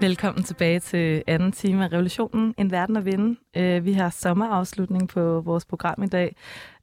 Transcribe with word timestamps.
Velkommen 0.00 0.44
tilbage 0.44 0.80
til 0.80 1.22
anden 1.26 1.52
time 1.52 1.84
af 1.84 1.92
Revolutionen, 1.92 2.54
En 2.58 2.70
Verden 2.70 2.96
at 2.96 3.04
Vinde. 3.04 3.36
Øh, 3.56 3.84
vi 3.84 3.92
har 3.92 4.10
sommerafslutning 4.10 5.08
på 5.08 5.40
vores 5.40 5.64
program 5.64 6.02
i 6.02 6.06
dag, 6.06 6.36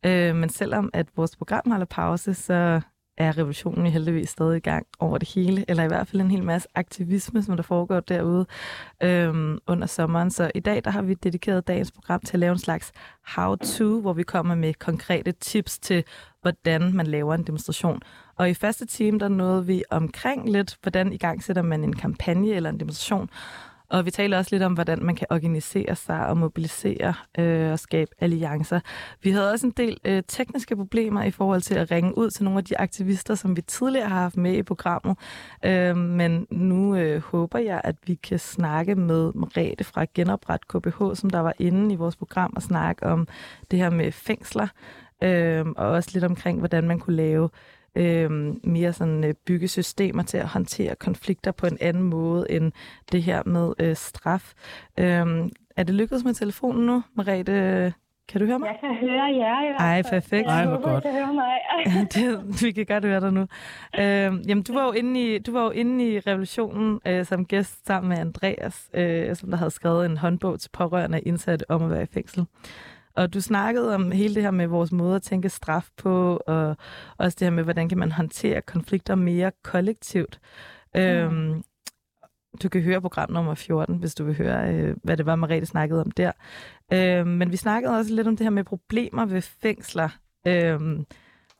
øh, 0.05 0.35
men 0.35 0.49
selvom 0.49 0.89
at 0.93 1.07
vores 1.15 1.35
program 1.35 1.61
holder 1.71 1.85
pause, 1.85 2.33
så 2.33 2.81
er 3.17 3.37
revolutionen 3.37 3.87
heldigvis 3.87 4.29
stadig 4.29 4.57
i 4.57 4.59
gang 4.59 4.87
over 4.99 5.17
det 5.17 5.33
hele, 5.35 5.65
eller 5.67 5.83
i 5.83 5.87
hvert 5.87 6.07
fald 6.07 6.21
en 6.21 6.31
hel 6.31 6.43
masse 6.43 6.67
aktivisme, 6.75 7.43
som 7.43 7.55
der 7.55 7.63
foregår 7.63 7.99
derude 7.99 8.45
øhm, 9.03 9.59
under 9.67 9.87
sommeren. 9.87 10.31
Så 10.31 10.51
i 10.55 10.59
dag 10.59 10.83
der 10.83 10.91
har 10.91 11.01
vi 11.01 11.13
dedikeret 11.13 11.67
dagens 11.67 11.91
program 11.91 12.21
til 12.21 12.33
at 12.33 12.39
lave 12.39 12.51
en 12.51 12.59
slags 12.59 12.91
how-to, 13.35 14.01
hvor 14.01 14.13
vi 14.13 14.23
kommer 14.23 14.55
med 14.55 14.73
konkrete 14.73 15.31
tips 15.31 15.79
til, 15.79 16.03
hvordan 16.41 16.93
man 16.93 17.07
laver 17.07 17.35
en 17.35 17.43
demonstration. 17.43 18.01
Og 18.35 18.49
i 18.49 18.53
første 18.53 18.85
time, 18.85 19.19
der 19.19 19.27
nåede 19.27 19.65
vi 19.65 19.83
omkring 19.89 20.49
lidt, 20.49 20.77
hvordan 20.81 21.13
i 21.13 21.17
gang 21.17 21.43
sætter 21.43 21.61
man 21.61 21.83
en 21.83 21.95
kampagne 21.95 22.49
eller 22.49 22.69
en 22.69 22.79
demonstration. 22.79 23.29
Og 23.91 24.05
vi 24.05 24.11
taler 24.11 24.37
også 24.37 24.55
lidt 24.55 24.63
om, 24.63 24.73
hvordan 24.73 25.03
man 25.03 25.15
kan 25.15 25.27
organisere 25.29 25.95
sig 25.95 26.27
og 26.27 26.37
mobilisere 26.37 27.13
øh, 27.39 27.71
og 27.71 27.79
skabe 27.79 28.11
alliancer. 28.19 28.79
Vi 29.23 29.31
havde 29.31 29.51
også 29.51 29.67
en 29.67 29.73
del 29.77 29.97
øh, 30.05 30.23
tekniske 30.27 30.75
problemer 30.75 31.23
i 31.23 31.31
forhold 31.31 31.61
til 31.61 31.75
at 31.75 31.91
ringe 31.91 32.17
ud 32.17 32.29
til 32.29 32.43
nogle 32.43 32.57
af 32.57 32.65
de 32.65 32.79
aktivister, 32.79 33.35
som 33.35 33.55
vi 33.55 33.61
tidligere 33.61 34.09
har 34.09 34.21
haft 34.21 34.37
med 34.37 34.53
i 34.53 34.63
programmet. 34.63 35.17
Øh, 35.65 35.97
men 35.97 36.47
nu 36.49 36.95
øh, 36.95 37.21
håber 37.21 37.59
jeg, 37.59 37.81
at 37.83 37.95
vi 38.05 38.15
kan 38.15 38.39
snakke 38.39 38.95
med 38.95 39.31
Merete 39.33 39.83
fra 39.83 40.05
Genopret 40.13 40.67
KBH, 40.67 41.15
som 41.15 41.29
der 41.29 41.39
var 41.39 41.53
inde 41.59 41.93
i 41.93 41.97
vores 41.97 42.15
program 42.15 42.53
og 42.55 42.61
snakke 42.61 43.05
om 43.05 43.27
det 43.71 43.79
her 43.79 43.89
med 43.89 44.11
fængsler. 44.11 44.67
Øh, 45.23 45.65
og 45.67 45.87
også 45.87 46.09
lidt 46.13 46.23
omkring, 46.23 46.59
hvordan 46.59 46.87
man 46.87 46.99
kunne 46.99 47.15
lave 47.15 47.49
øh, 47.95 48.31
mere 48.63 48.93
sådan 48.93 49.23
øh, 49.23 49.33
bygge 49.45 49.67
systemer 49.67 50.23
til 50.23 50.37
at 50.37 50.47
håndtere 50.47 50.95
konflikter 50.95 51.51
på 51.51 51.65
en 51.65 51.77
anden 51.81 52.03
måde 52.03 52.51
end 52.51 52.71
det 53.11 53.23
her 53.23 53.43
med 53.45 53.73
øh, 53.79 53.95
straf. 53.95 54.53
Øh, 54.99 55.49
er 55.77 55.83
det 55.83 55.95
lykkedes 55.95 56.23
med 56.23 56.33
telefonen 56.33 56.85
nu, 56.85 57.03
Merete? 57.15 57.93
Kan 58.31 58.41
du 58.41 58.47
høre 58.47 58.59
mig? 58.59 58.67
Jeg 58.67 58.77
kan 58.79 59.09
høre 59.09 59.23
jer. 59.23 59.77
Ej, 59.77 60.01
perfekt. 60.09 60.47
Ej, 60.47 60.65
hvor 60.65 60.81
godt. 60.81 61.03
Jeg 61.03 61.13
kan 61.13 61.25
høre 61.25 61.33
mig. 61.33 61.57
det, 62.15 62.63
vi 62.63 62.71
kan 62.71 62.85
godt 62.85 63.05
høre 63.05 63.19
dig 63.19 63.33
nu. 63.33 63.41
Øh, 63.99 64.49
jamen, 64.49 64.63
du 64.63 64.73
var 64.73 64.85
jo 64.85 64.91
inde 64.91 65.35
i, 65.35 65.39
du 65.39 65.51
var 65.51 65.63
jo 65.63 65.69
inde 65.69 66.11
i 66.11 66.19
Revolutionen 66.19 66.99
øh, 67.07 67.25
som 67.25 67.45
gæst 67.45 67.87
sammen 67.87 68.09
med 68.09 68.17
Andreas, 68.17 68.89
øh, 68.93 69.35
som 69.35 69.49
der 69.49 69.57
havde 69.57 69.71
skrevet 69.71 70.05
en 70.05 70.17
håndbog 70.17 70.59
til 70.59 70.69
pårørende 70.69 71.17
af 71.17 71.21
indsatte 71.25 71.71
om 71.71 71.83
at 71.83 71.89
være 71.89 72.03
i 72.03 72.13
fængsel. 72.13 72.45
Og 73.15 73.33
du 73.33 73.41
snakkede 73.41 73.95
om 73.95 74.11
hele 74.11 74.35
det 74.35 74.43
her 74.43 74.51
med 74.51 74.67
vores 74.67 74.91
måde 74.91 75.15
at 75.15 75.21
tænke 75.21 75.49
straf 75.49 75.89
på, 75.97 76.41
og 76.47 76.77
også 77.17 77.35
det 77.39 77.45
her 77.45 77.51
med, 77.51 77.63
hvordan 77.63 77.89
kan 77.89 77.97
man 77.97 78.11
håndtere 78.11 78.61
konflikter 78.61 79.15
mere 79.15 79.51
kollektivt. 79.63 80.39
Mm. 80.95 81.01
Øhm, 81.01 81.63
du 82.63 82.69
kan 82.69 82.81
høre 82.81 83.01
program 83.01 83.31
nummer 83.31 83.55
14, 83.55 83.95
hvis 83.95 84.15
du 84.15 84.23
vil 84.23 84.37
høre, 84.37 84.73
øh, 84.73 84.95
hvad 85.03 85.17
det 85.17 85.25
var, 85.25 85.35
Mariette 85.35 85.65
snakkede 85.67 86.01
om 86.01 86.11
der. 86.11 86.31
Øhm, 86.93 87.27
men 87.27 87.51
vi 87.51 87.57
snakkede 87.57 87.97
også 87.97 88.13
lidt 88.13 88.27
om 88.27 88.37
det 88.37 88.45
her 88.45 88.51
med 88.51 88.63
problemer 88.63 89.25
ved 89.25 89.41
fængsler. 89.41 90.09
Øhm, 90.47 91.05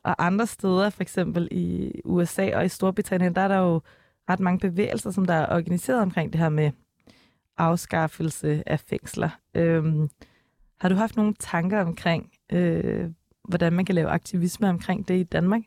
og 0.04 0.26
andre 0.26 0.46
steder, 0.46 0.90
for 0.90 1.02
eksempel 1.02 1.48
i 1.50 1.92
USA 2.04 2.56
og 2.56 2.64
i 2.64 2.68
Storbritannien, 2.68 3.34
der 3.34 3.40
er 3.40 3.48
der 3.48 3.58
jo 3.58 3.80
ret 4.30 4.40
mange 4.40 4.58
bevægelser, 4.58 5.10
som 5.10 5.26
der 5.26 5.34
er 5.34 5.56
organiseret 5.56 6.02
omkring 6.02 6.32
det 6.32 6.40
her 6.40 6.48
med 6.48 6.70
afskaffelse 7.58 8.62
af 8.66 8.80
fængsler. 8.80 9.30
Øhm, 9.54 10.08
har 10.82 10.88
du 10.88 10.94
haft 10.94 11.16
nogle 11.16 11.34
tanker 11.34 11.80
omkring, 11.80 12.22
øh, 12.52 13.04
hvordan 13.50 13.72
man 13.72 13.84
kan 13.84 13.94
lave 13.94 14.08
aktivisme 14.08 14.68
omkring 14.68 15.08
det 15.08 15.14
i 15.14 15.30
Danmark? 15.36 15.62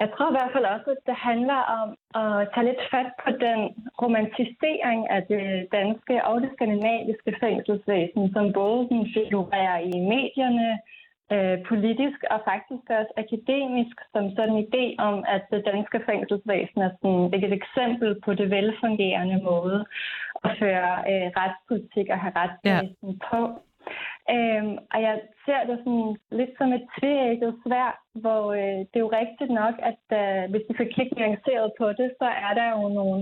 Jeg 0.00 0.08
tror 0.12 0.28
i 0.30 0.36
hvert 0.36 0.54
fald 0.54 0.66
også, 0.76 0.88
at 0.96 1.02
det 1.06 1.16
handler 1.30 1.60
om 1.78 1.88
at 2.22 2.48
tage 2.52 2.66
lidt 2.70 2.82
fat 2.92 3.10
på 3.24 3.30
den 3.46 3.60
romantisering 4.02 5.00
af 5.16 5.22
det 5.32 5.46
danske 5.78 6.14
og 6.28 6.40
det 6.42 6.50
skandinaviske 6.56 7.32
fængselsvæsen, 7.44 8.22
som 8.34 8.52
både 8.52 8.80
figurerer 9.14 9.78
i 9.92 9.94
medierne, 10.14 10.68
øh, 11.34 11.56
politisk 11.70 12.18
og 12.32 12.38
faktisk 12.50 12.84
også 13.00 13.12
akademisk, 13.24 13.96
som 14.12 14.24
sådan 14.36 14.54
en 14.56 14.64
idé 14.66 14.84
om, 15.08 15.16
at 15.34 15.42
det 15.52 15.62
danske 15.72 15.98
fængselsvæsen 16.08 16.80
er 16.86 16.90
sådan 17.00 17.44
et 17.44 17.52
eksempel 17.60 18.10
på 18.24 18.30
det 18.40 18.50
velfungerende 18.56 19.38
måde 19.50 19.80
at 20.44 20.50
føre 20.60 20.92
øh, 21.10 21.26
retspolitik 21.38 22.06
og 22.14 22.18
have 22.20 22.36
retsvæsen 22.36 23.10
ja. 23.12 23.18
på. 23.30 23.40
Øhm, 24.34 24.74
og 24.92 24.98
jeg 25.06 25.14
ser 25.44 25.60
det 25.68 25.76
sådan 25.84 26.16
lidt 26.38 26.52
som 26.58 26.72
et 26.72 26.84
tvækket 26.98 27.52
svær, 27.64 27.90
hvor 28.22 28.42
øh, 28.60 28.78
det 28.88 28.96
er 28.96 29.06
jo 29.06 29.16
rigtigt 29.20 29.52
nok, 29.62 29.74
at 29.90 30.02
øh, 30.20 30.50
hvis 30.50 30.64
vi 30.68 30.74
får 30.78 30.88
kigge 30.94 31.14
nuanceret 31.16 31.72
på 31.78 31.86
det, 32.00 32.08
så 32.20 32.28
er 32.46 32.52
der 32.58 32.68
jo 32.76 32.82
nogle 32.98 33.20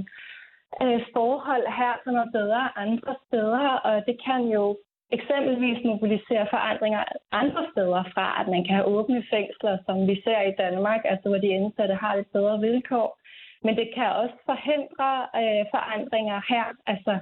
øh, 0.83 1.01
forhold 1.17 1.67
her, 1.81 1.93
som 2.05 2.15
er 2.23 2.29
bedre 2.39 2.63
andre 2.85 3.15
steder, 3.27 3.67
og 3.89 3.95
det 4.07 4.17
kan 4.27 4.43
jo 4.57 4.65
eksempelvis 5.19 5.85
mobilisere 5.85 6.47
forandringer 6.55 7.03
andre 7.33 7.63
steder 7.73 8.03
fra, 8.15 8.27
at 8.41 8.47
man 8.55 8.65
kan 8.65 8.75
have 8.77 8.91
åbne 8.97 9.23
fængsler, 9.33 9.79
som 9.87 9.97
vi 10.09 10.15
ser 10.25 10.41
i 10.43 10.55
Danmark, 10.63 11.01
altså 11.05 11.29
hvor 11.29 11.39
de 11.39 11.55
indsatte 11.59 11.95
har 11.95 12.17
lidt 12.17 12.33
bedre 12.33 12.61
vilkår. 12.61 13.09
Men 13.65 13.77
det 13.77 13.89
kan 13.95 14.09
også 14.23 14.37
forhindre 14.51 15.11
øh, 15.41 15.65
forandringer 15.75 16.39
her, 16.53 16.65
altså 16.87 17.15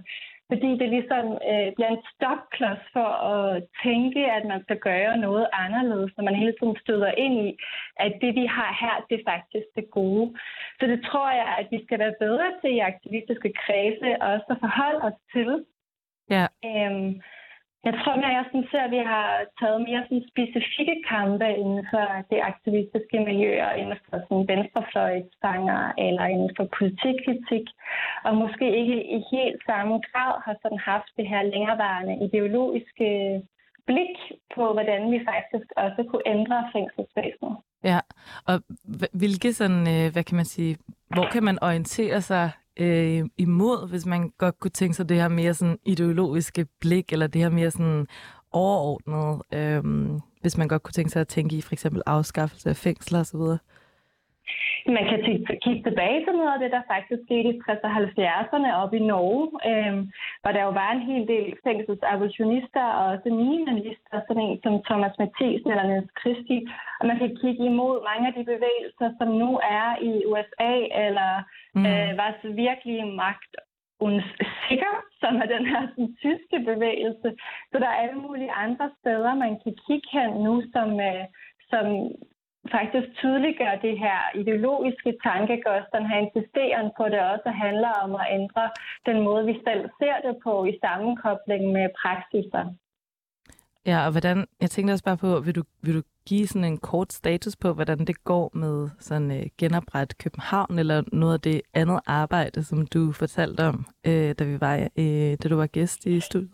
fordi 0.51 0.71
det 0.81 0.89
ligesom 0.97 1.27
øh, 1.51 1.69
bliver 1.77 1.93
en 1.93 2.07
stopklods 2.15 2.85
for 2.97 3.11
at 3.33 3.63
tænke, 3.85 4.23
at 4.37 4.45
man 4.53 4.61
skal 4.63 4.79
gøre 4.91 5.17
noget 5.27 5.47
anderledes, 5.65 6.13
når 6.17 6.25
man 6.25 6.41
hele 6.43 6.55
tiden 6.59 6.77
støder 6.85 7.11
ind 7.25 7.35
i, 7.47 7.51
at 8.05 8.13
det 8.23 8.33
vi 8.41 8.45
har 8.57 8.71
her, 8.83 8.95
det 9.09 9.17
er 9.19 9.31
faktisk 9.33 9.67
det 9.77 9.87
gode. 9.91 10.27
Så 10.79 10.85
det 10.93 11.01
tror 11.09 11.31
jeg, 11.41 11.49
at 11.61 11.67
vi 11.71 11.79
skal 11.85 11.99
være 11.99 12.21
bedre 12.25 12.49
til 12.61 12.71
i 12.77 12.89
aktivistiske 12.93 13.53
kredse 13.63 14.09
også 14.31 14.47
at 14.55 14.61
forholde 14.65 15.03
os 15.09 15.19
til. 15.35 15.51
Ja. 16.37 16.47
Øhm, 16.69 17.11
jeg 17.87 17.95
tror 18.01 18.15
mere, 18.17 18.37
jeg 18.39 18.45
sådan 18.49 18.71
ser, 18.71 18.83
at 18.87 18.95
vi 18.97 19.03
har 19.13 19.29
taget 19.61 19.81
mere 19.89 20.03
sådan 20.05 20.31
specifikke 20.33 20.97
kampe 21.13 21.49
inden 21.63 21.83
for 21.93 22.07
det 22.31 22.41
aktivistiske 22.53 23.19
miljøer, 23.29 23.71
inden 23.81 23.99
for 24.09 24.17
sådan 24.27 24.49
venstrefløjsfanger 24.53 25.83
eller 26.07 26.25
inden 26.35 26.53
for 26.57 26.65
politikkritik, 26.79 27.67
og 28.27 28.33
måske 28.43 28.67
ikke 28.81 28.99
i 29.17 29.19
helt 29.33 29.61
samme 29.69 29.95
grad 30.09 30.35
har 30.45 30.57
sådan 30.63 30.83
haft 30.91 31.11
det 31.19 31.27
her 31.33 31.43
længerevarende 31.53 32.15
ideologiske 32.27 33.09
blik 33.89 34.17
på, 34.55 34.63
hvordan 34.77 35.03
vi 35.13 35.19
faktisk 35.31 35.69
også 35.85 36.01
kunne 36.09 36.27
ændre 36.35 36.57
fængselsvæsenet. 36.75 37.57
Ja, 37.91 38.01
og 38.51 38.57
hvilke 39.21 39.53
sådan, 39.53 39.83
øh, 39.95 40.13
hvad 40.13 40.25
kan 40.29 40.37
man 40.37 40.49
sige, 40.55 40.77
hvor 41.15 41.27
kan 41.33 41.43
man 41.49 41.59
orientere 41.63 42.21
sig 42.21 42.51
øh, 42.81 43.25
imod, 43.39 43.89
hvis 43.89 44.07
man 44.07 44.31
godt 44.39 44.61
kunne 44.61 44.71
tænke 44.71 44.95
sig 44.95 45.09
det 45.09 45.17
her 45.17 45.29
mere 45.29 45.55
sådan 45.55 45.79
ideologiske 45.85 46.67
blik, 46.81 47.13
eller 47.13 47.27
det 47.27 47.41
her 47.41 47.49
mere 47.49 47.71
sådan 47.71 48.07
overordnet, 48.53 49.43
øh, 49.55 50.11
hvis 50.41 50.59
man 50.59 50.69
godt 50.69 50.83
kunne 50.83 50.93
tænke 50.93 51.11
sig 51.11 51.21
at 51.21 51.29
tænke 51.29 51.57
i 51.57 51.61
for 51.61 51.73
eksempel 51.73 52.03
afskaffelse 52.07 52.69
af 52.69 52.77
fængsler 52.77 53.21
osv.? 53.21 53.57
Man 54.97 55.05
kan 55.11 55.21
kigge 55.65 55.83
tilbage 55.89 56.21
til 56.25 56.35
noget 56.39 56.55
af 56.55 56.61
det, 56.63 56.71
der 56.77 56.91
faktisk 56.95 57.21
skete 57.27 57.49
i 57.51 57.61
60'erne 57.65 57.91
og 57.91 57.97
70'erne 58.07 58.71
op 58.83 58.93
i 58.99 59.03
Norge, 59.13 59.45
øh, 59.71 59.95
hvor 60.41 60.53
der 60.53 60.63
jo 60.69 60.73
var 60.83 60.91
en 60.93 61.05
hel 61.11 61.25
del 61.35 61.49
fængselsabolionister 61.67 62.85
og 62.99 63.05
også 63.13 63.29
minimalister, 63.43 64.17
sådan 64.27 64.43
en 64.43 64.59
som 64.63 64.83
Thomas 64.89 65.15
Mathisen 65.19 65.71
eller 65.71 65.87
Niels 65.89 66.13
Christi. 66.21 66.59
Og 67.01 67.05
man 67.07 67.19
kan 67.19 67.37
kigge 67.41 67.65
imod 67.71 67.95
mange 68.11 68.27
af 68.29 68.35
de 68.39 68.45
bevægelser, 68.53 69.09
som 69.19 69.29
nu 69.43 69.51
er 69.79 69.89
i 70.11 70.13
USA, 70.31 70.73
eller 71.07 71.31
mm. 71.75 71.87
øh, 71.89 72.11
var 72.21 72.31
så 72.43 72.49
virkelig 72.65 72.99
magt 73.25 73.53
sikker, 74.69 74.95
som 75.21 75.33
er 75.43 75.47
den 75.55 75.65
her 75.67 75.83
sådan, 75.89 76.17
tyske 76.25 76.59
bevægelse. 76.71 77.29
Så 77.71 77.77
der 77.83 77.89
er 77.89 78.01
alle 78.03 78.21
mulige 78.27 78.53
andre 78.53 78.91
steder, 79.01 79.35
man 79.35 79.55
kan 79.63 79.75
kigge 79.87 80.09
hen 80.13 80.31
nu, 80.47 80.63
som, 80.73 80.89
øh, 81.01 81.25
som 81.71 81.87
faktisk 82.77 83.09
tydeliggør 83.21 83.75
det 83.87 83.99
her 84.05 84.21
ideologiske 84.43 85.13
tankegods, 85.27 85.87
den 85.97 86.07
her 86.11 86.19
insisteren 86.25 86.89
på, 86.97 87.05
det 87.13 87.21
også 87.35 87.51
handler 87.65 87.93
om 88.05 88.11
at 88.15 88.27
ændre 88.39 88.65
den 89.07 89.19
måde, 89.27 89.43
vi 89.51 89.57
selv 89.67 89.83
ser 90.01 90.17
det 90.27 90.35
på 90.45 90.65
i 90.65 90.79
sammenkobling 90.83 91.63
med 91.73 91.87
praksiser. 92.03 92.65
Ja, 93.87 94.07
og 94.07 94.11
hvordan, 94.11 94.47
jeg 94.61 94.71
tænkte 94.71 94.93
også 94.93 95.05
bare 95.05 95.17
på, 95.17 95.41
vil 95.41 95.55
du, 95.55 95.63
vil 95.83 95.95
du 95.95 96.03
give 96.29 96.47
sådan 96.47 96.65
en 96.65 96.79
kort 96.79 97.13
status 97.13 97.57
på, 97.57 97.73
hvordan 97.73 97.99
det 97.99 98.25
går 98.25 98.51
med 98.55 98.89
sådan 98.99 99.31
øh, 99.31 99.47
genopret 99.59 100.19
København, 100.19 100.79
eller 100.79 101.03
noget 101.13 101.35
af 101.35 101.41
det 101.41 101.63
andet 101.75 102.01
arbejde, 102.07 102.65
som 102.65 102.87
du 102.87 103.13
fortalte 103.13 103.61
om, 103.65 103.87
øh, 104.07 104.35
da 104.39 104.45
vi 104.45 104.61
var, 104.61 104.77
øh, 104.77 105.37
da 105.43 105.49
du 105.49 105.57
var 105.57 105.67
gæst 105.67 106.07
i 106.07 106.21
studiet? 106.21 106.51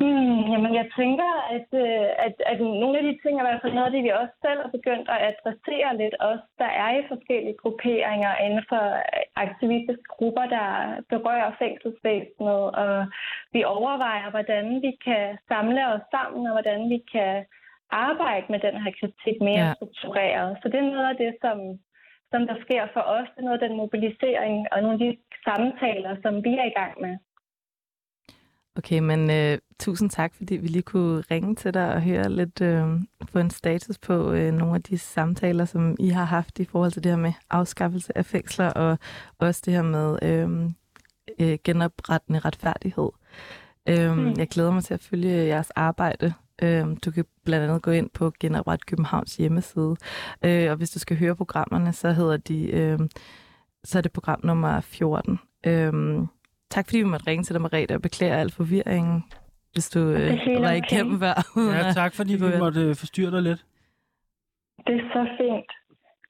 Hmm, 0.00 0.40
jamen, 0.52 0.72
jeg 0.80 0.86
tænker, 1.00 1.30
at, 1.56 1.68
øh, 1.84 2.08
at, 2.26 2.34
at 2.50 2.58
nogle 2.82 2.98
af 2.98 3.04
de 3.04 3.14
ting 3.22 3.34
er 3.34 3.42
i 3.42 3.48
hvert 3.48 3.62
fald 3.62 3.76
noget 3.76 3.90
af 3.90 3.94
det, 3.94 4.02
vi 4.04 4.18
også 4.22 4.36
selv 4.46 4.60
har 4.64 4.70
begyndt 4.78 5.08
at 5.14 5.22
adressere 5.30 5.90
lidt. 6.00 6.14
Også 6.30 6.46
der 6.62 6.70
er 6.84 6.90
i 6.98 7.08
forskellige 7.12 7.60
grupperinger 7.62 8.32
inden 8.44 8.64
for 8.70 8.84
aktivistiske 9.46 10.08
grupper, 10.14 10.46
der 10.56 10.68
berører 11.12 11.58
fængselsvæsenet, 11.62 12.62
og 12.82 12.94
vi 13.54 13.60
overvejer, 13.64 14.30
hvordan 14.30 14.64
vi 14.86 14.92
kan 15.06 15.38
samle 15.48 15.82
os 15.94 16.04
sammen, 16.14 16.42
og 16.48 16.52
hvordan 16.56 16.80
vi 16.92 16.98
kan 17.14 17.34
arbejde 17.90 18.46
med 18.52 18.60
den 18.66 18.76
her 18.82 18.92
kritik 19.00 19.36
mere 19.48 19.66
ja. 19.68 19.74
struktureret. 19.74 20.50
Så 20.60 20.68
det 20.68 20.78
er 20.78 20.94
noget 20.96 21.10
af 21.12 21.18
det, 21.24 21.32
som, 21.44 21.58
som 22.32 22.40
der 22.50 22.56
sker 22.64 22.84
for 22.94 23.04
os. 23.16 23.28
Det 23.32 23.40
er 23.40 23.48
noget 23.48 23.62
af 23.62 23.68
den 23.68 23.76
mobilisering 23.76 24.56
og 24.72 24.78
nogle 24.82 24.96
af 24.98 25.04
de 25.06 25.12
samtaler, 25.46 26.12
som 26.22 26.34
vi 26.46 26.52
er 26.62 26.68
i 26.72 26.76
gang 26.80 26.94
med. 27.04 27.14
Okay, 28.76 28.98
men 28.98 29.30
uh, 29.30 29.58
tusind 29.78 30.10
tak, 30.10 30.34
fordi 30.34 30.56
vi 30.56 30.68
lige 30.68 30.82
kunne 30.82 31.24
ringe 31.30 31.54
til 31.54 31.74
dig 31.74 31.94
og 31.94 32.02
høre 32.02 32.28
lidt, 32.28 32.60
uh, 32.60 33.00
få 33.28 33.38
en 33.38 33.50
status 33.50 33.98
på 33.98 34.32
uh, 34.32 34.38
nogle 34.38 34.74
af 34.74 34.82
de 34.82 34.98
samtaler, 34.98 35.64
som 35.64 35.96
I 35.98 36.08
har 36.08 36.24
haft 36.24 36.58
i 36.58 36.64
forhold 36.64 36.92
til 36.92 37.04
det 37.04 37.12
her 37.12 37.16
med 37.16 37.32
afskaffelse 37.50 38.18
af 38.18 38.26
fængsler, 38.26 38.70
og 38.70 38.98
også 39.38 39.62
det 39.64 39.74
her 39.74 39.82
med 39.82 40.18
uh, 40.22 40.64
uh, 41.46 41.54
genoprettende 41.64 42.38
retfærdighed. 42.38 43.08
Uh, 43.90 44.16
mm. 44.16 44.34
Jeg 44.38 44.48
glæder 44.48 44.70
mig 44.70 44.84
til 44.84 44.94
at 44.94 45.00
følge 45.00 45.46
jeres 45.46 45.70
arbejde. 45.70 46.34
Uh, 46.62 46.96
du 47.04 47.10
kan 47.10 47.24
blandt 47.44 47.64
andet 47.64 47.82
gå 47.82 47.90
ind 47.90 48.10
på 48.10 48.32
Genopret 48.40 48.86
Københavns 48.86 49.36
hjemmeside, 49.36 49.96
uh, 50.46 50.70
og 50.70 50.76
hvis 50.76 50.90
du 50.90 50.98
skal 50.98 51.16
høre 51.16 51.36
programmerne, 51.36 51.92
så 51.92 52.12
hedder 52.12 52.36
de, 52.36 52.96
uh, 53.00 53.06
så 53.84 53.98
er 53.98 54.02
det 54.02 54.12
program 54.12 54.40
nummer 54.44 54.80
14. 54.80 55.38
Uh, 55.66 56.26
Tak 56.70 56.86
fordi 56.86 56.98
vi 56.98 57.04
måtte 57.04 57.26
ringe 57.26 57.44
til 57.44 57.54
dig, 57.54 57.62
Marita, 57.62 57.94
og 57.94 58.02
beklager 58.02 58.36
al 58.36 58.52
forvirringen, 58.52 59.24
hvis 59.72 59.90
du 59.90 60.00
øh, 60.00 60.62
var 60.62 60.72
igennem 60.72 61.14
okay. 61.14 61.18
hver. 61.18 61.36
Ja, 61.76 61.92
tak 62.00 62.14
fordi 62.14 62.32
vi 62.34 62.58
måtte 62.58 62.80
øh, 62.80 62.96
forstyrre 62.96 63.30
dig 63.30 63.42
lidt. 63.42 63.64
Det 64.86 64.94
er 64.94 65.06
så 65.14 65.22
fint. 65.38 65.70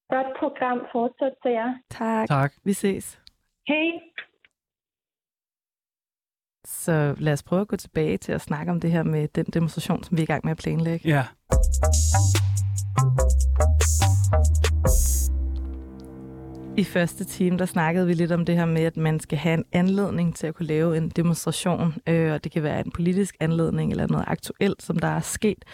Godt 0.08 0.26
program. 0.40 0.78
Fortsæt 0.92 1.32
til 1.42 1.50
jer. 1.50 1.74
Tak. 1.90 2.28
Tak. 2.28 2.52
Vi 2.64 2.72
ses. 2.72 3.20
Hej. 3.68 3.90
Så 6.64 7.14
lad 7.18 7.32
os 7.32 7.42
prøve 7.42 7.60
at 7.60 7.68
gå 7.68 7.76
tilbage 7.76 8.16
til 8.16 8.32
at 8.32 8.40
snakke 8.40 8.72
om 8.72 8.80
det 8.80 8.90
her 8.90 9.02
med 9.02 9.28
den 9.28 9.44
demonstration, 9.44 10.02
som 10.02 10.16
vi 10.16 10.22
er 10.22 10.24
i 10.24 10.26
gang 10.26 10.44
med 10.44 10.50
at 10.50 10.58
planlægge. 10.58 11.08
Ja. 11.08 11.24
I 16.80 16.84
første 16.84 17.24
time, 17.24 17.58
der 17.58 17.66
snakkede 17.66 18.06
vi 18.06 18.14
lidt 18.14 18.32
om 18.32 18.44
det 18.44 18.56
her 18.56 18.64
med, 18.64 18.82
at 18.82 18.96
man 18.96 19.20
skal 19.20 19.38
have 19.38 19.54
en 19.54 19.64
anledning 19.72 20.36
til 20.36 20.46
at 20.46 20.54
kunne 20.54 20.66
lave 20.66 20.96
en 20.96 21.08
demonstration, 21.08 21.94
øh, 22.06 22.32
og 22.32 22.44
det 22.44 22.52
kan 22.52 22.62
være 22.62 22.80
en 22.84 22.90
politisk 22.90 23.36
anledning 23.40 23.90
eller 23.90 24.06
noget 24.06 24.24
aktuelt, 24.28 24.82
som 24.82 24.98
der 24.98 25.08
er 25.08 25.20
sket. 25.20 25.64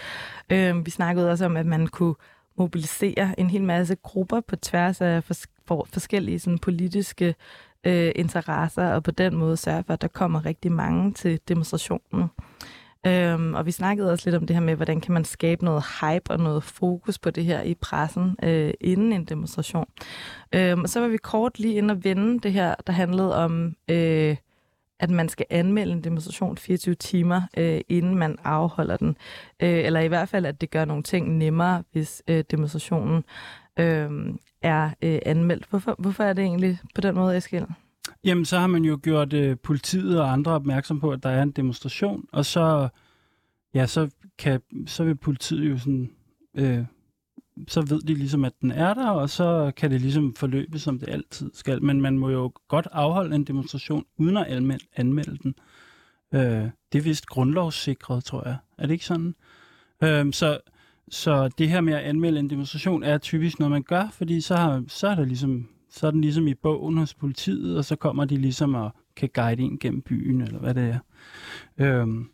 Øh, 0.51 0.87
vi 0.87 0.91
snakkede 0.91 1.31
også 1.31 1.45
om, 1.45 1.57
at 1.57 1.67
man 1.67 1.87
kunne 1.87 2.15
mobilisere 2.59 3.41
en 3.41 3.51
hel 3.51 3.63
masse 3.63 3.97
grupper 4.03 4.41
på 4.41 4.57
tværs 4.57 5.01
af 5.01 5.31
fors- 5.31 5.47
for 5.67 5.89
forskellige 5.93 6.39
sådan, 6.39 6.59
politiske 6.59 7.35
øh, 7.85 8.13
interesser, 8.17 8.89
og 8.89 9.03
på 9.03 9.11
den 9.11 9.37
måde 9.37 9.57
sørge 9.57 9.85
for, 9.87 9.93
at 9.93 10.03
der 10.03 10.09
kommer 10.09 10.47
rigtig 10.47 10.73
mange 10.73 11.13
til 11.13 11.41
demonstrationen. 11.49 12.25
Øhm, 13.07 13.55
og 13.55 13.67
vi 13.67 13.71
snakkede 13.71 14.13
også 14.13 14.31
lidt 14.31 14.37
om 14.37 14.47
det 14.47 14.57
her 14.57 14.61
med, 14.63 14.75
hvordan 14.75 15.01
kan 15.01 15.15
man 15.15 15.25
skabe 15.25 15.65
noget 15.65 15.85
hype 16.01 16.31
og 16.31 16.39
noget 16.39 16.63
fokus 16.63 17.19
på 17.19 17.31
det 17.31 17.45
her 17.45 17.63
i 17.63 17.75
pressen 17.75 18.37
øh, 18.43 18.75
inden 18.81 19.13
en 19.13 19.25
demonstration. 19.25 19.87
Øhm, 20.55 20.83
og 20.83 20.89
så 20.89 21.01
var 21.01 21.09
vi 21.09 21.17
kort 21.17 21.59
lige 21.59 21.75
inde 21.75 21.93
og 21.93 22.05
vende 22.05 22.41
det 22.41 22.53
her, 22.53 22.75
der 22.87 22.93
handlede 22.93 23.37
om, 23.37 23.75
øh, 23.89 24.37
at 25.01 25.11
man 25.11 25.29
skal 25.29 25.47
anmelde 25.51 25.93
en 25.93 26.05
demonstration 26.05 26.57
24 26.57 26.95
timer, 26.95 27.43
øh, 27.57 27.81
inden 27.89 28.15
man 28.15 28.37
afholder 28.45 28.97
den. 28.97 29.17
Øh, 29.63 29.85
eller 29.85 30.01
i 30.01 30.09
hvert 30.09 30.29
fald, 30.29 30.47
at 30.47 30.61
det 30.61 30.71
gør 30.71 30.85
nogle 30.85 31.03
ting 31.03 31.37
nemmere, 31.37 31.83
hvis 31.93 32.23
øh, 32.29 32.45
demonstrationen 32.51 33.25
øh, 33.77 34.11
er 34.63 34.91
øh, 35.03 35.19
anmeldt. 35.27 35.67
Hvorfor, 35.71 35.95
hvorfor 35.99 36.25
er 36.25 36.33
det 36.33 36.45
egentlig 36.45 36.79
på 36.95 37.01
den 37.01 37.15
måde, 37.15 37.37
Eskild? 37.37 37.67
Jamen, 38.25 38.45
så 38.45 38.59
har 38.59 38.67
man 38.67 38.85
jo 38.85 38.99
gjort 39.03 39.33
øh, 39.33 39.57
politiet 39.63 40.21
og 40.21 40.33
andre 40.33 40.53
opmærksom 40.53 41.01
på, 41.01 41.11
at 41.11 41.23
der 41.23 41.31
er 41.31 41.43
en 41.43 41.51
demonstration, 41.51 42.25
og 42.33 42.45
så, 42.45 42.89
ja, 43.75 43.87
så, 43.87 44.11
kan, 44.39 44.61
så 44.87 45.05
vil 45.05 45.17
politiet 45.17 45.71
jo 45.71 45.79
sådan, 45.79 46.11
øh, 46.55 46.85
så 47.69 47.83
ved 47.83 48.01
de 48.01 48.15
ligesom, 48.15 48.45
at 48.45 48.53
den 48.61 48.71
er 48.71 48.95
der, 48.95 49.11
og 49.11 49.31
så 49.31 49.73
kan 49.77 49.91
det 49.91 50.01
ligesom 50.01 50.35
forløbe, 50.35 50.79
som 50.79 50.99
det 50.99 51.09
altid 51.09 51.51
skal. 51.55 51.83
Men 51.83 52.01
man 52.01 52.19
må 52.19 52.31
jo 52.31 52.53
godt 52.69 52.89
afholde 52.93 53.37
en 53.37 53.45
demonstration, 53.45 54.05
uden 54.17 54.37
at 54.37 54.47
anmelde, 54.47 54.85
anmelde 54.97 55.39
den. 55.43 55.55
Øh, 56.35 56.71
det 56.93 56.99
er 56.99 57.03
vist 57.03 57.27
grundlovssikret, 57.27 58.25
tror 58.25 58.49
jeg. 58.49 58.57
Er 58.79 58.87
det 58.87 58.93
ikke 58.93 59.05
sådan? 59.05 59.35
Øh, 60.03 60.33
så, 60.33 60.59
så 61.09 61.49
det 61.59 61.69
her 61.69 61.81
med 61.81 61.93
at 61.93 62.03
anmelde 62.03 62.41
en 62.41 62.51
demonstration 62.51 63.03
er 63.03 63.19
typisk 63.19 63.59
noget, 63.59 63.71
man 63.71 63.83
gør, 63.83 64.09
fordi 64.13 64.41
så, 64.41 64.57
har, 64.57 64.85
så 64.89 65.09
er 65.09 65.15
der 65.15 65.25
ligesom 65.25 65.69
så 65.91 66.07
er 66.07 66.11
den 66.11 66.21
ligesom 66.21 66.49
i 66.49 66.55
bogen 66.55 66.99
hos 66.99 67.15
politiet, 67.15 67.79
og 67.79 67.85
så 67.85 67.97
kommer 67.97 68.25
de 68.25 68.37
ligesom 68.37 68.75
og 68.75 68.91
kan 69.17 69.31
guide 69.35 69.63
ind 69.63 69.81
gennem 69.81 70.03
byen, 70.03 70.41
eller 70.41 70.59
hvad 70.59 70.75
det 70.75 70.85
er. 70.85 70.99
Øhm, 71.79 72.29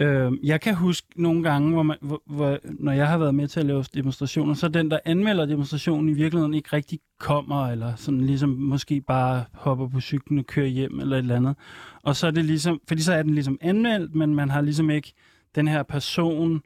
øhm, 0.00 0.38
jeg 0.42 0.60
kan 0.60 0.74
huske 0.74 1.06
nogle 1.16 1.42
gange, 1.42 1.72
hvor, 1.72 1.82
man, 1.82 1.96
hvor, 2.00 2.22
hvor, 2.26 2.58
når 2.64 2.92
jeg 2.92 3.08
har 3.08 3.18
været 3.18 3.34
med 3.34 3.48
til 3.48 3.60
at 3.60 3.66
lave 3.66 3.84
demonstrationer, 3.94 4.54
så 4.54 4.68
den, 4.68 4.90
der 4.90 4.98
anmelder 5.04 5.46
demonstrationen 5.46 6.08
i 6.08 6.12
virkeligheden 6.12 6.54
ikke 6.54 6.68
rigtig 6.72 6.98
kommer, 7.18 7.68
eller 7.68 7.94
sådan 7.96 8.20
ligesom 8.20 8.48
måske 8.48 9.00
bare 9.00 9.44
hopper 9.52 9.88
på 9.88 10.00
cyklen 10.00 10.38
og 10.38 10.46
kører 10.46 10.66
hjem, 10.66 11.00
eller 11.00 11.16
et 11.16 11.22
eller 11.22 11.36
andet. 11.36 11.56
Og 12.02 12.16
så 12.16 12.26
er 12.26 12.30
det 12.30 12.44
ligesom, 12.44 12.80
fordi 12.88 13.02
så 13.02 13.12
er 13.12 13.22
den 13.22 13.34
ligesom 13.34 13.58
anmeldt, 13.60 14.14
men 14.14 14.34
man 14.34 14.50
har 14.50 14.60
ligesom 14.60 14.90
ikke 14.90 15.12
den 15.54 15.68
her 15.68 15.82
person, 15.82 16.62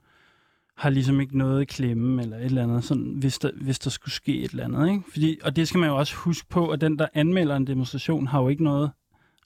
har 0.76 0.90
ligesom 0.90 1.20
ikke 1.20 1.38
noget 1.38 1.62
i 1.62 1.64
klemme 1.64 2.22
eller 2.22 2.36
et 2.36 2.44
eller 2.44 2.62
andet, 2.62 2.84
sådan, 2.84 3.14
hvis, 3.18 3.38
der, 3.38 3.50
hvis 3.62 3.78
der 3.78 3.90
skulle 3.90 4.14
ske 4.14 4.42
et 4.42 4.50
eller 4.50 4.64
andet. 4.64 4.90
Ikke? 4.90 5.02
Fordi, 5.12 5.38
og 5.44 5.56
det 5.56 5.68
skal 5.68 5.80
man 5.80 5.88
jo 5.88 5.96
også 5.96 6.14
huske 6.14 6.48
på, 6.48 6.68
at 6.68 6.80
den, 6.80 6.98
der 6.98 7.06
anmelder 7.14 7.56
en 7.56 7.66
demonstration, 7.66 8.26
har 8.26 8.42
jo 8.42 8.48
ikke 8.48 8.64
noget, 8.64 8.90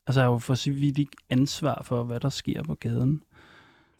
altså 0.07 0.21
har 0.21 0.29
jo 0.29 0.39
for 0.39 0.55
så 0.55 0.73
vidt 0.73 0.99
ikke 0.99 1.17
ansvar 1.31 1.83
for, 1.85 2.03
hvad 2.03 2.21
der 2.21 2.29
sker 2.29 2.63
på 2.63 2.75
gaden. 2.75 3.23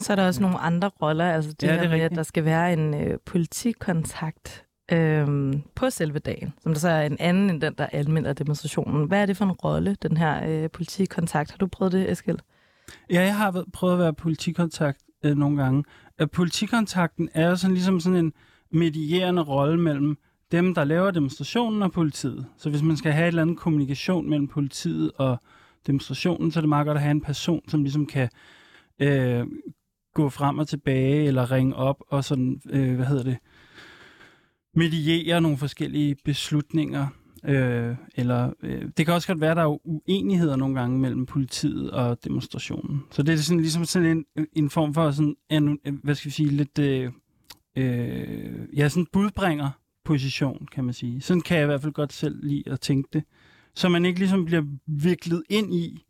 Så 0.01 0.13
er 0.13 0.17
der 0.17 0.27
også 0.27 0.43
nogle 0.43 0.59
andre 0.59 0.91
roller, 1.03 1.33
altså 1.33 1.53
det 1.53 1.67
ja, 1.67 1.73
her 1.73 1.81
det 1.81 1.91
med, 1.91 2.01
at 2.01 2.11
der 2.11 2.23
skal 2.23 2.45
være 2.45 2.73
en 2.73 2.95
øh, 2.95 3.19
politikontakt 3.27 4.65
øhm, 4.93 5.63
på 5.75 5.91
selve 5.91 6.19
dagen, 6.19 6.53
som 6.63 6.73
der 6.73 6.81
så 6.81 6.89
er 6.89 7.03
en 7.03 7.17
anden 7.21 7.51
end 7.51 7.61
den, 7.61 7.75
der 7.79 7.87
anmelder 7.93 8.33
demonstrationen. 8.33 9.09
Hvad 9.09 9.23
er 9.23 9.27
det 9.27 9.37
for 9.37 9.45
en 9.45 9.53
rolle, 9.53 9.97
den 10.03 10.17
her 10.17 10.49
øh, 10.49 10.71
politikontakt? 10.71 11.51
Har 11.51 11.59
du 11.59 11.67
prøvet 11.67 11.93
det, 11.93 12.11
Eskild? 12.11 12.39
Ja, 13.11 13.23
jeg 13.23 13.37
har 13.37 13.65
prøvet 13.73 13.93
at 13.93 13.99
være 13.99 14.15
politikontakt 14.15 15.01
øh, 15.25 15.37
nogle 15.37 15.63
gange. 15.63 15.85
At 16.21 16.31
politikontakten 16.31 17.29
er 17.35 17.55
sådan 17.55 17.75
ligesom 17.75 18.01
sådan 18.01 18.19
en 18.19 18.33
medierende 18.71 19.43
rolle 19.43 19.81
mellem 19.81 20.19
dem, 20.53 20.75
der 20.75 20.85
laver 20.85 21.11
demonstrationen 21.11 21.83
og 21.83 21.93
politiet. 21.93 22.47
Så 22.57 22.71
hvis 22.71 22.83
man 22.83 22.97
skal 22.97 23.13
have 23.13 23.25
et 23.25 23.29
eller 23.29 23.43
andet 23.43 23.59
kommunikation 23.59 24.31
mellem 24.31 24.49
politiet 24.49 25.13
og 25.17 25.41
demonstrationen, 25.87 26.51
så 26.51 26.59
er 26.59 26.61
det 26.61 26.69
meget 26.69 26.87
godt 26.87 26.97
at 26.97 27.03
have 27.03 27.11
en 27.11 27.21
person, 27.21 27.69
som 27.69 27.83
ligesom 27.83 28.07
kan 28.07 28.29
øh, 28.99 29.47
gå 30.15 30.29
frem 30.29 30.59
og 30.59 30.69
tilbage, 30.69 31.25
eller 31.25 31.51
ringe 31.51 31.77
op 31.77 32.03
og 32.09 32.25
sådan, 32.25 32.61
øh, 32.71 32.97
hvad 32.97 33.07
hedder 33.07 33.23
det, 33.23 33.39
mediere 34.75 35.41
nogle 35.41 35.59
forskellige 35.59 36.17
beslutninger. 36.25 37.07
Øh, 37.45 37.97
eller 38.15 38.53
øh, 38.63 38.83
det 38.97 39.07
kan 39.07 39.15
også 39.15 39.29
godt 39.29 39.41
være, 39.41 39.51
at 39.51 39.57
der 39.57 39.63
er 39.63 39.87
uenigheder 39.87 40.57
nogle 40.57 40.81
gange 40.81 40.99
mellem 40.99 41.27
politiet 41.27 41.91
og 41.91 42.25
demonstrationen. 42.25 43.03
Så 43.11 43.23
det 43.23 43.35
er 43.35 43.39
sådan, 43.39 43.61
ligesom 43.61 43.85
sådan 43.85 44.25
en, 44.37 44.47
en 44.53 44.71
form 44.71 44.95
for 44.95 45.11
sådan 45.11 45.37
en, 45.51 45.79
øh, 45.85 45.95
hvad 46.03 46.15
skal 46.15 46.29
vi 46.29 46.35
sige, 46.35 46.51
lidt 46.51 46.79
øh, 46.79 47.13
øh, 47.77 48.69
ja, 48.77 48.89
sådan 48.89 49.07
budbringer 49.13 49.71
position, 50.05 50.67
kan 50.73 50.85
man 50.85 50.95
sige. 50.95 51.21
Sådan 51.21 51.41
kan 51.41 51.57
jeg 51.57 51.65
i 51.65 51.67
hvert 51.67 51.83
fald 51.83 51.93
godt 51.93 52.13
selv 52.13 52.45
lide 52.45 52.63
at 52.67 52.81
tænke 52.81 53.09
det. 53.13 53.25
Så 53.75 53.89
man 53.89 54.05
ikke 54.05 54.19
ligesom 54.19 54.45
bliver 54.45 54.63
viklet 54.87 55.43
ind 55.49 55.75
i, 55.75 56.05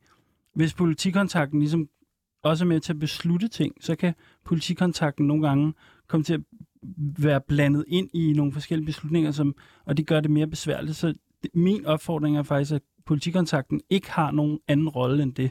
hvis 0.54 0.74
politikontakten 0.74 1.60
ligesom 1.60 1.88
også 2.42 2.64
er 2.64 2.68
med 2.68 2.80
til 2.80 2.92
at 2.92 2.98
beslutte 2.98 3.48
ting, 3.48 3.74
så 3.80 3.96
kan 3.96 4.14
politikontakten 4.44 5.26
nogle 5.26 5.48
gange 5.48 5.74
komme 6.08 6.24
til 6.24 6.34
at 6.34 6.40
være 7.18 7.40
blandet 7.40 7.84
ind 7.88 8.08
i 8.14 8.32
nogle 8.32 8.52
forskellige 8.52 8.86
beslutninger, 8.86 9.30
som, 9.30 9.54
og 9.84 9.96
det 9.96 10.06
gør 10.06 10.20
det 10.20 10.30
mere 10.30 10.46
besværligt. 10.46 10.96
Så 10.96 11.14
det, 11.42 11.50
min 11.54 11.86
opfordring 11.86 12.38
er 12.38 12.42
faktisk, 12.42 12.72
at 12.72 12.82
politikontakten 13.06 13.80
ikke 13.90 14.10
har 14.10 14.30
nogen 14.30 14.58
anden 14.68 14.88
rolle 14.88 15.22
end 15.22 15.34
det. 15.34 15.50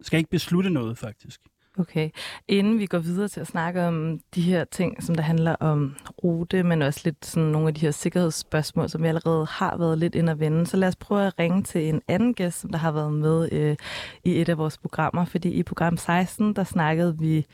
Skal 0.00 0.18
ikke 0.18 0.30
beslutte 0.30 0.70
noget, 0.70 0.98
faktisk. 0.98 1.40
Okay. 1.78 2.10
Inden 2.48 2.78
vi 2.78 2.86
går 2.86 2.98
videre 2.98 3.28
til 3.28 3.40
at 3.40 3.46
snakke 3.46 3.84
om 3.84 4.20
de 4.34 4.42
her 4.42 4.64
ting, 4.64 5.02
som 5.02 5.14
der 5.14 5.22
handler 5.22 5.56
om 5.56 5.96
rute, 6.24 6.62
men 6.62 6.82
også 6.82 7.00
lidt 7.04 7.26
sådan 7.26 7.48
nogle 7.48 7.68
af 7.68 7.74
de 7.74 7.80
her 7.80 7.90
sikkerhedsspørgsmål, 7.90 8.88
som 8.88 9.02
vi 9.02 9.08
allerede 9.08 9.46
har 9.46 9.76
været 9.76 9.98
lidt 9.98 10.14
ind 10.14 10.30
at 10.30 10.40
vende, 10.40 10.66
så 10.66 10.76
lad 10.76 10.88
os 10.88 10.96
prøve 10.96 11.26
at 11.26 11.38
ringe 11.38 11.62
til 11.62 11.88
en 11.88 12.02
anden 12.08 12.34
gæst, 12.34 12.60
som 12.60 12.70
der 12.70 12.78
har 12.78 12.92
været 12.92 13.12
med 13.12 13.52
øh, 13.52 13.76
i 14.24 14.40
et 14.40 14.48
af 14.48 14.58
vores 14.58 14.78
programmer, 14.78 15.24
fordi 15.24 15.48
i 15.48 15.62
program 15.62 15.96
16, 15.96 16.56
der 16.56 16.64
snakkede 16.64 17.18
vi 17.18 17.46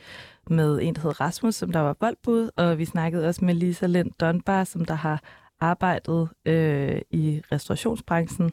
med 0.49 0.79
en, 0.81 0.95
der 0.95 1.01
hedder 1.01 1.21
Rasmus, 1.21 1.55
som 1.55 1.71
der 1.71 1.79
var 1.79 1.93
boldbud, 1.93 2.49
og 2.55 2.77
vi 2.77 2.85
snakkede 2.85 3.27
også 3.27 3.45
med 3.45 3.53
Lisa 3.53 3.85
Lind 3.85 4.11
Donbar, 4.19 4.63
som 4.63 4.85
der 4.85 4.93
har 4.93 5.21
arbejdet 5.63 6.29
øh, 6.45 7.01
i 7.11 7.41
restaurationsbranchen. 7.51 8.51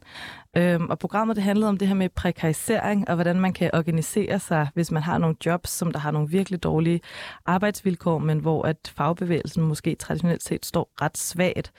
Øhm, 0.56 0.90
og 0.90 0.98
programmet 0.98 1.36
det 1.36 1.44
handlede 1.44 1.68
om 1.68 1.76
det 1.76 1.88
her 1.88 1.94
med 1.94 2.08
prekarisering 2.08 3.08
og 3.08 3.14
hvordan 3.14 3.40
man 3.40 3.52
kan 3.52 3.70
organisere 3.74 4.38
sig, 4.38 4.68
hvis 4.74 4.90
man 4.90 5.02
har 5.02 5.18
nogle 5.18 5.36
jobs, 5.46 5.70
som 5.70 5.92
der 5.92 5.98
har 5.98 6.10
nogle 6.10 6.28
virkelig 6.28 6.62
dårlige 6.62 7.00
arbejdsvilkår, 7.46 8.18
men 8.18 8.38
hvor 8.38 8.62
at 8.62 8.92
fagbevægelsen 8.96 9.62
måske 9.62 9.94
traditionelt 9.94 10.42
set 10.42 10.66
står 10.66 10.90
ret 11.02 11.18
svagt. 11.18 11.72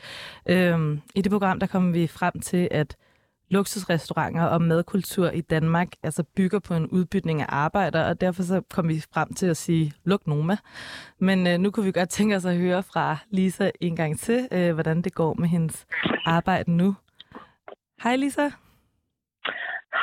Øhm, 0.49 1.01
I 1.15 1.21
det 1.21 1.31
program 1.31 1.59
der 1.59 1.67
kom 1.67 1.93
vi 1.93 2.07
frem 2.07 2.39
til, 2.39 2.67
at 2.71 2.95
luksusrestauranter 3.51 4.43
og 4.43 4.61
madkultur 4.61 5.29
i 5.29 5.41
Danmark 5.41 5.87
altså 6.03 6.23
bygger 6.35 6.59
på 6.59 6.73
en 6.73 6.87
udbytning 6.87 7.41
af 7.41 7.45
arbejder, 7.49 8.03
og 8.03 8.21
derfor 8.21 8.43
så 8.43 8.61
kom 8.69 8.87
vi 8.87 9.03
frem 9.13 9.33
til 9.33 9.47
at 9.47 9.57
sige, 9.57 9.93
luk 10.03 10.27
Noma. 10.27 10.57
Men 11.19 11.47
øh, 11.47 11.57
nu 11.57 11.71
kunne 11.71 11.85
vi 11.85 11.91
godt 11.91 12.09
tænke 12.09 12.35
os 12.35 12.45
at 12.45 12.57
høre 12.57 12.83
fra 12.83 13.17
Lisa 13.29 13.69
en 13.81 13.95
gang 13.95 14.19
til, 14.19 14.47
øh, 14.51 14.73
hvordan 14.73 15.01
det 15.01 15.13
går 15.13 15.33
med 15.33 15.47
hendes 15.47 15.85
arbejde 16.25 16.71
nu. 16.71 16.95
Hej 18.03 18.15
Lisa. 18.15 18.49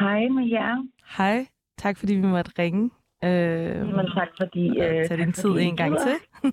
Hej 0.00 0.28
med 0.28 0.48
jer. 0.50 0.86
Hej. 1.16 1.46
Tak 1.78 1.96
fordi 1.96 2.14
vi 2.14 2.26
måtte 2.26 2.52
ringe. 2.58 2.90
Øh, 3.24 3.86
Men 3.86 4.06
tak 4.14 4.28
fordi... 4.40 4.68
Øh, 4.68 5.06
tage 5.08 5.16
din 5.16 5.32
tid 5.32 5.50
en 5.50 5.76
gang 5.76 5.96
til. 5.98 6.16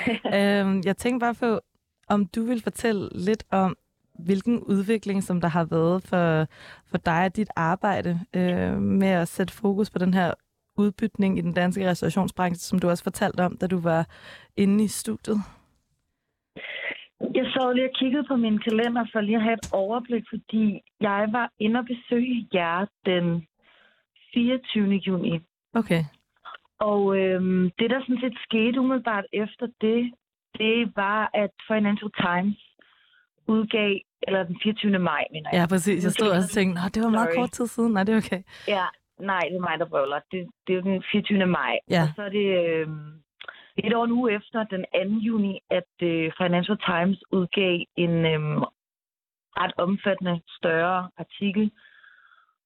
øh, 0.36 0.86
jeg 0.86 0.96
tænkte 0.96 1.24
bare 1.24 1.34
på, 1.34 1.60
om 2.08 2.26
du 2.26 2.42
vil 2.44 2.62
fortælle 2.62 3.08
lidt 3.12 3.44
om, 3.50 3.76
hvilken 4.24 4.62
udvikling, 4.62 5.22
som 5.22 5.40
der 5.40 5.48
har 5.48 5.64
været 5.64 6.02
for, 6.02 6.46
for 6.90 6.98
dig 6.98 7.24
og 7.24 7.36
dit 7.36 7.50
arbejde 7.56 8.20
øh, 8.36 8.76
med 8.82 9.08
at 9.08 9.28
sætte 9.28 9.52
fokus 9.52 9.90
på 9.90 9.98
den 9.98 10.14
her 10.14 10.34
udbytning 10.78 11.38
i 11.38 11.40
den 11.40 11.52
danske 11.52 11.90
restaurationsbranche, 11.90 12.60
som 12.60 12.78
du 12.78 12.88
også 12.88 13.04
fortalte 13.04 13.40
om, 13.44 13.56
da 13.56 13.66
du 13.66 13.80
var 13.80 14.06
inde 14.56 14.84
i 14.84 14.88
studiet? 14.88 15.38
Jeg 17.34 17.46
sad 17.52 17.74
lige 17.74 17.90
og 17.90 17.96
kiggede 18.00 18.24
på 18.28 18.36
min 18.36 18.58
kalender 18.58 19.04
for 19.12 19.20
lige 19.20 19.36
at 19.36 19.42
have 19.42 19.54
et 19.54 19.72
overblik, 19.72 20.24
fordi 20.28 20.80
jeg 21.00 21.28
var 21.32 21.52
inde 21.58 21.80
og 21.80 21.86
besøge 21.86 22.48
jer 22.54 22.86
den 23.06 23.46
24. 24.34 24.94
juni. 25.06 25.40
Okay. 25.74 26.02
Og 26.78 27.18
øhm, 27.18 27.70
det, 27.78 27.90
der 27.90 28.00
sådan 28.00 28.20
set 28.20 28.38
skete 28.46 28.80
umiddelbart 28.80 29.24
efter 29.32 29.66
det, 29.80 30.12
det 30.58 30.96
var, 30.96 31.30
at 31.34 31.50
Financial 31.68 32.10
Times 32.24 32.60
udgav 33.46 33.98
eller 34.22 34.42
den 34.42 34.56
24. 34.62 34.98
maj, 34.98 35.24
mener 35.32 35.50
jeg. 35.52 35.60
Ja, 35.60 35.66
præcis. 35.66 36.04
Jeg 36.04 36.12
stod 36.12 36.28
også 36.28 36.48
og 36.52 36.56
tænkte, 36.58 36.80
det 36.94 37.02
var 37.02 37.08
meget 37.08 37.28
Sorry. 37.32 37.40
kort 37.40 37.50
tid 37.50 37.66
siden. 37.66 37.92
Nej, 37.92 38.04
det 38.04 38.12
er 38.12 38.18
okay. 38.24 38.42
Ja, 38.68 38.86
nej, 39.18 39.44
det 39.50 39.56
er 39.56 39.60
mig, 39.68 39.78
der 39.78 39.84
brøvler. 39.84 40.20
Det, 40.32 40.48
det 40.66 40.72
er 40.72 40.76
jo 40.76 40.82
den 40.82 41.02
24. 41.12 41.46
maj. 41.46 41.78
Ja. 41.90 42.02
Og 42.02 42.08
så 42.16 42.22
er 42.22 42.28
det 42.28 42.46
øh, 42.60 42.88
et 43.76 43.94
år 43.94 44.06
nu 44.06 44.28
efter, 44.28 44.64
den 44.64 44.84
2. 45.10 45.16
juni, 45.28 45.60
at 45.70 45.92
øh, 46.02 46.32
Financial 46.42 46.78
Times 46.90 47.18
udgav 47.32 47.78
en 47.96 48.14
øh, 48.32 48.40
ret 49.60 49.72
omfattende, 49.76 50.40
større 50.58 51.10
artikel, 51.18 51.70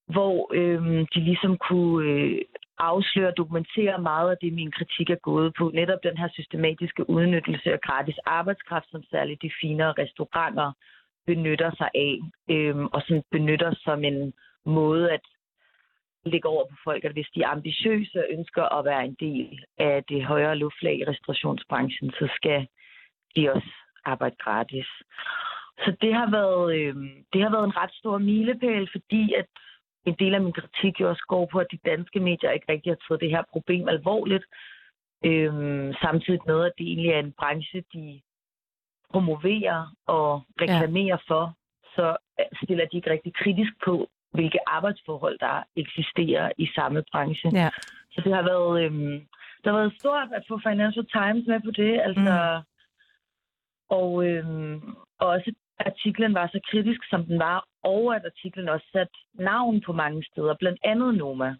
hvor 0.06 0.54
øh, 0.54 1.06
de 1.14 1.20
ligesom 1.20 1.58
kunne 1.68 2.08
øh, 2.08 2.38
afsløre 2.78 3.28
og 3.28 3.36
dokumentere 3.36 3.98
meget 3.98 4.30
af 4.30 4.36
det, 4.42 4.52
min 4.52 4.72
kritik 4.72 5.10
er 5.10 5.20
gået 5.30 5.54
på. 5.58 5.70
Netop 5.74 5.98
den 6.02 6.16
her 6.18 6.28
systematiske 6.32 7.10
udnyttelse 7.10 7.72
af 7.72 7.80
gratis 7.80 8.18
arbejdskraft, 8.26 8.90
som 8.90 9.02
særligt 9.10 9.42
de 9.42 9.50
finere 9.60 9.94
restauranter 9.98 10.72
benytter 11.26 11.70
sig 11.76 11.90
af, 11.94 12.18
øh, 12.50 12.76
og 12.76 13.02
sådan 13.02 13.24
benytter 13.30 13.74
som 13.84 14.04
en 14.04 14.32
måde 14.66 15.12
at 15.12 15.20
lægge 16.26 16.48
over 16.48 16.64
på 16.64 16.76
folk, 16.84 17.04
at 17.04 17.12
hvis 17.12 17.28
de 17.34 17.42
er 17.42 17.48
ambitiøse 17.48 18.18
og 18.18 18.26
ønsker 18.30 18.78
at 18.78 18.84
være 18.84 19.04
en 19.04 19.16
del 19.20 19.64
af 19.78 20.04
det 20.08 20.24
højere 20.24 20.56
luftlag 20.56 20.98
i 20.98 21.04
restaurationsbranchen, 21.04 22.10
så 22.10 22.28
skal 22.36 22.66
de 23.36 23.52
også 23.52 23.70
arbejde 24.04 24.36
gratis. 24.38 24.86
Så 25.78 25.96
det 26.00 26.14
har 26.14 26.30
været, 26.30 26.76
øh, 26.78 26.94
det 27.32 27.42
har 27.42 27.50
været 27.50 27.64
en 27.64 27.76
ret 27.76 27.92
stor 27.92 28.18
milepæl, 28.18 28.88
fordi 28.92 29.34
at 29.34 29.46
en 30.06 30.16
del 30.18 30.34
af 30.34 30.40
min 30.40 30.52
kritik 30.52 31.00
jo 31.00 31.08
også 31.08 31.24
går 31.28 31.48
på, 31.52 31.58
at 31.58 31.66
de 31.72 31.78
danske 31.90 32.20
medier 32.20 32.50
ikke 32.50 32.72
rigtig 32.72 32.90
har 32.90 32.98
taget 33.08 33.20
det 33.20 33.30
her 33.30 33.42
problem 33.52 33.88
alvorligt. 33.88 34.44
Øhm, 35.24 35.92
samtidig 35.92 36.40
med, 36.46 36.64
at 36.64 36.72
det 36.78 36.86
egentlig 36.86 37.10
er 37.10 37.18
en 37.18 37.32
branche, 37.32 37.84
de 37.92 38.20
promoverer 39.14 39.80
og 40.06 40.28
reklamerer 40.62 41.18
ja. 41.20 41.26
for, 41.30 41.44
så 41.96 42.06
øh, 42.40 42.46
stiller 42.62 42.86
de 42.86 42.96
ikke 42.96 43.10
rigtig 43.10 43.34
kritisk 43.42 43.72
på, 43.84 43.94
hvilke 44.36 44.60
arbejdsforhold, 44.76 45.38
der 45.38 45.56
eksisterer 45.76 46.46
i 46.58 46.66
samme 46.76 47.00
branche. 47.12 47.48
Ja. 47.62 47.70
Så 48.12 48.18
det 48.24 48.32
har 48.34 48.44
været, 48.52 48.84
øhm, 48.84 49.18
det 49.60 49.66
har 49.70 49.78
været 49.80 49.98
stort 50.00 50.28
at 50.38 50.44
få 50.48 50.54
Financial 50.68 51.06
Times 51.16 51.44
med 51.46 51.60
på 51.66 51.70
det. 51.82 51.92
Altså, 52.06 52.32
mm. 52.58 52.64
og, 53.98 54.10
øhm, 54.26 54.80
og 55.20 55.26
også 55.34 55.50
artiklen 55.78 56.34
var 56.34 56.46
så 56.46 56.60
kritisk, 56.70 57.00
som 57.10 57.24
den 57.24 57.38
var, 57.38 57.58
og 57.82 58.16
at 58.16 58.22
artiklen 58.30 58.68
også 58.68 58.86
satte 58.92 59.16
navn 59.34 59.80
på 59.86 59.92
mange 59.92 60.24
steder, 60.30 60.54
blandt 60.62 60.80
andet 60.84 61.14
Noma. 61.14 61.56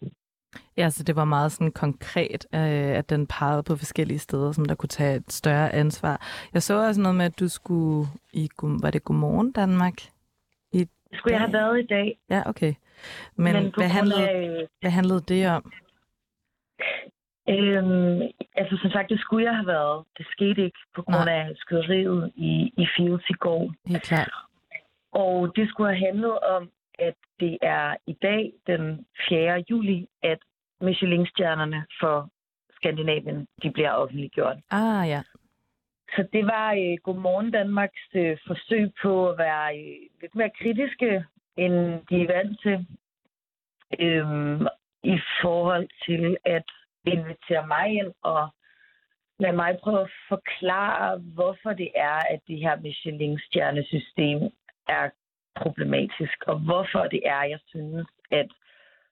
Ja, 0.77 0.89
så 0.89 1.03
det 1.03 1.15
var 1.15 1.25
meget 1.25 1.51
sådan 1.51 1.71
konkret, 1.71 2.47
øh, 2.55 2.97
at 2.99 3.09
den 3.09 3.27
pegede 3.27 3.63
på 3.63 3.75
forskellige 3.75 4.19
steder, 4.19 4.51
som 4.51 4.65
der 4.65 4.75
kunne 4.75 4.89
tage 4.89 5.15
et 5.15 5.31
større 5.31 5.73
ansvar. 5.73 6.21
Jeg 6.53 6.63
så 6.63 6.87
også 6.87 7.01
noget 7.01 7.15
med, 7.15 7.25
at 7.25 7.39
du 7.39 7.47
skulle 7.47 8.07
i, 8.33 8.49
var 8.61 8.91
det 8.91 9.03
Godmorgen 9.03 9.51
Danmark? 9.51 9.93
I 10.71 10.79
det 10.79 10.89
skulle 11.13 11.31
dag? 11.31 11.39
jeg 11.39 11.41
have 11.41 11.53
været 11.53 11.79
i 11.79 11.85
dag. 11.85 12.17
Ja, 12.29 12.41
okay. 12.45 12.73
Men, 13.35 13.53
Men 13.53 13.73
hvad, 13.77 13.87
handlede, 13.87 14.29
af, 14.29 14.67
hvad 14.81 14.91
handlede 14.91 15.21
det 15.27 15.49
om? 15.49 15.71
Øhm, 17.49 18.21
altså 18.55 18.77
som 18.81 18.91
sagt, 18.91 19.09
det 19.09 19.19
skulle 19.19 19.45
jeg 19.45 19.55
have 19.55 19.67
været. 19.67 20.03
Det 20.17 20.25
skete 20.31 20.65
ikke 20.65 20.79
på 20.95 21.01
grund 21.01 21.25
Nej. 21.25 21.39
af 21.39 21.51
skyderiet 21.55 22.31
i, 22.35 22.73
i 22.77 22.87
Fields 22.97 23.29
i 23.29 23.33
går. 23.33 23.73
Helt 23.85 24.03
klart. 24.03 24.31
Og 25.11 25.55
det 25.55 25.69
skulle 25.69 25.89
have 25.89 26.05
handlet 26.05 26.39
om, 26.39 26.69
at 26.99 27.15
det 27.39 27.57
er 27.61 27.95
i 28.07 28.13
dag, 28.13 28.53
den 28.67 29.05
4. 29.29 29.63
juli, 29.69 30.07
at 30.23 30.39
Michelin-stjernerne 30.81 31.85
for 31.99 32.29
Skandinavien, 32.75 33.47
de 33.63 33.71
bliver 33.71 33.91
offentliggjort. 33.91 34.57
Ah, 34.71 35.09
ja. 35.09 35.21
Så 36.15 36.27
det 36.33 36.45
var 36.45 36.71
øh, 36.71 36.97
Godmorgen 37.03 37.51
Danmarks 37.51 38.07
øh, 38.15 38.37
forsøg 38.47 38.91
på 39.01 39.29
at 39.29 39.37
være 39.37 39.77
øh, 39.79 39.95
lidt 40.21 40.35
mere 40.35 40.51
kritiske, 40.61 41.25
end 41.57 41.75
de 42.09 42.21
er 42.23 42.33
vant 42.33 42.59
til, 42.61 42.77
øh, 43.99 44.61
i 45.03 45.19
forhold 45.41 45.87
til 46.05 46.37
at 46.45 46.65
invitere 47.05 47.67
mig 47.67 47.87
ind 47.93 48.13
og 48.23 48.49
lade 49.39 49.55
mig 49.55 49.77
prøve 49.83 50.01
at 50.01 50.11
forklare, 50.29 51.17
hvorfor 51.17 51.73
det 51.73 51.91
er, 51.95 52.19
at 52.33 52.39
det 52.47 52.57
her 52.57 52.75
Michelin-stjernesystem 52.75 54.39
er 54.87 55.09
problematisk, 55.61 56.37
og 56.47 56.59
hvorfor 56.59 57.03
det 57.13 57.21
er, 57.25 57.43
jeg 57.43 57.59
synes, 57.65 58.07
at 58.31 58.49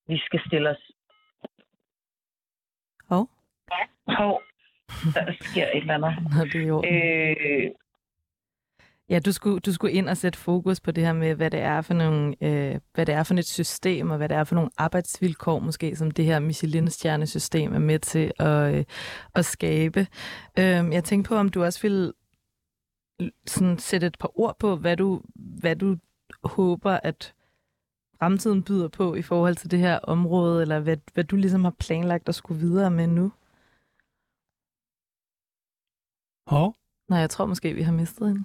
vi 0.07 0.17
skal 0.17 0.39
stille 0.47 0.69
os... 0.69 0.91
Hov? 3.09 3.29
Ja. 3.71 4.13
Hov. 4.17 4.41
Der 5.15 5.33
sker 5.41 5.67
et 5.67 5.77
eller 5.77 5.93
andet. 5.93 6.13
Nå, 6.37 6.43
det 6.45 6.61
er 6.61 6.67
jo. 6.67 6.83
Øh, 6.91 7.71
Ja, 9.09 9.19
du 9.19 9.31
skulle, 9.31 9.59
du 9.59 9.73
skulle 9.73 9.93
ind 9.93 10.09
og 10.09 10.17
sætte 10.17 10.39
fokus 10.39 10.79
på 10.79 10.91
det 10.91 11.05
her 11.05 11.13
med, 11.13 11.35
hvad 11.35 11.51
det 11.51 11.59
er 11.59 11.81
for 11.81 11.93
nogle, 11.93 12.35
øh, 12.41 12.79
hvad 12.93 13.05
det 13.05 13.15
er 13.15 13.23
for 13.23 13.33
et 13.33 13.45
system, 13.45 14.09
og 14.11 14.17
hvad 14.17 14.29
det 14.29 14.37
er 14.37 14.43
for 14.43 14.55
nogle 14.55 14.69
arbejdsvilkår, 14.77 15.59
måske, 15.59 15.95
som 15.95 16.11
det 16.11 16.25
her 16.25 16.39
Michelin-stjernesystem 16.39 17.73
er 17.73 17.79
med 17.79 17.99
til 17.99 18.31
at, 18.39 18.75
øh, 18.75 18.85
at 19.35 19.45
skabe. 19.45 19.99
Øh, 20.59 20.93
jeg 20.93 21.03
tænkte 21.03 21.29
på, 21.29 21.35
om 21.35 21.49
du 21.49 21.63
også 21.63 21.81
ville 21.81 22.13
sådan 23.47 23.77
sætte 23.77 24.07
et 24.07 24.17
par 24.19 24.39
ord 24.39 24.55
på, 24.59 24.75
hvad 24.75 24.97
du, 24.97 25.21
hvad 25.35 25.75
du 25.75 25.97
håber, 26.43 26.99
at 27.03 27.33
fremtiden 28.19 28.63
byder 28.63 28.87
på 28.87 29.15
i 29.15 29.21
forhold 29.21 29.55
til 29.55 29.71
det 29.71 29.79
her 29.79 29.99
område, 29.99 30.61
eller 30.61 30.79
hvad, 30.79 30.97
hvad 31.13 31.23
du 31.23 31.35
ligesom 31.35 31.63
har 31.63 31.75
planlagt 31.79 32.29
at 32.29 32.35
skulle 32.35 32.59
videre 32.59 32.91
med 32.91 33.07
nu? 33.07 33.31
Hov? 36.47 36.75
Nej, 37.09 37.19
jeg 37.19 37.29
tror 37.29 37.45
måske, 37.45 37.73
vi 37.73 37.81
har 37.81 37.93
mistet 37.93 38.27
hende. 38.27 38.43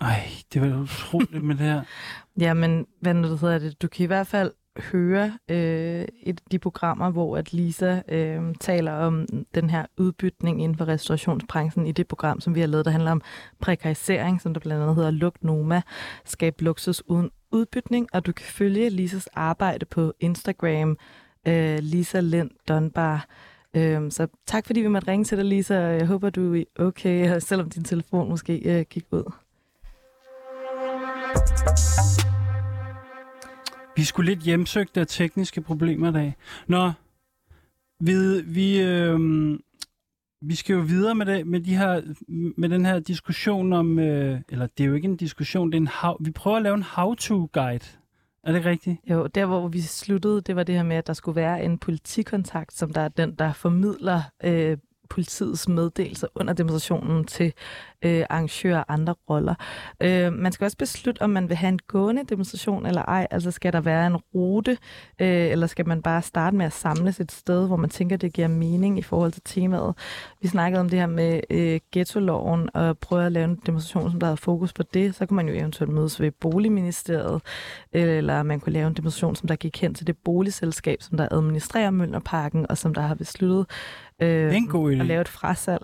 Ej, 0.00 0.22
det 0.52 0.62
var 0.62 0.82
utroligt 0.82 1.44
med 1.44 1.54
det 1.54 1.66
her. 1.66 1.82
Ja, 2.40 2.54
men 2.54 2.86
hvad 3.00 3.14
nu 3.14 3.30
det 3.30 3.38
hedder 3.38 3.58
det? 3.58 3.82
Du 3.82 3.88
kan 3.88 4.04
i 4.04 4.06
hvert 4.06 4.26
fald 4.26 4.52
høre 4.78 5.38
øh, 5.50 6.04
et 6.22 6.40
de 6.52 6.58
programmer, 6.58 7.10
hvor 7.10 7.36
at 7.36 7.52
Lisa 7.52 8.00
øh, 8.08 8.54
taler 8.60 8.92
om 8.92 9.26
den 9.54 9.70
her 9.70 9.86
udbytning 9.96 10.62
inden 10.62 10.78
for 10.78 10.88
restaurationsbranchen 10.88 11.86
i 11.86 11.92
det 11.92 12.08
program, 12.08 12.40
som 12.40 12.54
vi 12.54 12.60
har 12.60 12.66
lavet, 12.66 12.84
der 12.84 12.90
handler 12.90 13.10
om 13.10 13.22
prekarisering, 13.60 14.40
som 14.40 14.54
der 14.54 14.60
blandt 14.60 14.82
andet 14.82 14.96
hedder 14.96 15.10
Luk 15.10 15.34
Noma, 15.40 15.82
skab 16.24 16.60
luksus 16.60 17.02
uden 17.06 17.30
udbytning, 17.50 18.08
og 18.12 18.26
du 18.26 18.32
kan 18.32 18.46
følge 18.46 18.90
Lisas 18.90 19.26
arbejde 19.26 19.86
på 19.86 20.12
Instagram, 20.20 20.98
øh, 21.48 21.78
Lisa 21.78 22.20
Lind 22.20 22.50
Dunbar. 22.68 23.26
Øh, 23.74 24.10
så 24.10 24.26
tak 24.46 24.66
fordi 24.66 24.80
vi 24.80 24.88
måtte 24.88 25.08
ringe 25.08 25.24
til 25.24 25.38
dig, 25.38 25.44
Lisa. 25.44 25.74
Jeg 25.74 26.06
håber, 26.06 26.30
du 26.30 26.54
er 26.54 26.64
okay, 26.78 27.38
selvom 27.48 27.70
din 27.70 27.84
telefon 27.84 28.28
måske 28.28 28.78
øh, 28.78 28.84
gik 28.90 29.04
ud. 29.10 29.32
Vi 33.96 34.04
skulle 34.04 34.30
lidt 34.30 34.44
hjemsøgt 34.44 34.96
af 34.96 35.06
tekniske 35.06 35.60
problemer 35.60 36.08
i 36.08 36.12
dag. 36.12 36.34
Nå, 36.66 36.92
vi, 38.00 38.42
vi, 38.44 38.80
øh, 38.80 39.18
vi 40.40 40.54
skal 40.54 40.74
jo 40.74 40.80
videre 40.80 41.14
med, 41.14 41.26
det, 41.26 41.46
med, 41.46 41.60
de 41.60 41.76
her, 41.76 42.02
med 42.56 42.68
den 42.68 42.86
her 42.86 42.98
diskussion 42.98 43.72
om, 43.72 43.98
øh, 43.98 44.40
eller 44.48 44.66
det 44.66 44.84
er 44.84 44.88
jo 44.88 44.94
ikke 44.94 45.08
en 45.08 45.16
diskussion, 45.16 45.72
det 45.72 45.76
er 45.76 45.80
en 45.80 45.88
how, 46.02 46.16
vi 46.20 46.30
prøver 46.30 46.56
at 46.56 46.62
lave 46.62 46.74
en 46.74 46.82
how-to-guide. 46.82 47.84
Er 48.44 48.52
det 48.52 48.64
rigtigt? 48.64 48.96
Jo, 49.10 49.26
der 49.26 49.46
hvor 49.46 49.68
vi 49.68 49.80
sluttede, 49.80 50.40
det 50.40 50.56
var 50.56 50.62
det 50.62 50.74
her 50.74 50.82
med, 50.82 50.96
at 50.96 51.06
der 51.06 51.12
skulle 51.12 51.36
være 51.36 51.64
en 51.64 51.78
politikontakt, 51.78 52.72
som 52.72 52.92
der 52.92 53.00
er 53.00 53.08
den, 53.08 53.34
der 53.34 53.52
formidler 53.52 54.22
øh, 54.44 54.76
politiets 55.06 55.68
meddelelser 55.68 56.26
under 56.34 56.52
demonstrationen 56.52 57.24
til 57.24 57.52
øh, 58.02 58.24
arrangører 58.30 58.78
og 58.78 58.92
andre 58.92 59.14
roller. 59.30 59.54
Øh, 60.00 60.32
man 60.32 60.52
skal 60.52 60.64
også 60.64 60.76
beslutte, 60.76 61.22
om 61.22 61.30
man 61.30 61.48
vil 61.48 61.56
have 61.56 61.68
en 61.68 61.78
gående 61.78 62.24
demonstration 62.24 62.86
eller 62.86 63.02
ej. 63.02 63.26
Altså 63.30 63.50
skal 63.50 63.72
der 63.72 63.80
være 63.80 64.06
en 64.06 64.16
rute, 64.16 64.70
øh, 65.20 65.28
eller 65.28 65.66
skal 65.66 65.88
man 65.88 66.02
bare 66.02 66.22
starte 66.22 66.56
med 66.56 66.66
at 66.66 66.72
samles 66.72 67.20
et 67.20 67.32
sted, 67.32 67.66
hvor 67.66 67.76
man 67.76 67.90
tænker, 67.90 68.16
det 68.16 68.32
giver 68.32 68.48
mening 68.48 68.98
i 68.98 69.02
forhold 69.02 69.32
til 69.32 69.42
temaet. 69.44 69.94
Vi 70.42 70.48
snakkede 70.48 70.80
om 70.80 70.88
det 70.88 70.98
her 70.98 71.06
med 71.06 71.40
øh, 71.50 71.80
ghetto-loven 71.92 72.70
og 72.74 72.98
prøve 72.98 73.26
at 73.26 73.32
lave 73.32 73.44
en 73.44 73.60
demonstration, 73.66 74.10
som 74.10 74.20
der 74.20 74.26
havde 74.26 74.36
fokus 74.36 74.72
på 74.72 74.82
det. 74.82 75.14
Så 75.14 75.26
kunne 75.26 75.36
man 75.36 75.48
jo 75.48 75.54
eventuelt 75.54 75.92
mødes 75.92 76.20
ved 76.20 76.30
Boligministeriet, 76.30 77.42
eller 77.92 78.42
man 78.42 78.60
kunne 78.60 78.72
lave 78.72 78.86
en 78.86 78.94
demonstration, 78.94 79.36
som 79.36 79.48
der 79.48 79.56
gik 79.56 79.80
hen 79.80 79.94
til 79.94 80.06
det 80.06 80.16
boligselskab, 80.16 81.02
som 81.02 81.16
der 81.18 81.28
administrerer 81.30 81.90
Møllerparken, 81.90 82.66
og 82.70 82.78
som 82.78 82.94
der 82.94 83.02
har 83.02 83.14
besluttet 83.14 83.66
øh, 84.20 84.28
det 84.28 84.46
er 84.46 84.50
en 84.50 84.68
god 84.68 84.92
idé. 84.92 85.00
at 85.00 85.06
lave 85.06 85.20
et 85.20 85.28
frasalg. 85.28 85.82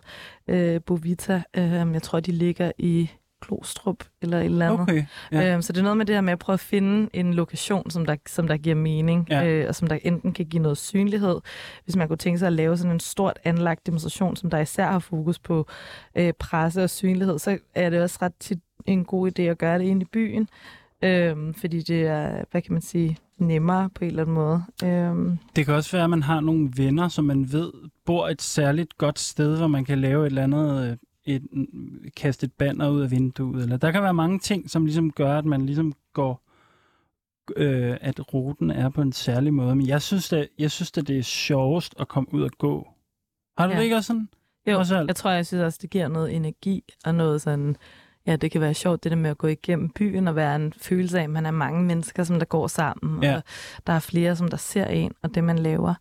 Øh, 0.48 0.80
Bovita, 0.86 1.42
øh, 1.56 1.92
jeg 1.92 2.02
tror, 2.02 2.20
de 2.20 2.32
ligger 2.32 2.72
i 2.78 3.10
Klostrup 3.42 4.04
eller 4.22 4.38
et 4.38 4.44
eller 4.44 4.66
andet. 4.66 4.80
Okay, 4.80 5.04
ja. 5.32 5.52
øhm, 5.52 5.62
så 5.62 5.72
det 5.72 5.78
er 5.78 5.82
noget 5.82 5.96
med 5.96 6.06
det 6.06 6.14
her 6.14 6.20
med 6.20 6.32
at 6.32 6.38
prøve 6.38 6.54
at 6.54 6.60
finde 6.60 7.08
en 7.12 7.34
lokation, 7.34 7.90
som 7.90 8.06
der, 8.06 8.16
som 8.26 8.48
der 8.48 8.56
giver 8.56 8.76
mening, 8.76 9.26
ja. 9.30 9.46
øh, 9.46 9.68
og 9.68 9.74
som 9.74 9.88
der 9.88 9.98
enten 10.02 10.32
kan 10.32 10.46
give 10.46 10.62
noget 10.62 10.78
synlighed, 10.78 11.40
hvis 11.84 11.96
man 11.96 12.08
kunne 12.08 12.16
tænke 12.16 12.38
sig 12.38 12.46
at 12.46 12.52
lave 12.52 12.76
sådan 12.76 12.92
en 12.92 13.00
stort 13.00 13.38
anlagt 13.44 13.86
demonstration, 13.86 14.36
som 14.36 14.50
der 14.50 14.58
især 14.58 14.86
har 14.86 14.98
fokus 14.98 15.38
på 15.38 15.66
øh, 16.14 16.32
presse 16.32 16.82
og 16.84 16.90
synlighed, 16.90 17.38
så 17.38 17.58
er 17.74 17.90
det 17.90 18.02
også 18.02 18.18
ret 18.22 18.34
tit 18.40 18.58
en 18.86 19.04
god 19.04 19.30
idé 19.38 19.42
at 19.42 19.58
gøre 19.58 19.78
det 19.78 19.84
inde 19.84 20.02
i 20.02 20.08
byen, 20.12 20.48
øh, 21.02 21.54
fordi 21.54 21.82
det 21.82 22.06
er, 22.06 22.44
hvad 22.50 22.62
kan 22.62 22.72
man 22.72 22.82
sige, 22.82 23.16
nemmere 23.42 23.90
på 23.90 24.04
en 24.04 24.10
eller 24.10 24.22
anden 24.22 24.34
måde. 24.34 24.64
Øhm. 24.84 25.38
Det 25.56 25.66
kan 25.66 25.74
også 25.74 25.92
være, 25.96 26.04
at 26.04 26.10
man 26.10 26.22
har 26.22 26.40
nogle 26.40 26.70
venner, 26.76 27.08
som 27.08 27.24
man 27.24 27.52
ved 27.52 27.72
bor 28.04 28.28
et 28.28 28.42
særligt 28.42 28.98
godt 28.98 29.18
sted, 29.18 29.56
hvor 29.56 29.66
man 29.66 29.84
kan 29.84 30.00
lave 30.00 30.22
et 30.22 30.26
eller 30.26 30.42
andet, 30.42 30.90
øh, 30.90 30.96
et, 31.24 31.42
kaste 32.16 32.44
et 32.44 32.52
banner 32.52 32.88
ud 32.88 33.00
af 33.00 33.10
vinduet. 33.10 33.62
Eller 33.62 33.76
der 33.76 33.90
kan 33.90 34.02
være 34.02 34.14
mange 34.14 34.38
ting, 34.38 34.70
som 34.70 34.84
ligesom 34.84 35.12
gør, 35.12 35.38
at 35.38 35.44
man 35.44 35.66
ligesom 35.66 35.92
går, 36.12 36.42
øh, 37.56 37.96
at 38.00 38.34
ruten 38.34 38.70
er 38.70 38.88
på 38.88 39.02
en 39.02 39.12
særlig 39.12 39.54
måde. 39.54 39.76
Men 39.76 39.86
jeg 39.86 40.02
synes, 40.02 40.32
at, 40.32 40.48
jeg 40.58 40.70
synes, 40.70 40.92
at 40.98 41.08
det 41.08 41.18
er 41.18 41.22
sjovest 41.22 41.94
at 42.00 42.08
komme 42.08 42.34
ud 42.34 42.42
og 42.42 42.50
gå. 42.58 42.88
Har 43.58 43.66
du 43.66 43.72
ja. 43.72 43.78
det 43.78 43.84
ikke 43.84 43.96
også 43.96 44.06
sådan? 44.06 44.28
Jo, 44.66 44.78
også 44.78 45.04
jeg 45.06 45.16
tror, 45.16 45.30
jeg 45.30 45.46
synes 45.46 45.62
også, 45.62 45.78
det 45.82 45.90
giver 45.90 46.08
noget 46.08 46.36
energi 46.36 46.84
og 47.04 47.14
noget 47.14 47.42
sådan 47.42 47.76
ja, 48.26 48.36
det 48.36 48.50
kan 48.50 48.60
være 48.60 48.74
sjovt, 48.74 49.04
det 49.04 49.12
der 49.12 49.16
med 49.16 49.30
at 49.30 49.38
gå 49.38 49.46
igennem 49.46 49.90
byen 49.90 50.28
og 50.28 50.36
være 50.36 50.56
en 50.56 50.72
følelse 50.80 51.18
af, 51.18 51.22
at 51.22 51.30
man 51.30 51.46
er 51.46 51.50
mange 51.50 51.84
mennesker, 51.84 52.24
som 52.24 52.38
der 52.38 52.46
går 52.46 52.66
sammen, 52.66 53.22
ja. 53.22 53.36
og 53.36 53.42
der 53.86 53.92
er 53.92 53.98
flere, 53.98 54.36
som 54.36 54.48
der 54.48 54.56
ser 54.56 54.86
en, 54.86 55.12
og 55.22 55.34
det, 55.34 55.44
man 55.44 55.58
laver. 55.58 55.94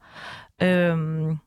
Øhm, 0.64 1.38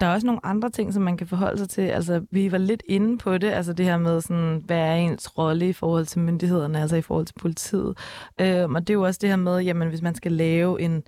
der 0.00 0.06
er 0.06 0.14
også 0.14 0.26
nogle 0.26 0.46
andre 0.46 0.70
ting, 0.70 0.94
som 0.94 1.02
man 1.02 1.16
kan 1.16 1.26
forholde 1.26 1.58
sig 1.58 1.68
til. 1.68 1.82
Altså, 1.82 2.26
vi 2.30 2.52
var 2.52 2.58
lidt 2.58 2.82
inde 2.88 3.18
på 3.18 3.38
det, 3.38 3.50
altså 3.50 3.72
det 3.72 3.86
her 3.86 3.98
med, 3.98 4.20
sådan, 4.20 4.62
hvad 4.66 4.78
er 4.78 4.94
ens 4.94 5.38
rolle 5.38 5.68
i 5.68 5.72
forhold 5.72 6.06
til 6.06 6.20
myndighederne, 6.20 6.80
altså 6.80 6.96
i 6.96 7.02
forhold 7.02 7.26
til 7.26 7.34
politiet. 7.40 7.98
Øhm, 8.40 8.74
og 8.74 8.80
det 8.80 8.90
er 8.90 8.94
jo 8.94 9.02
også 9.02 9.18
det 9.22 9.28
her 9.28 9.36
med, 9.36 9.58
jamen, 9.60 9.88
hvis 9.88 10.02
man 10.02 10.14
skal 10.14 10.32
lave 10.32 10.80
en, 10.80 11.02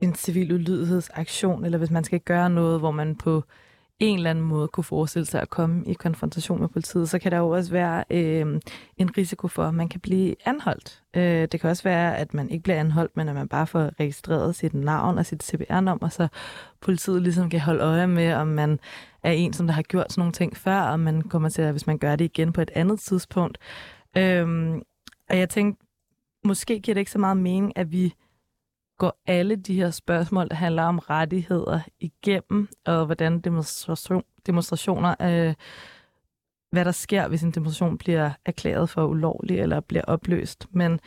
en 0.00 0.14
civil 0.14 0.52
ulydighedsaktion, 0.52 1.64
eller 1.64 1.78
hvis 1.78 1.90
man 1.90 2.04
skal 2.04 2.20
gøre 2.20 2.50
noget, 2.50 2.80
hvor 2.80 2.90
man 2.90 3.16
på 3.16 3.44
en 4.00 4.16
eller 4.16 4.30
anden 4.30 4.44
måde 4.44 4.68
kunne 4.68 4.84
forestille 4.84 5.26
sig 5.26 5.42
at 5.42 5.50
komme 5.50 5.84
i 5.86 5.92
konfrontation 5.92 6.60
med 6.60 6.68
politiet, 6.68 7.08
så 7.08 7.18
kan 7.18 7.32
der 7.32 7.38
jo 7.38 7.48
også 7.48 7.70
være 7.70 8.04
øh, 8.10 8.60
en 8.96 9.16
risiko 9.16 9.48
for, 9.48 9.64
at 9.64 9.74
man 9.74 9.88
kan 9.88 10.00
blive 10.00 10.34
anholdt. 10.44 11.02
Øh, 11.16 11.48
det 11.52 11.60
kan 11.60 11.70
også 11.70 11.82
være, 11.82 12.16
at 12.16 12.34
man 12.34 12.50
ikke 12.50 12.62
bliver 12.62 12.80
anholdt, 12.80 13.16
men 13.16 13.28
at 13.28 13.34
man 13.34 13.48
bare 13.48 13.66
får 13.66 13.90
registreret 14.00 14.56
sit 14.56 14.74
navn 14.74 15.18
og 15.18 15.26
sit 15.26 15.42
CPR-nummer, 15.42 16.08
så 16.08 16.28
politiet 16.80 17.22
ligesom 17.22 17.50
kan 17.50 17.60
holde 17.60 17.84
øje 17.84 18.06
med, 18.06 18.32
om 18.32 18.46
man 18.46 18.80
er 19.22 19.32
en, 19.32 19.52
som 19.52 19.66
der 19.66 19.74
har 19.74 19.82
gjort 19.82 20.12
sådan 20.12 20.20
nogle 20.20 20.32
ting 20.32 20.56
før, 20.56 20.80
og 20.80 21.00
man 21.00 21.22
kommer 21.22 21.48
til 21.48 21.62
at, 21.62 21.72
hvis 21.72 21.86
man 21.86 21.98
gør 21.98 22.16
det 22.16 22.24
igen 22.24 22.52
på 22.52 22.60
et 22.60 22.70
andet 22.74 23.00
tidspunkt. 23.00 23.58
Øh, 24.16 24.74
og 25.30 25.38
jeg 25.38 25.48
tænkte, 25.48 25.86
måske 26.44 26.80
giver 26.80 26.94
det 26.94 27.00
ikke 27.00 27.10
så 27.10 27.18
meget 27.18 27.36
mening, 27.36 27.72
at 27.76 27.92
vi 27.92 28.14
går 29.00 29.20
alle 29.26 29.56
de 29.56 29.74
her 29.74 29.90
spørgsmål, 29.90 30.48
der 30.48 30.54
handler 30.54 30.82
om 30.82 30.98
rettigheder, 30.98 31.80
igennem, 32.00 32.68
og 32.86 33.06
hvordan 33.06 33.40
demonstration, 33.40 34.24
demonstrationer, 34.46 35.14
øh, 35.22 35.54
hvad 36.70 36.84
der 36.84 36.92
sker, 36.92 37.28
hvis 37.28 37.42
en 37.42 37.50
demonstration 37.50 37.98
bliver 37.98 38.30
erklæret 38.44 38.90
for 38.90 39.06
ulovlig 39.06 39.60
eller 39.60 39.80
bliver 39.80 40.04
opløst. 40.04 40.66
Men 40.70 41.00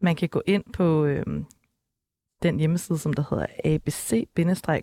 man 0.00 0.16
kan 0.16 0.28
gå 0.28 0.42
ind 0.46 0.64
på 0.72 1.04
øh, 1.04 1.26
den 2.42 2.58
hjemmeside, 2.58 2.98
som 2.98 3.12
der 3.12 3.24
hedder 3.30 3.46
abc-kbh.dk, 3.64 4.82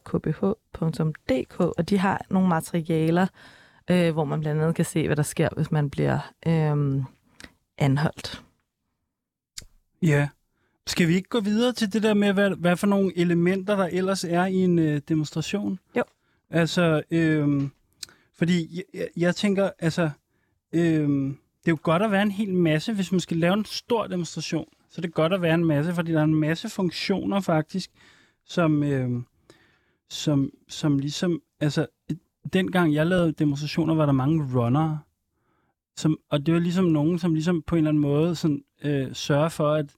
og 1.59 1.89
de 1.89 1.97
har 1.97 2.25
nogle 2.29 2.49
materialer, 2.49 3.27
øh, 3.91 4.13
hvor 4.13 4.23
man 4.25 4.39
blandt 4.39 4.61
andet 4.61 4.75
kan 4.75 4.85
se, 4.85 5.07
hvad 5.07 5.15
der 5.15 5.23
sker, 5.23 5.49
hvis 5.55 5.71
man 5.71 5.89
bliver 5.89 6.31
øh, 6.47 7.03
anholdt. 7.77 8.43
Ja, 10.01 10.29
skal 10.87 11.07
vi 11.07 11.15
ikke 11.15 11.29
gå 11.29 11.39
videre 11.39 11.73
til 11.73 11.93
det 11.93 12.03
der 12.03 12.13
med, 12.13 12.33
hvad, 12.33 12.49
hvad 12.49 12.77
for 12.77 12.87
nogle 12.87 13.17
elementer, 13.17 13.75
der 13.75 13.89
ellers 13.91 14.23
er 14.23 14.45
i 14.45 14.55
en 14.55 14.79
øh, 14.79 15.01
demonstration? 15.09 15.79
Jo. 15.97 16.03
Altså, 16.49 17.01
øh, 17.11 17.61
fordi 18.33 18.81
jeg, 18.93 19.07
jeg 19.17 19.35
tænker, 19.35 19.69
altså, 19.79 20.09
øh, 20.73 21.09
det 21.65 21.71
er 21.71 21.71
jo 21.71 21.77
godt 21.81 22.01
at 22.01 22.11
være 22.11 22.21
en 22.21 22.31
hel 22.31 22.53
masse, 22.53 22.93
hvis 22.93 23.11
man 23.11 23.19
skal 23.19 23.37
lave 23.37 23.53
en 23.53 23.65
stor 23.65 24.07
demonstration. 24.07 24.67
Så 24.89 25.01
det 25.01 25.07
er 25.07 25.11
godt 25.11 25.33
at 25.33 25.41
være 25.41 25.55
en 25.55 25.65
masse, 25.65 25.93
fordi 25.93 26.11
der 26.11 26.19
er 26.19 26.23
en 26.23 26.35
masse 26.35 26.69
funktioner 26.69 27.39
faktisk, 27.39 27.91
som, 28.45 28.83
øh, 28.83 29.09
som, 30.09 30.51
som 30.67 30.99
ligesom, 30.99 31.41
altså, 31.59 31.87
dengang 32.53 32.93
jeg 32.93 33.07
lavede 33.07 33.31
demonstrationer, 33.31 33.95
var 33.95 34.05
der 34.05 34.13
mange 34.13 34.49
runnere. 34.55 34.99
Som, 35.97 36.17
og 36.29 36.45
det 36.45 36.53
var 36.53 36.59
ligesom 36.59 36.85
nogen, 36.85 37.19
som 37.19 37.33
ligesom 37.33 37.61
på 37.61 37.75
en 37.75 37.77
eller 37.77 37.89
anden 37.89 38.01
måde 38.01 38.35
sådan, 38.35 38.63
øh, 38.83 39.13
sørger 39.13 39.49
for, 39.49 39.73
at 39.73 39.95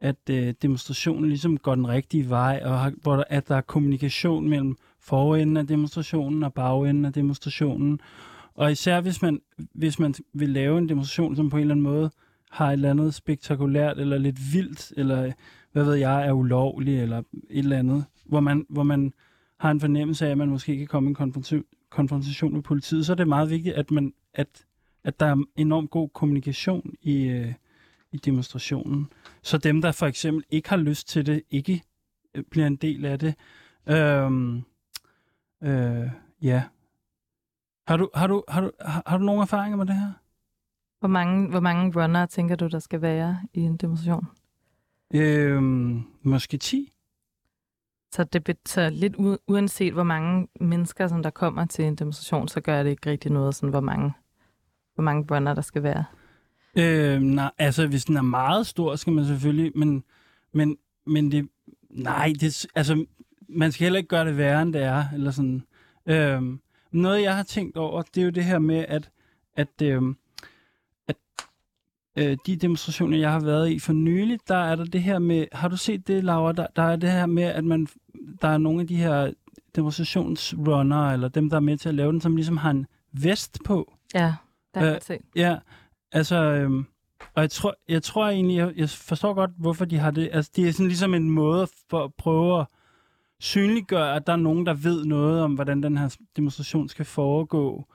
at 0.00 0.30
øh, 0.30 0.54
demonstrationen 0.62 1.28
ligesom 1.28 1.58
går 1.58 1.74
den 1.74 1.88
rigtige 1.88 2.28
vej, 2.28 2.60
og 2.64 2.80
har, 2.80 2.92
hvor 3.02 3.16
der, 3.16 3.24
at 3.28 3.48
der 3.48 3.56
er 3.56 3.60
kommunikation 3.60 4.48
mellem 4.48 4.76
forenden 5.00 5.56
af 5.56 5.66
demonstrationen 5.66 6.42
og 6.42 6.54
bagenden 6.54 7.04
af 7.04 7.12
demonstrationen. 7.12 8.00
Og 8.54 8.72
især 8.72 9.00
hvis 9.00 9.22
man, 9.22 9.40
hvis 9.74 9.98
man 9.98 10.14
vil 10.32 10.48
lave 10.48 10.78
en 10.78 10.88
demonstration, 10.88 11.36
som 11.36 11.50
på 11.50 11.56
en 11.56 11.60
eller 11.60 11.74
anden 11.74 11.84
måde 11.84 12.10
har 12.50 12.68
et 12.68 12.72
eller 12.72 12.90
andet 12.90 13.14
spektakulært, 13.14 13.98
eller 13.98 14.18
lidt 14.18 14.38
vildt, 14.52 14.92
eller 14.96 15.24
øh, 15.24 15.32
hvad 15.72 15.84
ved 15.84 15.94
jeg, 15.94 16.26
er 16.26 16.32
ulovlig, 16.32 17.00
eller 17.00 17.18
et 17.18 17.24
eller 17.50 17.78
andet, 17.78 18.04
hvor 18.24 18.40
man, 18.40 18.66
hvor 18.68 18.82
man 18.82 19.12
har 19.58 19.70
en 19.70 19.80
fornemmelse 19.80 20.26
af, 20.26 20.30
at 20.30 20.38
man 20.38 20.48
måske 20.48 20.76
kan 20.76 20.86
komme 20.86 21.08
i 21.08 21.14
en 21.20 21.64
konfrontation 21.90 22.54
med 22.54 22.62
politiet, 22.62 23.06
så 23.06 23.12
er 23.12 23.16
det 23.16 23.28
meget 23.28 23.50
vigtigt, 23.50 23.74
at, 23.74 23.90
man, 23.90 24.12
at, 24.34 24.64
at 25.04 25.20
der 25.20 25.26
er 25.26 25.44
enormt 25.56 25.90
god 25.90 26.08
kommunikation 26.08 26.94
i, 27.02 27.22
øh, 27.22 27.52
i 28.12 28.16
demonstrationen. 28.16 29.08
Så 29.46 29.58
dem, 29.58 29.82
der 29.82 29.92
for 29.92 30.06
eksempel 30.06 30.44
ikke 30.50 30.68
har 30.68 30.76
lyst 30.76 31.08
til 31.08 31.26
det, 31.26 31.42
ikke 31.50 31.82
øh, 32.34 32.44
bliver 32.50 32.66
en 32.66 32.76
del 32.76 33.04
af 33.04 33.18
det. 33.18 33.34
Øhm, 33.86 34.62
øh, 35.62 36.10
ja. 36.42 36.62
Har 37.88 37.96
du, 37.96 38.10
har, 38.14 38.26
du, 38.26 38.44
har, 38.48 38.60
du, 38.60 38.70
har, 38.80 39.02
har 39.06 39.18
du 39.18 39.24
nogle 39.24 39.42
erfaringer 39.42 39.76
med 39.76 39.86
det 39.86 39.94
her? 39.94 40.12
Hvor 40.98 41.08
mange, 41.08 41.48
hvor 41.50 41.60
mange 41.60 42.02
runner 42.02 42.26
tænker 42.26 42.56
du, 42.56 42.66
der 42.66 42.78
skal 42.78 43.02
være 43.02 43.40
i 43.52 43.60
en 43.60 43.76
demonstration? 43.76 44.26
Øhm, 45.14 46.02
måske 46.22 46.58
10. 46.58 46.92
Så 48.12 48.24
det 48.24 48.44
betyder 48.44 48.88
lidt 48.88 49.14
uanset 49.46 49.92
hvor 49.92 50.02
mange 50.02 50.48
mennesker, 50.60 51.08
som 51.08 51.22
der 51.22 51.30
kommer 51.30 51.64
til 51.64 51.84
en 51.84 51.96
demonstration, 51.96 52.48
så 52.48 52.60
gør 52.60 52.82
det 52.82 52.90
ikke 52.90 53.10
rigtig 53.10 53.32
noget, 53.32 53.54
sådan, 53.54 53.70
hvor 53.70 53.80
mange, 53.80 54.12
hvor 54.94 55.02
mange 55.02 55.34
runner 55.34 55.54
der 55.54 55.62
skal 55.62 55.82
være. 55.82 56.04
Øh, 56.78 57.20
nej, 57.20 57.50
altså 57.58 57.86
hvis 57.86 58.04
den 58.04 58.16
er 58.16 58.22
meget 58.22 58.66
stor, 58.66 58.96
skal 58.96 59.12
man 59.12 59.26
selvfølgelig, 59.26 59.72
men, 59.74 60.04
men, 60.52 60.76
men 61.06 61.32
det, 61.32 61.48
nej, 61.90 62.32
det, 62.40 62.66
altså 62.74 63.04
man 63.48 63.72
skal 63.72 63.84
heller 63.84 63.98
ikke 63.98 64.08
gøre 64.08 64.26
det 64.26 64.36
værre, 64.36 64.62
end 64.62 64.72
det 64.72 64.82
er, 64.82 65.04
eller 65.14 65.30
sådan. 65.30 65.62
Øh, 66.06 66.42
noget, 66.92 67.22
jeg 67.22 67.36
har 67.36 67.42
tænkt 67.42 67.76
over, 67.76 68.02
det 68.02 68.20
er 68.20 68.24
jo 68.24 68.30
det 68.30 68.44
her 68.44 68.58
med, 68.58 68.84
at, 68.88 69.10
at, 69.56 69.82
øh, 69.82 70.02
at 71.08 71.16
øh, 72.16 72.38
de 72.46 72.56
demonstrationer, 72.56 73.18
jeg 73.18 73.32
har 73.32 73.40
været 73.40 73.70
i 73.70 73.78
for 73.78 73.92
nylig, 73.92 74.38
der 74.48 74.56
er 74.56 74.76
der 74.76 74.84
det 74.84 75.02
her 75.02 75.18
med, 75.18 75.46
har 75.52 75.68
du 75.68 75.76
set 75.76 76.06
det, 76.08 76.24
Laura? 76.24 76.52
Der, 76.52 76.66
der 76.76 76.82
er 76.82 76.96
det 76.96 77.10
her 77.10 77.26
med, 77.26 77.42
at 77.42 77.64
man, 77.64 77.86
der 78.42 78.48
er 78.48 78.58
nogle 78.58 78.80
af 78.80 78.86
de 78.86 78.96
her 78.96 79.32
demonstrationsrunner, 79.76 81.12
eller 81.12 81.28
dem, 81.28 81.50
der 81.50 81.56
er 81.56 81.60
med 81.60 81.76
til 81.76 81.88
at 81.88 81.94
lave 81.94 82.12
den, 82.12 82.20
som 82.20 82.36
ligesom 82.36 82.56
har 82.56 82.70
en 82.70 82.86
vest 83.12 83.58
på. 83.64 83.92
Ja, 84.14 84.34
der 84.74 84.80
er 84.80 84.98
øh, 85.10 85.18
Ja, 85.36 85.56
Altså, 86.16 86.36
øhm, 86.36 86.86
og 87.34 87.42
jeg 87.42 87.50
tror, 87.50 87.74
jeg 87.88 88.02
tror 88.02 88.28
egentlig, 88.28 88.56
jeg, 88.56 88.72
jeg 88.76 88.90
forstår 88.90 89.34
godt, 89.34 89.50
hvorfor 89.58 89.84
de 89.84 89.98
har 89.98 90.10
det. 90.10 90.28
Altså, 90.32 90.50
det 90.56 90.68
er 90.68 90.72
sådan 90.72 90.86
ligesom 90.86 91.14
en 91.14 91.30
måde 91.30 91.68
for 91.90 92.04
at 92.04 92.14
prøve 92.14 92.60
at 92.60 92.66
synliggøre, 93.40 94.16
at 94.16 94.26
der 94.26 94.32
er 94.32 94.36
nogen, 94.36 94.66
der 94.66 94.74
ved 94.74 95.04
noget 95.04 95.42
om, 95.42 95.54
hvordan 95.54 95.82
den 95.82 95.98
her 95.98 96.16
demonstration 96.36 96.88
skal 96.88 97.04
foregå. 97.04 97.86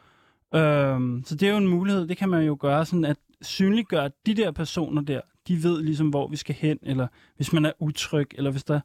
Øhm, 0.56 1.24
så 1.26 1.36
det 1.36 1.48
er 1.48 1.52
jo 1.52 1.58
en 1.58 1.68
mulighed, 1.68 2.08
det 2.08 2.18
kan 2.18 2.30
man 2.30 2.44
jo 2.44 2.58
gøre 2.60 2.86
sådan, 2.86 3.06
at 3.06 3.18
synliggøre 3.42 4.10
de 4.26 4.34
der 4.34 4.52
personer 4.52 5.02
der, 5.02 5.22
de 5.48 5.64
ved 5.64 5.84
ligesom, 5.84 6.10
hvor 6.10 6.28
vi 6.28 6.36
skal 6.36 6.56
hen, 6.56 6.78
eller 6.82 7.08
hvis 7.36 7.54
man 7.54 7.66
er 7.66 7.72
utryg, 7.80 8.28
eller 8.36 8.52
hvis 8.52 8.64
der 8.64 8.80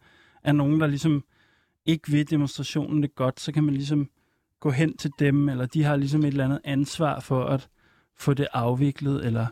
er 0.44 0.52
nogen, 0.52 0.80
der 0.80 0.86
ligesom 0.86 1.24
ikke 1.86 2.12
ved 2.12 2.24
demonstrationen 2.24 3.02
det 3.02 3.14
godt, 3.14 3.40
så 3.40 3.52
kan 3.52 3.64
man 3.64 3.74
ligesom 3.74 4.10
gå 4.60 4.70
hen 4.70 4.96
til 4.96 5.10
dem, 5.18 5.48
eller 5.48 5.66
de 5.66 5.82
har 5.82 5.96
ligesom 5.96 6.20
et 6.20 6.26
eller 6.26 6.44
andet 6.44 6.60
ansvar 6.64 7.20
for 7.20 7.44
at 7.44 7.68
få 8.18 8.34
det 8.34 8.46
afviklet, 8.52 9.26
eller... 9.26 9.46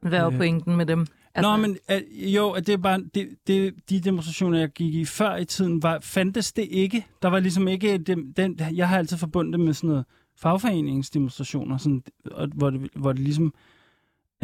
Hvad 0.00 0.18
er 0.18 0.26
Øh. 0.26 0.36
pointen 0.36 0.76
med 0.76 0.86
dem? 0.86 1.06
Altså, 1.34 1.50
Nå, 1.50 1.56
men 1.56 1.78
uh, 1.92 2.34
jo, 2.34 2.50
at 2.50 2.66
det 2.66 2.72
er 2.72 2.76
bare, 2.76 3.04
det, 3.14 3.28
det, 3.46 3.74
de 3.90 4.00
demonstrationer, 4.00 4.58
jeg 4.58 4.68
gik 4.68 4.94
i 4.94 5.04
før 5.04 5.36
i 5.36 5.44
tiden, 5.44 5.82
var, 5.82 5.98
fandtes 6.02 6.52
det 6.52 6.68
ikke. 6.70 7.06
Der 7.22 7.28
var 7.28 7.40
ligesom 7.40 7.68
ikke, 7.68 7.98
dem, 7.98 8.34
den, 8.34 8.60
jeg 8.74 8.88
har 8.88 8.98
altid 8.98 9.16
forbundet 9.16 9.52
det 9.52 9.60
med 9.60 9.74
sådan 9.74 9.88
noget 9.88 10.04
fagforeningsdemonstrationer, 10.36 11.76
sådan, 11.76 12.02
og, 12.30 12.48
hvor, 12.54 12.70
det, 12.70 12.90
hvor 12.94 13.12
det 13.12 13.20
ligesom, 13.20 13.54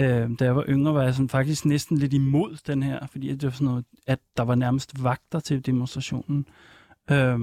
øh, 0.01 0.31
da 0.39 0.45
jeg 0.45 0.57
var 0.57 0.65
yngre, 0.69 0.95
var 0.95 1.03
jeg 1.03 1.15
sådan 1.15 1.29
faktisk 1.29 1.65
næsten 1.65 1.99
lidt 1.99 2.13
imod 2.13 2.57
den 2.67 2.83
her, 2.83 3.07
fordi 3.07 3.29
det 3.29 3.45
var 3.45 3.51
sådan 3.51 3.65
noget, 3.65 3.85
at 4.07 4.19
der 4.37 4.43
var 4.43 4.55
nærmest 4.55 5.03
vagter 5.05 5.41
til 5.41 5.67
demonstrationen. 5.67 6.47
Øh, 7.11 7.39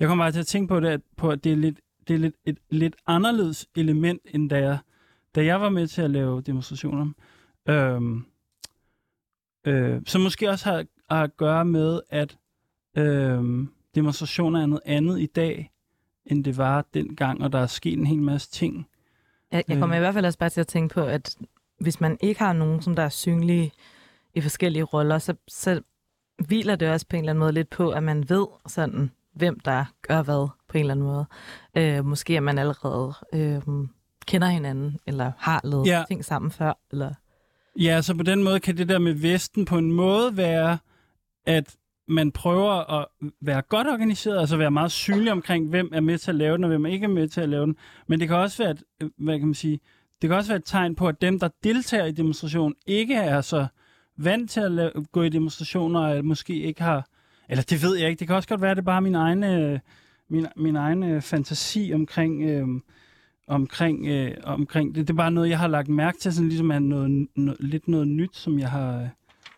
jeg 0.00 0.08
kommer 0.08 0.24
bare 0.24 0.32
til 0.32 0.40
at 0.40 0.46
tænke 0.46 0.68
på 0.68 0.80
det, 0.80 0.88
at, 0.88 1.00
på, 1.16 1.30
at 1.30 1.44
det 1.44 1.52
er, 1.52 1.56
lidt, 1.56 1.80
det 2.08 2.14
er 2.14 2.18
lidt, 2.18 2.34
et 2.44 2.58
lidt 2.70 2.96
anderledes 3.06 3.66
element, 3.76 4.20
end 4.34 4.50
da 4.50 4.58
jeg, 4.58 4.78
da 5.34 5.44
jeg 5.44 5.60
var 5.60 5.68
med 5.68 5.86
til 5.86 6.02
at 6.02 6.10
lave 6.10 6.40
demonstrationer. 6.40 7.12
Øh, 7.68 8.00
øh, 9.66 10.02
som 10.06 10.20
måske 10.20 10.50
også 10.50 10.70
har, 10.70 10.84
har 11.10 11.22
at 11.22 11.36
gøre 11.36 11.64
med, 11.64 12.00
at 12.10 12.38
øh, 12.96 13.66
demonstrationer 13.94 14.62
er 14.62 14.66
noget 14.66 14.82
andet 14.86 15.20
i 15.20 15.26
dag, 15.26 15.70
end 16.26 16.44
det 16.44 16.56
var 16.56 16.84
dengang, 16.94 17.42
og 17.42 17.52
der 17.52 17.58
er 17.58 17.66
sket 17.66 17.98
en 17.98 18.06
hel 18.06 18.22
masse 18.22 18.50
ting. 18.50 18.88
Jeg, 19.52 19.64
jeg 19.68 19.78
kommer 19.78 19.96
i 19.96 19.98
hvert 19.98 20.14
fald 20.14 20.26
også 20.26 20.38
bare 20.38 20.50
til 20.50 20.60
at 20.60 20.66
tænke 20.66 20.94
på, 20.94 21.02
at 21.02 21.36
hvis 21.80 22.00
man 22.00 22.18
ikke 22.20 22.40
har 22.40 22.52
nogen, 22.52 22.82
som 22.82 22.96
der 22.96 23.02
er 23.02 23.08
synlige 23.08 23.72
i 24.34 24.40
forskellige 24.40 24.82
roller, 24.82 25.18
så, 25.18 25.34
så 25.48 25.82
hviler 26.46 26.76
det 26.76 26.90
også 26.90 27.06
på 27.08 27.16
en 27.16 27.22
eller 27.22 27.32
anden 27.32 27.40
måde 27.40 27.52
lidt 27.52 27.70
på, 27.70 27.90
at 27.90 28.02
man 28.02 28.28
ved 28.28 28.46
sådan, 28.66 29.10
hvem 29.32 29.60
der 29.60 29.84
gør 30.02 30.22
hvad 30.22 30.48
på 30.68 30.78
en 30.78 30.80
eller 30.80 30.94
anden 30.94 31.06
måde. 31.06 31.26
Øh, 31.76 32.04
måske 32.04 32.36
at 32.36 32.42
man 32.42 32.58
allerede 32.58 33.14
øh, 33.32 33.62
kender 34.28 34.48
hinanden, 34.48 34.98
eller 35.06 35.32
har 35.38 35.60
lavet 35.64 35.86
Ja. 35.86 36.04
ting 36.08 36.24
sammen 36.24 36.50
før. 36.50 36.72
Eller... 36.92 37.14
Ja, 37.80 38.02
så 38.02 38.14
på 38.14 38.22
den 38.22 38.42
måde 38.42 38.60
kan 38.60 38.76
det 38.76 38.88
der 38.88 38.98
med 38.98 39.12
Vesten 39.12 39.64
på 39.64 39.78
en 39.78 39.92
måde 39.92 40.36
være, 40.36 40.78
at 41.46 41.76
man 42.08 42.32
prøver 42.32 43.00
at 43.00 43.06
være 43.40 43.62
godt 43.62 43.86
organiseret, 43.86 44.38
altså 44.40 44.56
være 44.56 44.70
meget 44.70 44.92
synlig 44.92 45.32
omkring, 45.32 45.68
hvem 45.68 45.90
er 45.92 46.00
med 46.00 46.18
til 46.18 46.30
at 46.30 46.34
lave 46.34 46.56
den, 46.56 46.64
og 46.64 46.68
hvem 46.68 46.86
ikke 46.86 47.04
er 47.04 47.08
med 47.08 47.28
til 47.28 47.40
at 47.40 47.48
lave 47.48 47.66
den. 47.66 47.76
Men 48.06 48.20
det 48.20 48.28
kan 48.28 48.36
også 48.36 48.62
være, 48.62 48.70
et, 48.70 48.82
hvad 49.18 49.38
kan 49.38 49.46
man 49.48 49.54
sige, 49.54 49.80
det 50.22 50.28
kan 50.30 50.36
også 50.36 50.50
være 50.50 50.58
et 50.58 50.64
tegn 50.64 50.94
på, 50.94 51.08
at 51.08 51.20
dem, 51.20 51.38
der 51.38 51.48
deltager 51.64 52.04
i 52.04 52.12
demonstrationen, 52.12 52.74
ikke 52.86 53.14
er 53.14 53.40
så 53.40 53.66
vant 54.16 54.50
til 54.50 54.60
at 54.60 54.72
lave, 54.72 54.90
gå 55.12 55.22
i 55.22 55.28
demonstrationer, 55.28 56.00
og 56.00 56.24
måske 56.24 56.54
ikke 56.62 56.82
har, 56.82 57.06
eller 57.48 57.62
det 57.62 57.82
ved 57.82 57.96
jeg 57.96 58.08
ikke, 58.08 58.20
det 58.20 58.26
kan 58.26 58.36
også 58.36 58.48
godt 58.48 58.60
være, 58.62 58.70
at 58.70 58.76
det 58.76 58.82
er 58.82 58.84
bare 58.84 59.00
min 59.02 59.14
egen, 59.14 59.44
øh, 59.44 59.78
min, 60.30 60.46
min 60.56 60.76
egen 60.76 61.02
øh, 61.02 61.22
fantasi 61.22 61.90
omkring, 61.94 62.42
øh, 62.42 62.66
omkring, 63.48 64.06
øh, 64.06 64.34
omkring 64.44 64.94
det. 64.94 65.08
Det 65.08 65.14
er 65.14 65.16
bare 65.16 65.30
noget, 65.30 65.50
jeg 65.50 65.58
har 65.58 65.68
lagt 65.68 65.88
mærke 65.88 66.18
til, 66.18 66.32
sådan 66.32 66.48
ligesom 66.48 66.70
er 66.70 66.78
noget, 66.78 67.28
noget, 67.36 67.60
lidt 67.60 67.88
noget 67.88 68.08
nyt, 68.08 68.36
som 68.36 68.58
jeg 68.58 68.70
har 68.70 69.00
øh, 69.00 69.08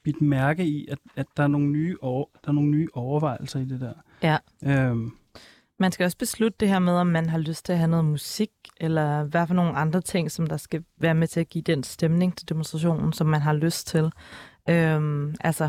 bidt 0.04 0.20
mærke 0.20 0.64
i, 0.64 0.88
at, 0.90 0.98
at 1.16 1.26
der, 1.36 1.42
er 1.42 1.46
nogle 1.48 1.66
nye 1.66 1.96
over, 2.00 2.24
der 2.44 2.48
er 2.48 2.52
nogle 2.52 2.70
nye 2.70 2.88
overvejelser 2.94 3.60
i 3.60 3.64
det 3.64 3.80
der. 3.80 3.92
Ja. 4.22 4.36
Øhm, 4.64 5.12
Man 5.78 5.92
skal 5.92 6.04
også 6.04 6.18
beslutte 6.18 6.56
det 6.60 6.68
her 6.68 6.78
med, 6.78 6.92
om 6.92 7.06
man 7.06 7.28
har 7.28 7.38
lyst 7.38 7.64
til 7.64 7.72
at 7.72 7.78
have 7.78 7.90
noget 7.90 8.04
musik, 8.04 8.50
eller 8.80 9.24
hvad 9.24 9.46
for 9.46 9.54
nogle 9.54 9.72
andre 9.72 10.00
ting, 10.00 10.30
som 10.30 10.46
der 10.46 10.56
skal 10.56 10.84
være 10.98 11.14
med 11.14 11.26
til 11.28 11.40
at 11.40 11.48
give 11.48 11.62
den 11.62 11.82
stemning 11.82 12.36
til 12.36 12.48
demonstrationen, 12.48 13.12
som 13.12 13.26
man 13.26 13.40
har 13.40 13.52
lyst 13.52 13.86
til. 13.86 14.10
Øhm, 14.68 15.34
altså, 15.40 15.68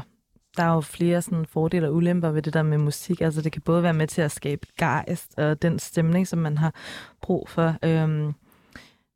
der 0.58 0.64
er 0.64 0.74
jo 0.74 0.82
flere 0.82 1.22
sådan, 1.22 1.46
fordele 1.46 1.88
og 1.88 1.96
ulemper 1.96 2.32
ved 2.32 2.42
det 2.42 2.54
der 2.54 2.64
med 2.64 2.78
musik. 2.78 3.22
Altså, 3.22 3.42
det 3.42 3.52
kan 3.52 3.62
både 3.62 3.84
være 3.84 3.94
med 3.94 4.08
til 4.08 4.22
at 4.22 4.32
skabe 4.32 4.68
gejst 4.78 5.40
og 5.40 5.62
den 5.62 5.80
stemning, 5.80 6.28
som 6.28 6.40
man 6.40 6.58
har 6.58 6.74
brug 7.22 7.50
for. 7.50 7.76
Øhm, 7.84 8.34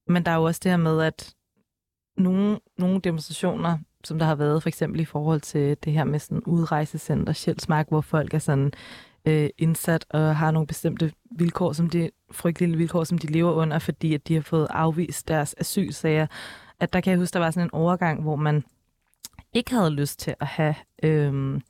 men 0.08 0.26
der 0.26 0.32
er 0.32 0.36
jo 0.36 0.44
også 0.44 0.62
det 0.64 0.72
her 0.72 0.78
med, 0.78 1.02
at 1.02 1.36
nogle, 2.18 2.60
nogle 2.78 3.00
demonstrationer, 3.00 3.78
som 4.04 4.20
der 4.20 4.26
har 4.26 4.36
været 4.36 4.64
for 4.64 4.70
eksempel 4.70 5.00
i 5.00 5.06
forhold 5.06 5.42
til 5.42 5.78
det 5.84 5.94
her 5.94 6.04
med 6.04 6.20
sådan 6.20 6.44
udrejsecenter, 6.46 7.34
Sjælsmark, 7.34 7.90
hvor 7.90 8.02
folk 8.02 8.34
er 8.34 8.40
sådan 8.40 8.72
øh, 9.26 9.50
indsat 9.58 10.06
og 10.10 10.36
har 10.36 10.52
nogle 10.52 10.68
bestemte 10.68 11.14
vilkår, 11.32 11.74
som 11.74 11.90
de 11.90 12.10
frygtelige 12.32 12.78
vilkår, 12.78 13.04
som 13.04 13.18
de 13.18 13.28
lever 13.28 13.52
under, 13.52 13.80
fordi 13.80 14.14
at 14.14 14.28
de 14.28 14.34
har 14.34 14.42
fået 14.42 14.68
afvist 14.70 15.28
deres 15.28 15.56
asylsager. 15.58 16.28
At 16.80 16.94
der 16.94 17.02
kan 17.02 17.12
jeg 17.12 17.20
huske, 17.20 17.34
der 17.34 17.40
var 17.40 17.52
sådan 17.52 17.68
en 17.68 17.74
overgang, 17.74 18.22
hvor 18.22 18.36
man 18.36 18.64
ikke 19.54 19.74
havde 19.74 19.90
lyst 19.90 20.20
til 20.20 20.36
at 20.40 20.48
have 20.48 20.76
øhm, 21.06 21.62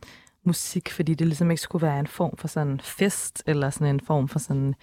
musik, 0.44 0.90
fordi 0.90 1.14
det 1.14 1.28
ligesom 1.28 1.52
ikke 1.52 1.62
skulle 1.62 1.88
være 1.88 2.00
en 2.00 2.08
form 2.08 2.38
for 2.38 2.48
sådan 2.48 2.80
fest, 2.84 3.44
eller 3.46 3.70
sådan 3.70 3.96
en 3.96 4.00
form 4.00 4.28
for 4.28 4.40
sådan, 4.40 4.76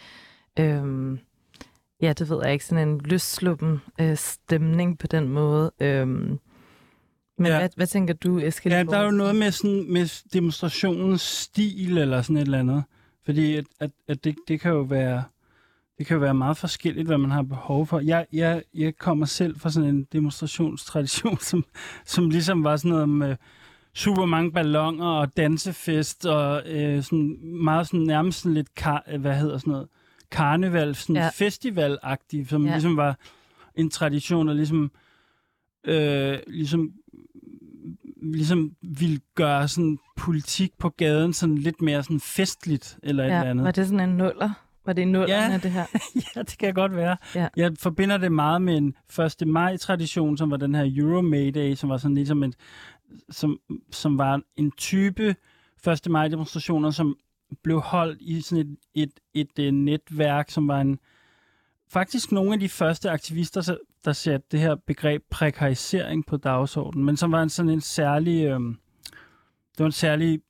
øhm, 0.59 1.19
ja, 2.03 2.13
det 2.13 2.31
ved 2.31 2.41
jeg 2.43 2.53
ikke, 2.53 2.65
sådan 2.65 2.89
en 2.89 3.01
løssluppen 3.05 3.81
øh, 4.01 4.17
stemning 4.17 4.99
på 4.99 5.07
den 5.07 5.29
måde. 5.29 5.73
Øhm, 5.81 6.39
men 7.39 7.47
ja. 7.47 7.59
hvad, 7.59 7.69
hvad 7.77 7.87
tænker 7.87 8.15
du, 8.15 8.39
Eskild? 8.39 8.75
ja, 8.75 8.83
der 8.83 8.99
er 8.99 9.05
jo 9.05 9.11
noget 9.11 9.37
med, 9.37 9.51
sådan, 9.51 9.93
med 9.93 10.31
demonstrationens 10.33 11.23
stil, 11.23 11.99
eller 11.99 12.23
sådan 12.23 12.37
et 12.37 12.43
eller 12.43 12.59
andet. 12.59 12.85
Fordi 13.25 13.57
at, 13.57 13.65
at, 13.81 13.91
at 14.09 14.25
det, 14.25 14.35
det 14.49 14.61
kan 14.61 14.71
jo 14.71 14.81
være... 14.81 15.23
Det 15.99 16.07
kan 16.07 16.15
jo 16.15 16.21
være 16.21 16.35
meget 16.35 16.57
forskelligt, 16.57 17.07
hvad 17.07 17.19
man 17.19 17.31
har 17.31 17.43
behov 17.43 17.87
for. 17.87 18.01
Jeg, 18.01 18.27
jeg, 18.33 18.63
jeg 18.75 18.97
kommer 18.97 19.27
selv 19.27 19.61
fra 19.61 19.71
sådan 19.71 19.89
en 19.89 20.07
demonstrationstradition, 20.13 21.39
som, 21.51 21.65
som 22.05 22.31
ligesom 22.31 22.65
var 22.65 22.77
sådan 22.77 22.91
noget 22.91 23.09
med 23.09 23.37
super 23.95 24.25
mange 24.25 24.53
ballonger 24.53 25.07
og 25.07 25.37
dansefest 25.37 26.27
og 26.27 26.63
øh, 26.67 27.03
sådan 27.03 27.39
meget 27.43 27.87
sådan 27.87 28.01
nærmest 28.01 28.41
sådan 28.41 28.55
lidt, 28.55 28.75
kar, 28.75 29.19
hvad 29.19 29.37
hedder 29.37 29.59
sådan 29.59 29.71
noget, 29.71 29.89
karneval, 30.31 30.95
sådan 30.95 31.17
ja. 31.17 31.23
Ja. 31.23 31.31
festivalagtigt, 31.35 32.49
som 32.51 32.63
ja. 32.63 32.69
Ja. 32.69 32.75
ligesom 32.75 32.97
var 32.97 33.19
en 33.75 33.91
tradition, 33.91 34.49
der 34.49 34.55
ligesom, 34.55 34.91
øh, 35.85 36.39
ligesom 36.47 36.93
ligesom 38.23 38.73
ville 38.83 39.21
gøre 39.35 39.69
sådan 39.69 39.99
politik 40.17 40.73
på 40.79 40.89
gaden 40.89 41.33
sådan 41.33 41.59
lidt 41.59 41.83
mere 41.83 42.03
sådan 42.03 42.21
festligt 42.21 42.99
eller 43.03 43.23
et 43.25 43.27
eller 43.27 43.39
Ja, 43.45 43.51
andet. 43.51 43.65
var 43.65 43.71
det 43.71 43.87
sådan 43.87 44.09
en 44.11 44.17
nuller? 44.17 44.51
Var 44.87 44.93
det 44.93 45.03
en 45.03 45.13
nuller 45.13 45.37
Ja. 45.37 45.51
ja. 45.51 45.59
det 45.59 45.71
her? 45.71 45.85
ja, 46.37 46.43
det 46.43 46.59
kan 46.59 46.75
godt 46.75 46.97
være. 46.97 47.17
Ja. 47.35 47.49
Jeg 47.57 47.73
forbinder 47.79 48.17
det 48.17 48.33
meget 48.33 48.63
med 48.63 48.77
en 48.77 48.95
1. 49.41 49.49
maj-tradition, 49.49 50.37
som 50.37 50.51
var 50.51 50.57
den 50.57 50.75
her 50.75 50.91
Euro 50.97 51.21
Mayday, 51.21 51.75
som 51.75 51.91
var 51.91 51.97
sådan 51.97 52.15
ligesom 52.15 52.43
en, 52.43 52.55
som, 53.31 53.59
som 53.91 54.19
var 54.19 54.43
en 54.57 54.71
type 54.71 55.37
1. 55.89 56.11
maj-demonstrationer, 56.11 56.91
som 56.91 57.17
blev 57.63 57.81
holdt 57.81 58.21
i 58.21 58.41
sådan 58.41 58.67
et, 58.67 58.77
et, 58.95 59.11
et, 59.35 59.67
et 59.67 59.75
netværk, 59.75 60.51
som 60.51 60.69
var 60.69 60.81
en 60.81 60.99
faktisk 61.89 62.33
nogle 62.33 62.53
af 62.53 62.61
de 62.61 62.69
første 62.69 63.11
aktivister, 63.11 63.77
der 64.05 64.13
satte 64.13 64.47
det 64.51 64.61
her 64.61 64.75
begreb 64.75 65.23
prekarisering 65.31 66.27
på 66.27 66.37
dagsordenen, 66.37 67.07
men 67.07 67.17
som 67.17 67.33
var 67.33 67.43
en 67.43 67.49
sådan 67.49 67.71
en 67.71 67.81
særlig, 67.81 68.45
øhm, 68.45 68.79
det 69.73 69.79
var 69.79 69.87
en 69.87 69.93
særlig 69.93 70.41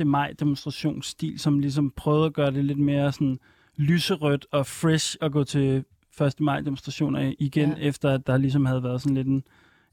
1. 0.00 0.06
maj 0.06 0.32
demonstrationsstil, 0.40 1.38
som 1.38 1.58
ligesom 1.58 1.90
prøvede 1.96 2.26
at 2.26 2.32
gøre 2.32 2.50
det 2.50 2.64
lidt 2.64 2.78
mere 2.78 3.12
sådan 3.12 3.38
lyserødt 3.76 4.46
og 4.52 4.66
fresh 4.66 5.16
at 5.20 5.32
gå 5.32 5.44
til 5.44 5.84
1. 6.20 6.40
maj 6.40 6.60
demonstrationer 6.60 7.32
igen, 7.38 7.70
ja. 7.70 7.76
Efter 7.76 8.10
at 8.10 8.26
der 8.26 8.36
ligesom 8.36 8.66
havde 8.66 8.82
været 8.82 9.02
sådan 9.02 9.14
lidt 9.14 9.26
en... 9.26 9.42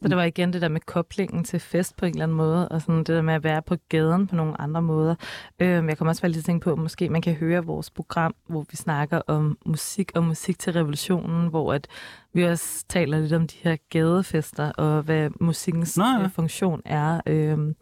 Så 0.06 0.10
det 0.10 0.18
var 0.18 0.24
igen 0.24 0.54
det 0.54 0.62
der 0.62 0.68
med 0.68 0.82
koblingen 0.82 1.44
til 1.44 1.60
fest 1.60 1.98
på 1.98 2.06
en 2.06 2.12
eller 2.12 2.24
anden 2.24 2.38
måde, 2.38 2.70
og 2.70 2.82
sådan 2.82 2.98
det 2.98 3.08
der 3.08 3.22
med 3.22 3.34
at 3.34 3.44
være 3.44 3.62
på 3.62 3.76
gaden 3.89 4.28
på 4.28 4.36
nogle 4.36 4.62
andre 4.62 4.82
måder. 4.82 5.15
Øhm, 5.60 5.89
jeg 5.89 5.98
kommer 5.98 6.12
også 6.12 6.22
til 6.22 6.38
at 6.38 6.46
tænke 6.46 6.63
på, 6.63 6.72
at 6.72 6.78
måske 6.78 7.10
man 7.10 7.22
kan 7.22 7.34
høre 7.34 7.65
vores 7.65 7.91
program, 7.91 8.36
hvor 8.48 8.65
vi 8.72 8.76
snakker 8.76 9.22
om 9.28 9.58
musik 9.65 10.12
og 10.15 10.24
musik 10.24 10.60
til 10.60 10.74
revolutionen, 10.74 11.50
hvor 11.50 11.74
at 11.74 11.88
vi 12.34 12.44
også 12.44 12.86
taler 12.89 13.20
lidt 13.20 13.34
om 13.34 13.48
de 13.48 13.56
her 13.62 13.76
gadefester, 13.89 14.72
og 14.72 15.02
hvad 15.02 15.30
musikkens 15.39 15.98
Nå 15.98 16.04
ja. 16.04 16.24
øh, 16.24 16.30
funktion 16.30 16.82
er, 16.86 17.22
øhm, 17.28 17.76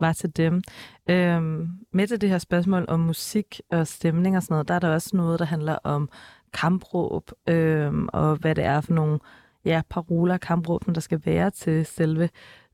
var 0.00 0.12
til 0.12 0.36
dem. 0.36 0.62
Øhm, 1.10 1.68
med 1.92 2.06
det 2.06 2.28
her 2.28 2.38
spørgsmål 2.38 2.84
om 2.88 3.00
musik 3.00 3.60
og 3.70 3.86
stemning 3.86 4.36
og 4.36 4.42
sådan 4.42 4.54
noget, 4.54 4.68
der 4.68 4.74
er 4.74 4.78
der 4.78 4.94
også 4.94 5.16
noget, 5.16 5.38
der 5.38 5.44
handler 5.44 5.78
om 5.84 6.08
kampråb, 6.52 7.30
øhm, 7.48 8.08
og 8.12 8.36
hvad 8.36 8.54
det 8.54 8.64
er 8.64 8.80
for 8.80 8.92
nogle 8.92 9.18
ja, 9.64 9.82
paroler 9.90 10.34
og 10.34 10.40
kampråb, 10.40 10.84
som 10.84 10.94
der 10.94 11.00
skal 11.00 11.22
være 11.24 11.50
til 11.50 11.86
selve 11.86 12.28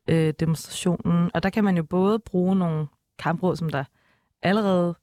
øh, 0.08 0.34
demonstrationen. 0.40 1.30
Og 1.34 1.42
der 1.42 1.50
kan 1.50 1.64
man 1.64 1.76
jo 1.76 1.82
både 1.82 2.18
bruge 2.18 2.56
nogle 2.56 2.86
kampråb, 3.18 3.56
som 3.56 3.70
der 3.70 3.84
allerede 4.42 4.94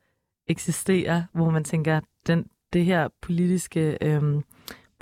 eksisterer, 0.47 1.23
hvor 1.33 1.49
man 1.49 1.63
tænker, 1.63 1.99
den, 2.27 2.45
det 2.73 2.85
her 2.85 3.07
politiske, 3.21 3.97
øh, 4.01 4.41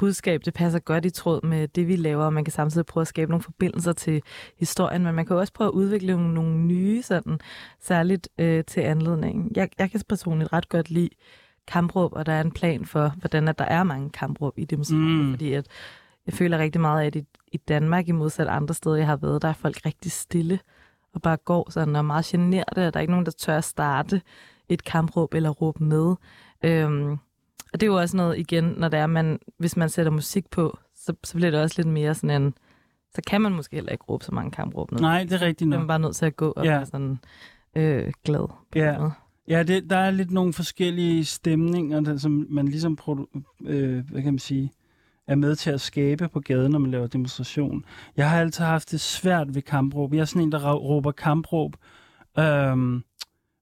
budskab, 0.02 0.41
det 0.46 0.54
passer 0.54 0.80
godt 0.80 1.06
i 1.06 1.10
tråd 1.10 1.44
med 1.44 1.67
det, 1.67 1.88
vi 1.88 1.96
laver, 1.96 2.26
og 2.26 2.34
man 2.34 2.46
kan 2.46 2.52
samtidig 2.52 2.86
prøve 2.86 3.02
at 3.02 3.08
skabe 3.08 3.32
nogle 3.32 3.44
forbindelser 3.44 3.94
til 3.94 4.22
historien, 4.58 5.04
men 5.04 5.15
man 5.15 5.26
kan 5.26 5.36
også 5.36 5.54
prøve 5.54 5.67
at 5.67 5.72
udvikle 5.72 6.12
nogle, 6.12 6.34
nogle 6.34 6.58
nye, 6.58 7.02
sådan, 7.02 7.39
særligt 7.80 8.30
øh, 8.38 8.63
til 8.63 8.82
anledningen. 8.82 9.52
Jeg, 9.56 9.70
jeg 9.80 9.91
kan 9.91 10.02
personligt 10.10 10.54
ret 10.54 10.70
godt 10.70 10.89
lide 10.89 11.10
kampråb, 11.67 12.13
og 12.13 12.26
der 12.26 12.32
er 12.32 12.41
en 12.41 12.52
plan 12.52 12.86
for, 12.86 13.13
hvordan 13.20 13.48
at 13.48 13.60
der 13.60 13.65
er 13.65 13.84
mange 13.84 14.10
kampråb 14.10 14.54
i 14.58 14.65
demonstrationer, 14.65 15.24
mm. 15.24 15.32
fordi 15.32 15.54
at 15.54 15.67
jeg 16.26 16.34
føler 16.34 16.58
rigtig 16.58 16.82
meget, 16.82 17.08
at 17.08 17.16
i, 17.16 17.24
i 17.52 17.58
Danmark, 17.58 18.08
i 18.08 18.12
modsat 18.12 18.48
andre 18.48 18.74
steder, 18.74 18.96
jeg 18.96 19.08
har 19.08 19.16
været, 19.16 19.42
der 19.42 19.48
er 19.48 19.54
folk 19.54 19.86
rigtig 19.86 20.12
stille 20.12 20.60
og 21.14 21.22
bare 21.22 21.38
går 21.38 21.70
sådan 21.70 21.96
og 21.96 22.00
er 22.00 22.04
meget 22.04 22.26
generede, 22.26 22.88
og 22.88 22.94
der 22.94 22.98
er 22.98 23.02
ikke 23.02 23.12
nogen, 23.12 23.26
der 23.26 23.32
tør 23.32 23.58
at 23.58 23.64
starte 23.64 24.22
et 24.70 24.84
kampråb 24.84 25.34
eller 25.34 25.50
råbe 25.50 25.84
med. 25.84 26.16
Øhm, 26.64 27.12
og 27.74 27.82
det 27.82 27.84
er 27.84 27.88
jo 27.88 28.00
også 28.00 28.18
noget, 28.18 28.40
igen, 28.40 28.64
når 28.64 28.88
det 28.88 29.00
er, 29.00 29.08
man, 29.08 29.40
hvis 29.58 29.78
man 29.78 29.90
sætter 29.90 30.12
musik 30.12 30.50
på, 30.50 30.78
så, 30.96 31.14
så 31.24 31.36
bliver 31.36 31.52
det 31.52 31.62
også 31.62 31.76
lidt 31.78 31.88
mere 31.88 32.16
sådan 32.16 32.42
en, 32.42 32.54
så 33.16 33.22
kan 33.28 33.42
man 33.42 33.52
måske 33.52 33.76
heller 33.76 33.92
ikke 33.92 34.04
råbe 34.04 34.26
så 34.26 34.32
mange 34.32 34.52
kampråb 34.52 34.92
ned. 34.92 35.02
Nej, 35.02 35.24
det 35.24 35.34
er 35.34 35.42
rigtigt 35.42 35.70
nok. 35.70 35.78
Man 35.78 35.84
er 35.84 35.88
bare 35.88 36.00
nødt 36.00 36.16
til 36.16 36.26
at 36.26 36.36
gå 36.36 36.52
og 36.52 36.66
ja. 36.66 36.72
være 36.72 36.86
sådan 36.86 37.20
øh, 37.76 38.12
glad. 38.24 38.48
På 38.48 38.56
ja. 38.76 38.98
Noget. 38.98 39.14
Ja, 39.48 39.64
det, 39.64 39.90
der 39.90 39.98
er 39.98 40.12
lidt 40.12 40.32
nogle 40.32 40.54
forskellige 40.54 41.26
stemninger, 41.26 42.00
der, 42.00 42.18
som 42.18 42.48
man 42.50 42.68
ligesom, 42.68 42.98
øh, 43.66 44.10
hvad 44.10 44.22
kan 44.22 44.34
man 44.34 44.40
sige, 44.40 44.72
er 45.32 45.36
med 45.36 45.56
til 45.56 45.72
at 45.72 45.82
skabe 45.82 46.30
på 46.30 46.39
gaden, 46.39 46.72
når 46.72 46.80
man 46.80 46.91
laver 46.91 47.08
demonstration. 47.08 47.86
Jeg 48.17 48.30
har 48.30 48.39
altid 48.39 48.63
haft 48.63 48.91
det 48.91 49.02
svært 49.02 49.56
ved 49.56 49.62
kampråb. 49.62 50.13
Jeg 50.13 50.20
er 50.22 50.26
sådan 50.26 50.41
en, 50.41 50.52
der 50.52 50.74
råber 50.74 51.12
kampråb, 51.12 51.76
øh, 52.39 53.02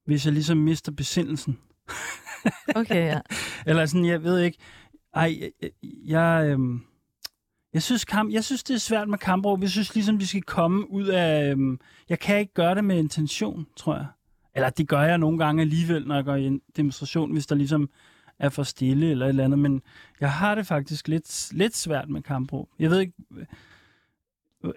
hvis 0.06 0.26
jeg 0.26 0.34
ligesom 0.34 0.58
mister 0.58 0.92
besindelsen. 0.92 1.60
Okay, 2.76 3.06
ja. 3.06 3.20
Eller 3.68 3.86
sådan, 3.86 4.06
jeg 4.06 4.24
ved 4.24 4.40
ikke. 4.40 4.58
Ej, 5.14 5.52
jeg, 5.62 5.70
jeg, 6.06 6.46
øhm, 6.48 6.82
jeg 7.74 7.84
synes, 7.84 8.06
kamp, 8.06 8.34
jeg 8.34 8.44
synes, 8.44 8.64
det 8.64 8.74
er 8.74 8.80
svært 8.80 9.10
med 9.10 9.18
kampråb. 9.18 9.62
Jeg 9.62 9.70
synes 9.70 9.96
ligesom, 9.96 10.20
vi 10.20 10.26
skal 10.26 10.42
komme 10.42 10.92
ud 10.92 11.06
af... 11.06 11.52
Øhm, 11.52 11.80
jeg 12.10 12.20
kan 12.20 12.40
ikke 12.40 12.54
gøre 12.54 12.76
det 12.76 12.84
med 12.84 12.98
intention, 12.98 13.68
tror 13.76 13.96
jeg. 13.96 14.06
Eller 14.56 14.70
det 14.70 14.88
gør 14.88 15.02
jeg 15.02 15.18
nogle 15.18 15.38
gange 15.38 15.62
alligevel, 15.62 16.08
når 16.08 16.16
jeg 16.16 16.26
går 16.26 16.36
i 16.36 16.46
en 16.46 16.62
demonstration, 16.78 17.34
hvis 17.34 17.48
der 17.48 17.56
ligesom 17.56 17.90
er 18.40 18.50
for 18.50 18.64
stille 18.64 19.12
eller 19.12 19.26
et 19.26 19.30
eller 19.30 19.44
andet. 19.44 19.60
Men 19.60 19.82
jeg 20.20 20.32
har 20.32 20.56
det 20.56 20.68
faktisk 20.68 21.08
lidt, 21.08 21.50
lidt 21.54 21.76
svært 21.76 22.10
med 22.10 22.22
kampråb. 22.22 22.70
Jeg 22.80 22.90
ved 22.90 23.00
ikke... 23.00 23.14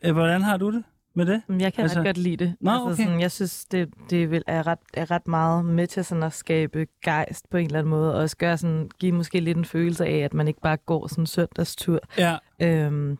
Øh, 0.04 0.12
hvordan 0.12 0.42
har 0.42 0.56
du 0.56 0.70
det? 0.72 0.84
med 1.14 1.26
det? 1.26 1.42
Jeg 1.60 1.72
kan 1.72 1.82
altså... 1.82 1.98
ret 1.98 2.06
godt 2.06 2.18
lide 2.18 2.36
det. 2.36 2.54
Nå, 2.60 2.70
altså, 2.70 2.84
okay. 2.84 3.04
sådan, 3.04 3.20
jeg 3.20 3.30
synes, 3.30 3.64
det, 3.64 3.88
det 4.10 4.42
er, 4.46 4.66
ret, 4.66 4.78
er 4.94 5.10
ret 5.10 5.28
meget 5.28 5.64
med 5.64 5.86
til 5.86 6.04
sådan 6.04 6.22
at 6.22 6.32
skabe 6.32 6.86
gejst 7.04 7.50
på 7.50 7.56
en 7.56 7.66
eller 7.66 7.78
anden 7.78 7.90
måde, 7.90 8.14
og 8.14 8.20
også 8.20 8.36
gøre 8.36 8.58
sådan, 8.58 8.90
give 8.98 9.12
måske 9.12 9.40
lidt 9.40 9.58
en 9.58 9.64
følelse 9.64 10.06
af, 10.06 10.18
at 10.18 10.34
man 10.34 10.48
ikke 10.48 10.60
bare 10.60 10.76
går 10.76 11.06
sådan 11.06 11.22
en 11.22 11.26
søndagstur. 11.26 12.00
Ja. 12.18 12.36
Øhm, 12.60 13.18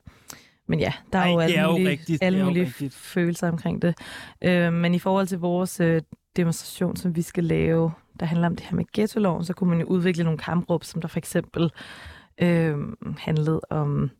men 0.66 0.80
ja, 0.80 0.92
der 1.12 1.18
er 1.18 1.22
Ej, 1.22 1.32
jo 1.32 1.38
alle 1.38 1.56
er 1.56 1.70
mulige, 1.70 2.00
jo 2.08 2.18
alle 2.20 2.44
mulige 2.44 2.90
følelser 2.90 3.48
omkring 3.48 3.82
det. 3.82 3.94
Øhm, 4.42 4.74
men 4.74 4.94
i 4.94 4.98
forhold 4.98 5.26
til 5.26 5.38
vores 5.38 5.80
øh, 5.80 6.02
demonstration, 6.36 6.96
som 6.96 7.16
vi 7.16 7.22
skal 7.22 7.44
lave, 7.44 7.92
der 8.22 8.28
handler 8.28 8.46
om 8.46 8.56
det 8.56 8.66
her 8.66 8.76
med 8.76 8.84
ghetto-loven, 8.92 9.44
så 9.44 9.52
kunne 9.52 9.70
man 9.70 9.80
jo 9.80 9.86
udvikle 9.86 10.24
nogle 10.24 10.38
kampråb, 10.38 10.84
som 10.84 11.00
der 11.00 11.08
for 11.08 11.18
eksempel 11.18 11.72
øh, 12.42 12.76
handlede 13.18 13.60
om 13.70 14.10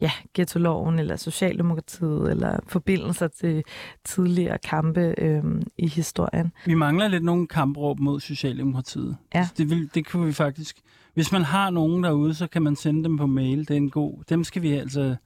ja, 0.00 0.10
ghetto-loven, 0.34 0.98
eller 0.98 1.16
Socialdemokratiet, 1.16 2.30
eller 2.30 2.58
forbindelser 2.66 3.28
til 3.28 3.62
tidligere 4.04 4.58
kampe 4.58 5.14
øhm, 5.18 5.62
i 5.78 5.88
historien. 5.88 6.52
Vi 6.66 6.74
mangler 6.74 7.08
lidt 7.08 7.24
nogle 7.24 7.46
kampråb 7.46 7.98
mod 7.98 8.20
Socialdemokratiet. 8.20 9.16
Ja. 9.34 9.48
Det, 9.58 9.70
vil, 9.70 9.90
det 9.94 10.06
kunne 10.06 10.26
vi 10.26 10.32
faktisk... 10.32 10.80
Hvis 11.14 11.32
man 11.32 11.42
har 11.42 11.70
nogen 11.70 12.04
derude, 12.04 12.34
så 12.34 12.46
kan 12.46 12.62
man 12.62 12.76
sende 12.76 13.04
dem 13.04 13.16
på 13.16 13.26
mail. 13.26 13.58
Det 13.58 13.70
er 13.70 13.76
en 13.76 13.90
god... 13.90 14.24
Dem 14.28 14.44
skal 14.44 14.62
vi 14.62 14.72
altså... 14.72 15.16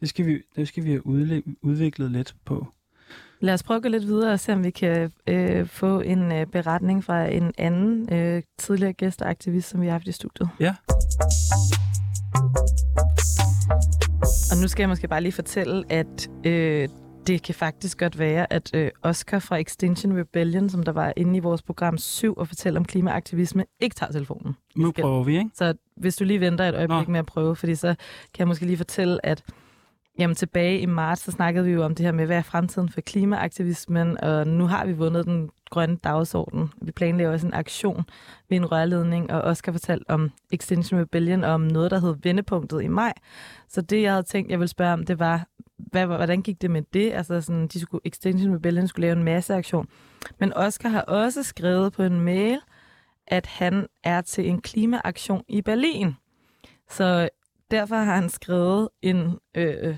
Det 0.00 0.08
skal 0.08 0.26
vi, 0.26 0.38
det 0.56 0.68
skal 0.68 0.84
vi 0.84 0.90
have 0.90 1.06
udviklet 1.62 2.10
lidt 2.10 2.34
på. 2.44 2.66
Lad 3.42 3.54
os 3.54 3.62
prøve 3.62 3.76
at 3.76 3.82
gå 3.82 3.88
lidt 3.88 4.06
videre 4.06 4.32
og 4.32 4.40
se, 4.40 4.52
om 4.52 4.64
vi 4.64 4.70
kan 4.70 5.12
øh, 5.26 5.66
få 5.66 6.00
en 6.00 6.32
øh, 6.32 6.46
beretning 6.46 7.04
fra 7.04 7.24
en 7.24 7.52
anden 7.58 8.14
øh, 8.14 8.42
tidligere 8.58 8.92
gæst 8.92 9.22
og 9.22 9.30
aktivist, 9.30 9.68
som 9.68 9.80
vi 9.80 9.86
har 9.86 9.92
haft 9.92 10.06
i 10.06 10.12
studiet. 10.12 10.48
Ja. 10.60 10.74
Og 14.50 14.56
nu 14.62 14.68
skal 14.68 14.82
jeg 14.82 14.88
måske 14.88 15.08
bare 15.08 15.20
lige 15.20 15.32
fortælle, 15.32 15.84
at 15.92 16.30
øh, 16.44 16.88
det 17.26 17.42
kan 17.42 17.54
faktisk 17.54 17.98
godt 17.98 18.18
være, 18.18 18.52
at 18.52 18.70
øh, 18.74 18.90
Oscar 19.02 19.38
fra 19.38 19.56
Extinction 19.56 20.18
Rebellion, 20.18 20.70
som 20.70 20.82
der 20.82 20.92
var 20.92 21.12
inde 21.16 21.36
i 21.36 21.40
vores 21.40 21.62
program 21.62 21.98
7 21.98 22.34
og 22.34 22.48
fortælle 22.48 22.78
om 22.78 22.84
klimaaktivisme, 22.84 23.64
ikke 23.80 23.94
tager 23.94 24.12
telefonen. 24.12 24.56
Nu 24.76 24.92
prøver 24.92 25.24
vi, 25.24 25.38
ikke? 25.38 25.50
Så 25.54 25.74
hvis 25.96 26.16
du 26.16 26.24
lige 26.24 26.40
venter 26.40 26.68
et 26.68 26.74
øjeblik 26.74 27.08
Nå. 27.08 27.12
med 27.12 27.18
at 27.18 27.26
prøve, 27.26 27.56
fordi 27.56 27.74
så 27.74 27.88
kan 28.34 28.38
jeg 28.38 28.48
måske 28.48 28.66
lige 28.66 28.76
fortælle, 28.76 29.26
at 29.26 29.44
Jamen 30.18 30.36
tilbage 30.36 30.80
i 30.80 30.86
marts, 30.86 31.22
så 31.22 31.30
snakkede 31.30 31.64
vi 31.64 31.72
jo 31.72 31.84
om 31.84 31.94
det 31.94 32.06
her 32.06 32.12
med, 32.12 32.26
hvad 32.26 32.36
er 32.36 32.42
fremtiden 32.42 32.88
for 32.88 33.00
klimaaktivismen, 33.00 34.20
og 34.20 34.46
nu 34.46 34.66
har 34.66 34.86
vi 34.86 34.92
vundet 34.92 35.26
den 35.26 35.50
grønne 35.70 35.96
dagsorden. 35.96 36.70
Vi 36.82 36.92
planlægger 36.92 37.32
også 37.32 37.46
en 37.46 37.54
aktion 37.54 38.04
ved 38.48 38.56
en 38.56 38.72
rørledning, 38.72 39.32
og 39.32 39.40
også 39.40 39.62
fortalte 39.64 39.80
fortælle 39.80 40.04
om 40.08 40.30
Extinction 40.50 41.00
Rebellion, 41.00 41.44
og 41.44 41.52
om 41.52 41.60
noget, 41.60 41.90
der 41.90 42.00
hed 42.00 42.16
Vendepunktet 42.22 42.82
i 42.82 42.88
maj. 42.88 43.12
Så 43.68 43.80
det, 43.80 44.02
jeg 44.02 44.12
havde 44.12 44.22
tænkt, 44.22 44.50
jeg 44.50 44.58
ville 44.58 44.68
spørge 44.68 44.92
om, 44.92 45.06
det 45.06 45.18
var, 45.18 45.46
hvad, 45.78 46.06
hvordan 46.06 46.42
gik 46.42 46.62
det 46.62 46.70
med 46.70 46.82
det? 46.92 47.12
Altså 47.12 47.40
sådan, 47.40 47.66
de 47.66 47.80
skulle, 47.80 48.00
Extinction 48.04 48.54
Rebellion 48.54 48.88
skulle 48.88 49.06
lave 49.06 49.16
en 49.16 49.24
masse 49.24 49.54
aktion. 49.54 49.88
Men 50.40 50.52
Oscar 50.52 50.88
har 50.88 51.02
også 51.02 51.42
skrevet 51.42 51.92
på 51.92 52.02
en 52.02 52.20
mail, 52.20 52.58
at 53.26 53.46
han 53.46 53.86
er 54.04 54.20
til 54.20 54.48
en 54.48 54.60
klimaaktion 54.60 55.42
i 55.48 55.62
Berlin. 55.62 56.14
Så 56.90 57.28
derfor 57.72 57.96
har 57.96 58.14
han 58.14 58.28
skrevet 58.28 58.88
en 59.02 59.38
øh, 59.54 59.96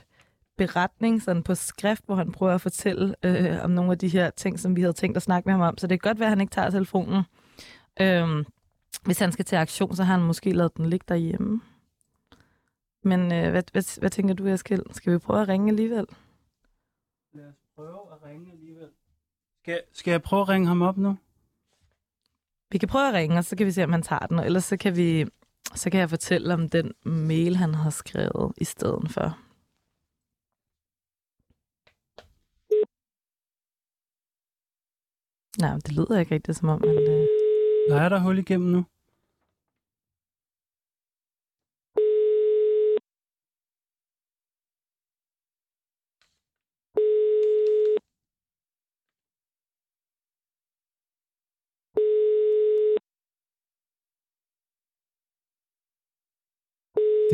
beretning 0.56 1.22
sådan 1.22 1.42
på 1.42 1.54
skrift, 1.54 2.04
hvor 2.06 2.14
han 2.14 2.32
prøver 2.32 2.54
at 2.54 2.60
fortælle 2.60 3.14
øh, 3.24 3.64
om 3.64 3.70
nogle 3.70 3.92
af 3.92 3.98
de 3.98 4.08
her 4.08 4.30
ting, 4.30 4.60
som 4.60 4.76
vi 4.76 4.80
havde 4.80 4.92
tænkt 4.92 5.16
at 5.16 5.22
snakke 5.22 5.48
med 5.48 5.54
ham 5.54 5.60
om. 5.60 5.78
Så 5.78 5.87
det 5.87 6.02
kan 6.02 6.08
godt 6.10 6.18
være, 6.18 6.26
at 6.26 6.30
han 6.30 6.40
ikke 6.40 6.50
tager 6.50 6.70
telefonen. 6.70 7.22
Øh, 8.00 8.44
hvis 9.04 9.18
han 9.18 9.32
skal 9.32 9.44
til 9.44 9.56
aktion, 9.56 9.96
så 9.96 10.04
har 10.04 10.14
han 10.14 10.26
måske 10.26 10.52
lavet 10.52 10.76
den 10.76 10.87
ligge 10.87 11.04
derhjemme. 11.08 11.60
Men 13.02 13.20
øh, 13.32 13.50
hvad, 13.50 13.62
hvad, 13.72 14.00
hvad 14.00 14.10
tænker 14.10 14.34
du, 14.34 14.46
Eskild? 14.46 14.82
Skal 14.90 15.12
vi 15.12 15.18
prøve 15.18 15.42
at 15.42 15.48
ringe 15.48 15.70
alligevel? 15.70 16.06
Lad 17.32 17.46
os 17.46 17.54
prøve 17.76 18.00
at 18.12 18.28
ringe 18.28 18.52
alligevel. 18.52 18.88
Skal, 19.62 19.80
skal 19.92 20.10
jeg 20.10 20.22
prøve 20.22 20.42
at 20.42 20.48
ringe 20.48 20.66
ham 20.66 20.82
op 20.82 20.96
nu? 20.96 21.16
Vi 22.70 22.78
kan 22.78 22.88
prøve 22.88 23.08
at 23.08 23.14
ringe, 23.14 23.38
og 23.38 23.44
så 23.44 23.56
kan 23.56 23.66
vi 23.66 23.70
se, 23.70 23.84
om 23.84 23.92
han 23.92 24.02
tager 24.02 24.26
den. 24.26 24.38
Ellers 24.38 24.64
så 24.64 24.76
kan 24.76 24.96
vi 24.96 25.26
så 25.74 25.90
kan 25.90 26.00
jeg 26.00 26.11
fortælle 26.11 26.55
om 26.55 26.68
den 26.68 26.92
mail, 27.05 27.57
han 27.57 27.74
har 27.74 27.90
skrevet 27.90 28.53
i 28.57 28.64
stedet 28.64 29.11
for. 29.11 29.38
Nej, 35.61 35.74
det 35.74 35.92
lyder 35.92 36.18
ikke 36.18 36.35
rigtigt 36.35 36.59
som 36.59 36.68
om, 36.68 36.81
han... 36.85 36.98
Øh... 36.98 37.27
Nej, 37.88 38.05
er 38.05 38.09
der 38.09 38.18
hul 38.18 38.38
igennem 38.38 38.68
nu. 38.70 38.85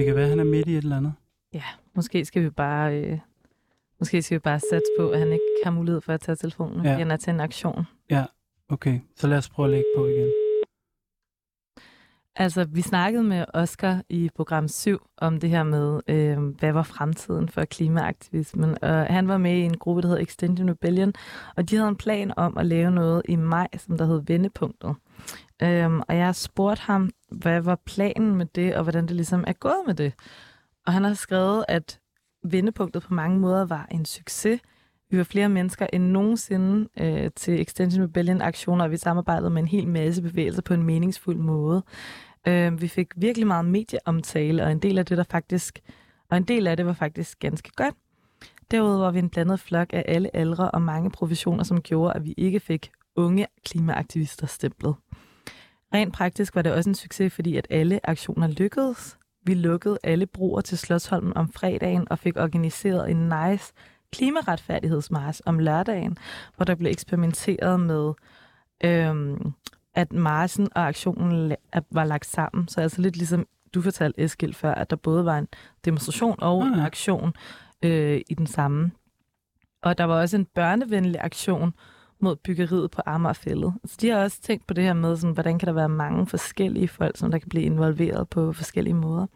Det 0.00 0.06
kan 0.06 0.14
være, 0.14 0.24
at 0.24 0.30
han 0.30 0.40
er 0.40 0.44
midt 0.44 0.68
i 0.68 0.72
et 0.72 0.82
eller 0.82 0.96
andet. 0.96 1.12
Ja, 1.52 1.62
måske 1.94 2.24
skal 2.24 2.42
vi 2.42 2.50
bare, 2.50 3.00
øh, 3.00 3.18
måske 3.98 4.22
skal 4.22 4.34
vi 4.34 4.38
bare 4.38 4.60
satse 4.60 4.90
på, 4.98 5.10
at 5.10 5.18
han 5.18 5.32
ikke 5.32 5.44
har 5.64 5.70
mulighed 5.70 6.00
for 6.00 6.12
at 6.12 6.20
tage 6.20 6.36
telefonen, 6.36 6.84
ja. 6.84 6.92
han 6.92 7.10
er 7.10 7.16
til 7.16 7.30
en 7.30 7.40
aktion. 7.40 7.84
Ja, 8.10 8.24
okay. 8.68 9.00
Så 9.16 9.26
lad 9.26 9.38
os 9.38 9.48
prøve 9.48 9.66
at 9.66 9.70
lægge 9.70 9.84
på 9.96 10.06
igen. 10.06 10.32
Altså, 12.36 12.64
vi 12.64 12.82
snakkede 12.82 13.24
med 13.24 13.44
Oscar 13.54 14.02
i 14.08 14.30
program 14.34 14.68
7 14.68 14.98
om 15.16 15.40
det 15.40 15.50
her 15.50 15.62
med, 15.62 16.00
øh, 16.08 16.38
hvad 16.38 16.72
var 16.72 16.82
fremtiden 16.82 17.48
for 17.48 17.64
klimaaktivismen. 17.64 18.84
Og 18.84 19.06
han 19.06 19.28
var 19.28 19.38
med 19.38 19.56
i 19.56 19.62
en 19.62 19.78
gruppe, 19.78 20.02
der 20.02 20.08
hed 20.08 20.20
Extinction 20.20 20.70
Rebellion, 20.70 21.12
og 21.56 21.70
de 21.70 21.76
havde 21.76 21.88
en 21.88 21.96
plan 21.96 22.32
om 22.36 22.58
at 22.58 22.66
lave 22.66 22.90
noget 22.90 23.22
i 23.28 23.36
maj, 23.36 23.68
som 23.78 23.98
der 23.98 24.04
hed 24.04 24.22
Vendepunktet. 24.26 24.94
Øhm, 25.62 26.00
og 26.08 26.16
jeg 26.16 26.24
har 26.24 26.32
spurgt 26.32 26.78
ham, 26.78 27.10
hvad 27.30 27.60
var 27.60 27.80
planen 27.86 28.36
med 28.36 28.46
det, 28.46 28.74
og 28.74 28.82
hvordan 28.82 29.06
det 29.06 29.16
ligesom 29.16 29.44
er 29.46 29.52
gået 29.52 29.82
med 29.86 29.94
det. 29.94 30.12
Og 30.86 30.92
han 30.92 31.04
har 31.04 31.14
skrevet, 31.14 31.64
at 31.68 32.00
vendepunktet 32.44 33.02
på 33.02 33.14
mange 33.14 33.38
måder 33.38 33.64
var 33.64 33.88
en 33.90 34.04
succes. 34.04 34.60
Vi 35.10 35.18
var 35.18 35.24
flere 35.24 35.48
mennesker 35.48 35.86
end 35.92 36.04
nogensinde 36.04 36.88
øh, 37.00 37.30
til 37.36 37.60
Extension 37.60 38.04
Rebellion-aktioner, 38.04 38.84
og 38.84 38.90
vi 38.90 38.96
samarbejdede 38.96 39.50
med 39.50 39.62
en 39.62 39.68
hel 39.68 39.88
masse 39.88 40.22
bevægelser 40.22 40.62
på 40.62 40.74
en 40.74 40.82
meningsfuld 40.82 41.36
måde. 41.36 41.82
Øh, 42.48 42.80
vi 42.80 42.88
fik 42.88 43.06
virkelig 43.16 43.46
meget 43.46 43.64
medieomtale, 43.64 44.64
og 44.64 44.72
en 44.72 44.78
del 44.78 44.98
af 44.98 45.06
det 45.06 45.18
der 45.18 45.24
faktisk, 45.30 45.80
og 46.30 46.36
en 46.36 46.44
del 46.44 46.66
af 46.66 46.76
det 46.76 46.86
var 46.86 46.92
faktisk 46.92 47.38
ganske 47.38 47.70
godt. 47.76 47.94
Derudover 48.70 48.98
var 48.98 49.10
vi 49.10 49.18
en 49.18 49.30
blandet 49.30 49.60
flok 49.60 49.92
af 49.92 50.04
alle 50.08 50.36
aldre 50.36 50.70
og 50.70 50.82
mange 50.82 51.10
professioner, 51.10 51.64
som 51.64 51.82
gjorde, 51.82 52.14
at 52.14 52.24
vi 52.24 52.34
ikke 52.36 52.60
fik 52.60 52.90
unge 53.16 53.46
klimaaktivister 53.64 54.46
stemplet. 54.46 54.94
Rent 55.94 56.14
praktisk 56.14 56.54
var 56.54 56.62
det 56.62 56.72
også 56.72 56.90
en 56.90 56.94
succes, 56.94 57.32
fordi 57.32 57.56
at 57.56 57.66
alle 57.70 58.00
aktioner 58.08 58.46
lykkedes. 58.46 59.18
Vi 59.46 59.54
lukkede 59.54 59.98
alle 60.02 60.26
broer 60.26 60.60
til 60.60 60.78
Slottsholmen 60.78 61.36
om 61.36 61.52
fredagen 61.52 62.06
og 62.10 62.18
fik 62.18 62.36
organiseret 62.36 63.10
en 63.10 63.28
nice 63.28 63.72
klimaretfærdighedsmars 64.12 65.42
om 65.46 65.58
lørdagen, 65.58 66.18
hvor 66.56 66.64
der 66.64 66.74
blev 66.74 66.90
eksperimenteret 66.90 67.80
med, 67.80 68.12
øhm, 68.84 69.52
at 69.94 70.12
marsen 70.12 70.68
og 70.74 70.88
aktionen 70.88 71.56
var 71.90 72.04
lagt 72.04 72.26
sammen. 72.26 72.68
Så 72.68 72.80
altså 72.80 73.00
lidt 73.02 73.16
ligesom 73.16 73.46
du 73.74 73.82
fortalte, 73.82 74.20
Eskild, 74.20 74.54
før, 74.54 74.74
at 74.74 74.90
der 74.90 74.96
både 74.96 75.24
var 75.24 75.38
en 75.38 75.48
demonstration 75.84 76.36
og 76.38 76.62
en 76.62 76.80
aktion 76.80 77.34
øh, 77.84 78.20
i 78.28 78.34
den 78.34 78.46
samme. 78.46 78.90
Og 79.82 79.98
der 79.98 80.04
var 80.04 80.20
også 80.20 80.36
en 80.36 80.44
børnevenlig 80.44 81.20
aktion 81.20 81.74
mod 82.22 82.36
byggeriet 82.36 82.90
på 82.90 83.02
Amagerfældet. 83.06 83.74
Så 83.84 83.96
de 84.00 84.08
har 84.08 84.22
også 84.22 84.40
tænkt 84.40 84.66
på 84.66 84.74
det 84.74 84.84
her 84.84 84.92
med, 84.92 85.16
sådan, 85.16 85.34
hvordan 85.34 85.58
kan 85.58 85.66
der 85.66 85.72
være 85.72 85.88
mange 85.88 86.26
forskellige 86.26 86.88
folk, 86.88 87.16
som 87.16 87.30
der 87.30 87.38
kan 87.38 87.48
blive 87.48 87.64
involveret 87.64 88.28
på 88.28 88.52
forskellige 88.52 88.94
måder. 88.94 89.26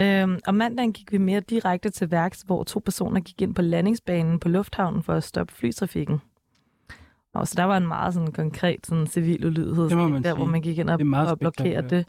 Øhm, 0.00 0.38
og 0.46 0.54
mandagen 0.54 0.92
gik 0.92 1.12
vi 1.12 1.18
mere 1.18 1.40
direkte 1.40 1.90
til 1.90 2.10
værks, 2.10 2.42
hvor 2.46 2.64
to 2.64 2.80
personer 2.84 3.20
gik 3.20 3.42
ind 3.42 3.54
på 3.54 3.62
landingsbanen 3.62 4.38
på 4.38 4.48
lufthavnen 4.48 5.02
for 5.02 5.14
at 5.14 5.24
stoppe 5.24 5.54
flytrafikken. 5.54 6.20
Og 7.34 7.48
så 7.48 7.54
der 7.56 7.64
var 7.64 7.76
en 7.76 7.86
meget 7.86 8.14
sådan 8.14 8.32
konkret 8.32 8.86
sådan 8.86 9.06
civil 9.06 9.46
ulydighed, 9.46 9.90
der 10.14 10.22
sige. 10.22 10.34
hvor 10.34 10.44
man 10.44 10.62
gik 10.62 10.78
ind 10.78 10.90
og, 10.90 11.00
og 11.30 11.38
blokerede 11.38 11.88
det. 11.90 12.06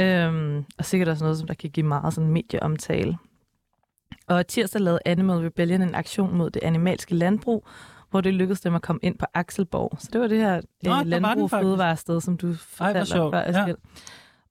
Øhm, 0.00 0.64
og 0.78 0.84
sikkert 0.84 1.08
også 1.08 1.24
noget, 1.24 1.38
som 1.38 1.46
der 1.46 1.54
kan 1.54 1.70
give 1.70 1.86
meget 1.86 2.14
sådan 2.14 2.30
medieomtale. 2.30 3.18
Og 4.26 4.46
tirsdag 4.46 4.80
lavede 4.80 5.00
Animal 5.04 5.36
Rebellion 5.36 5.82
en 5.82 5.94
aktion 5.94 6.36
mod 6.36 6.50
det 6.50 6.62
animalske 6.62 7.14
landbrug, 7.14 7.66
hvor 8.10 8.20
det 8.20 8.34
lykkedes 8.34 8.60
dem 8.60 8.74
at 8.74 8.82
komme 8.82 9.00
ind 9.02 9.18
på 9.18 9.26
Akselborg. 9.34 9.96
Så 9.98 10.08
det 10.12 10.20
var 10.20 10.26
det 10.26 10.38
her 10.38 10.60
Nå, 10.82 11.00
øh, 11.00 11.06
landbrug 11.06 11.50
fødevarested, 11.50 12.20
som 12.20 12.36
du 12.36 12.54
fortalte 12.54 13.12
før. 13.12 13.66
Ja. 13.66 13.74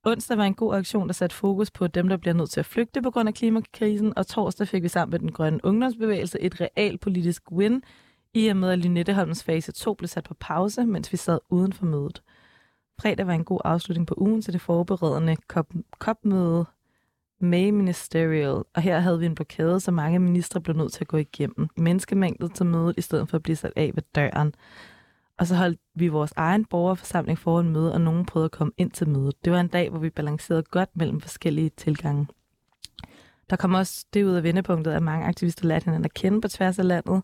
Onsdag 0.04 0.38
var 0.38 0.44
en 0.44 0.54
god 0.54 0.74
aktion, 0.74 1.06
der 1.06 1.12
satte 1.12 1.36
fokus 1.36 1.70
på 1.70 1.86
dem, 1.86 2.08
der 2.08 2.16
bliver 2.16 2.34
nødt 2.34 2.50
til 2.50 2.60
at 2.60 2.66
flygte 2.66 3.02
på 3.02 3.10
grund 3.10 3.28
af 3.28 3.34
klimakrisen, 3.34 4.12
og 4.18 4.26
torsdag 4.26 4.68
fik 4.68 4.82
vi 4.82 4.88
sammen 4.88 5.10
med 5.10 5.18
den 5.18 5.32
grønne 5.32 5.60
ungdomsbevægelse 5.64 6.40
et 6.40 6.60
realpolitisk 6.60 7.42
win, 7.52 7.82
i 8.34 8.48
og 8.48 8.56
med 8.56 8.70
at 8.70 8.78
Lynetteholms 8.78 9.44
fase 9.44 9.72
2 9.72 9.94
blev 9.94 10.08
sat 10.08 10.24
på 10.24 10.34
pause, 10.40 10.86
mens 10.86 11.12
vi 11.12 11.16
sad 11.16 11.38
uden 11.50 11.72
for 11.72 11.86
mødet. 11.86 12.22
Fredag 13.00 13.26
var 13.26 13.32
en 13.32 13.44
god 13.44 13.60
afslutning 13.64 14.06
på 14.06 14.14
ugen 14.18 14.42
til 14.42 14.52
det 14.52 14.60
forberedende 14.60 15.36
COP-møde 15.98 16.64
May 17.40 17.70
Ministerial, 17.70 18.62
og 18.74 18.82
her 18.82 19.00
havde 19.00 19.18
vi 19.18 19.26
en 19.26 19.34
blokade, 19.34 19.80
så 19.80 19.90
mange 19.90 20.18
ministre 20.18 20.60
blev 20.60 20.76
nødt 20.76 20.92
til 20.92 21.04
at 21.04 21.08
gå 21.08 21.16
igennem. 21.16 21.68
Menneskemængdet 21.76 22.54
til 22.54 22.66
mødet, 22.66 22.94
i 22.98 23.00
stedet 23.00 23.28
for 23.28 23.36
at 23.36 23.42
blive 23.42 23.56
sat 23.56 23.72
af 23.76 23.90
ved 23.94 24.02
døren. 24.14 24.54
Og 25.38 25.46
så 25.46 25.56
holdt 25.56 25.80
vi 25.94 26.08
vores 26.08 26.32
egen 26.36 26.64
borgerforsamling 26.64 27.38
foran 27.38 27.68
møde, 27.68 27.92
og 27.92 28.00
nogen 28.00 28.26
prøvede 28.26 28.44
at 28.44 28.50
komme 28.50 28.72
ind 28.76 28.90
til 28.90 29.08
mødet. 29.08 29.44
Det 29.44 29.52
var 29.52 29.60
en 29.60 29.68
dag, 29.68 29.90
hvor 29.90 29.98
vi 29.98 30.10
balancerede 30.10 30.62
godt 30.62 30.90
mellem 30.94 31.20
forskellige 31.20 31.70
tilgange. 31.76 32.26
Der 33.50 33.56
kom 33.56 33.74
også 33.74 34.06
det 34.14 34.24
ud 34.24 34.32
af 34.32 34.42
vendepunktet, 34.42 34.92
at 34.92 35.02
mange 35.02 35.26
aktivister 35.26 35.66
lærte 35.66 35.84
hinanden 35.84 36.04
at 36.04 36.14
kende 36.14 36.40
på 36.40 36.48
tværs 36.48 36.78
af 36.78 36.88
landet, 36.88 37.22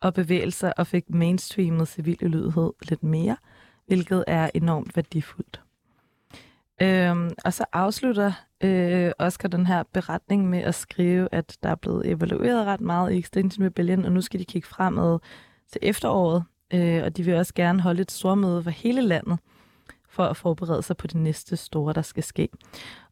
og 0.00 0.14
bevægelser 0.14 0.72
og 0.76 0.86
fik 0.86 1.10
mainstreamet 1.10 1.88
civil 1.88 2.18
ulydighed 2.24 2.72
lidt 2.88 3.02
mere, 3.02 3.36
hvilket 3.86 4.24
er 4.26 4.50
enormt 4.54 4.96
værdifuldt. 4.96 5.60
Øhm, 6.82 7.30
og 7.44 7.52
så 7.52 7.64
afslutter 7.72 8.32
øh, 8.60 9.10
Oscar 9.18 9.48
den 9.48 9.66
her 9.66 9.82
beretning 9.92 10.50
med 10.50 10.58
at 10.58 10.74
skrive, 10.74 11.28
at 11.32 11.56
der 11.62 11.68
er 11.68 11.74
blevet 11.74 12.06
evalueret 12.10 12.66
ret 12.66 12.80
meget 12.80 13.12
i 13.12 13.18
Extinction 13.18 13.66
Rebellion, 13.66 14.04
og 14.04 14.12
nu 14.12 14.20
skal 14.20 14.40
de 14.40 14.44
kigge 14.44 14.68
fremad 14.68 15.18
til 15.72 15.78
efteråret, 15.82 16.44
øh, 16.74 17.02
og 17.04 17.16
de 17.16 17.22
vil 17.22 17.34
også 17.34 17.54
gerne 17.54 17.80
holde 17.80 18.02
et 18.02 18.10
stormøde 18.12 18.62
for 18.62 18.70
hele 18.70 19.00
landet, 19.02 19.38
for 20.08 20.24
at 20.24 20.36
forberede 20.36 20.82
sig 20.82 20.96
på 20.96 21.06
det 21.06 21.14
næste 21.16 21.56
store, 21.56 21.92
der 21.92 22.02
skal 22.02 22.22
ske. 22.22 22.48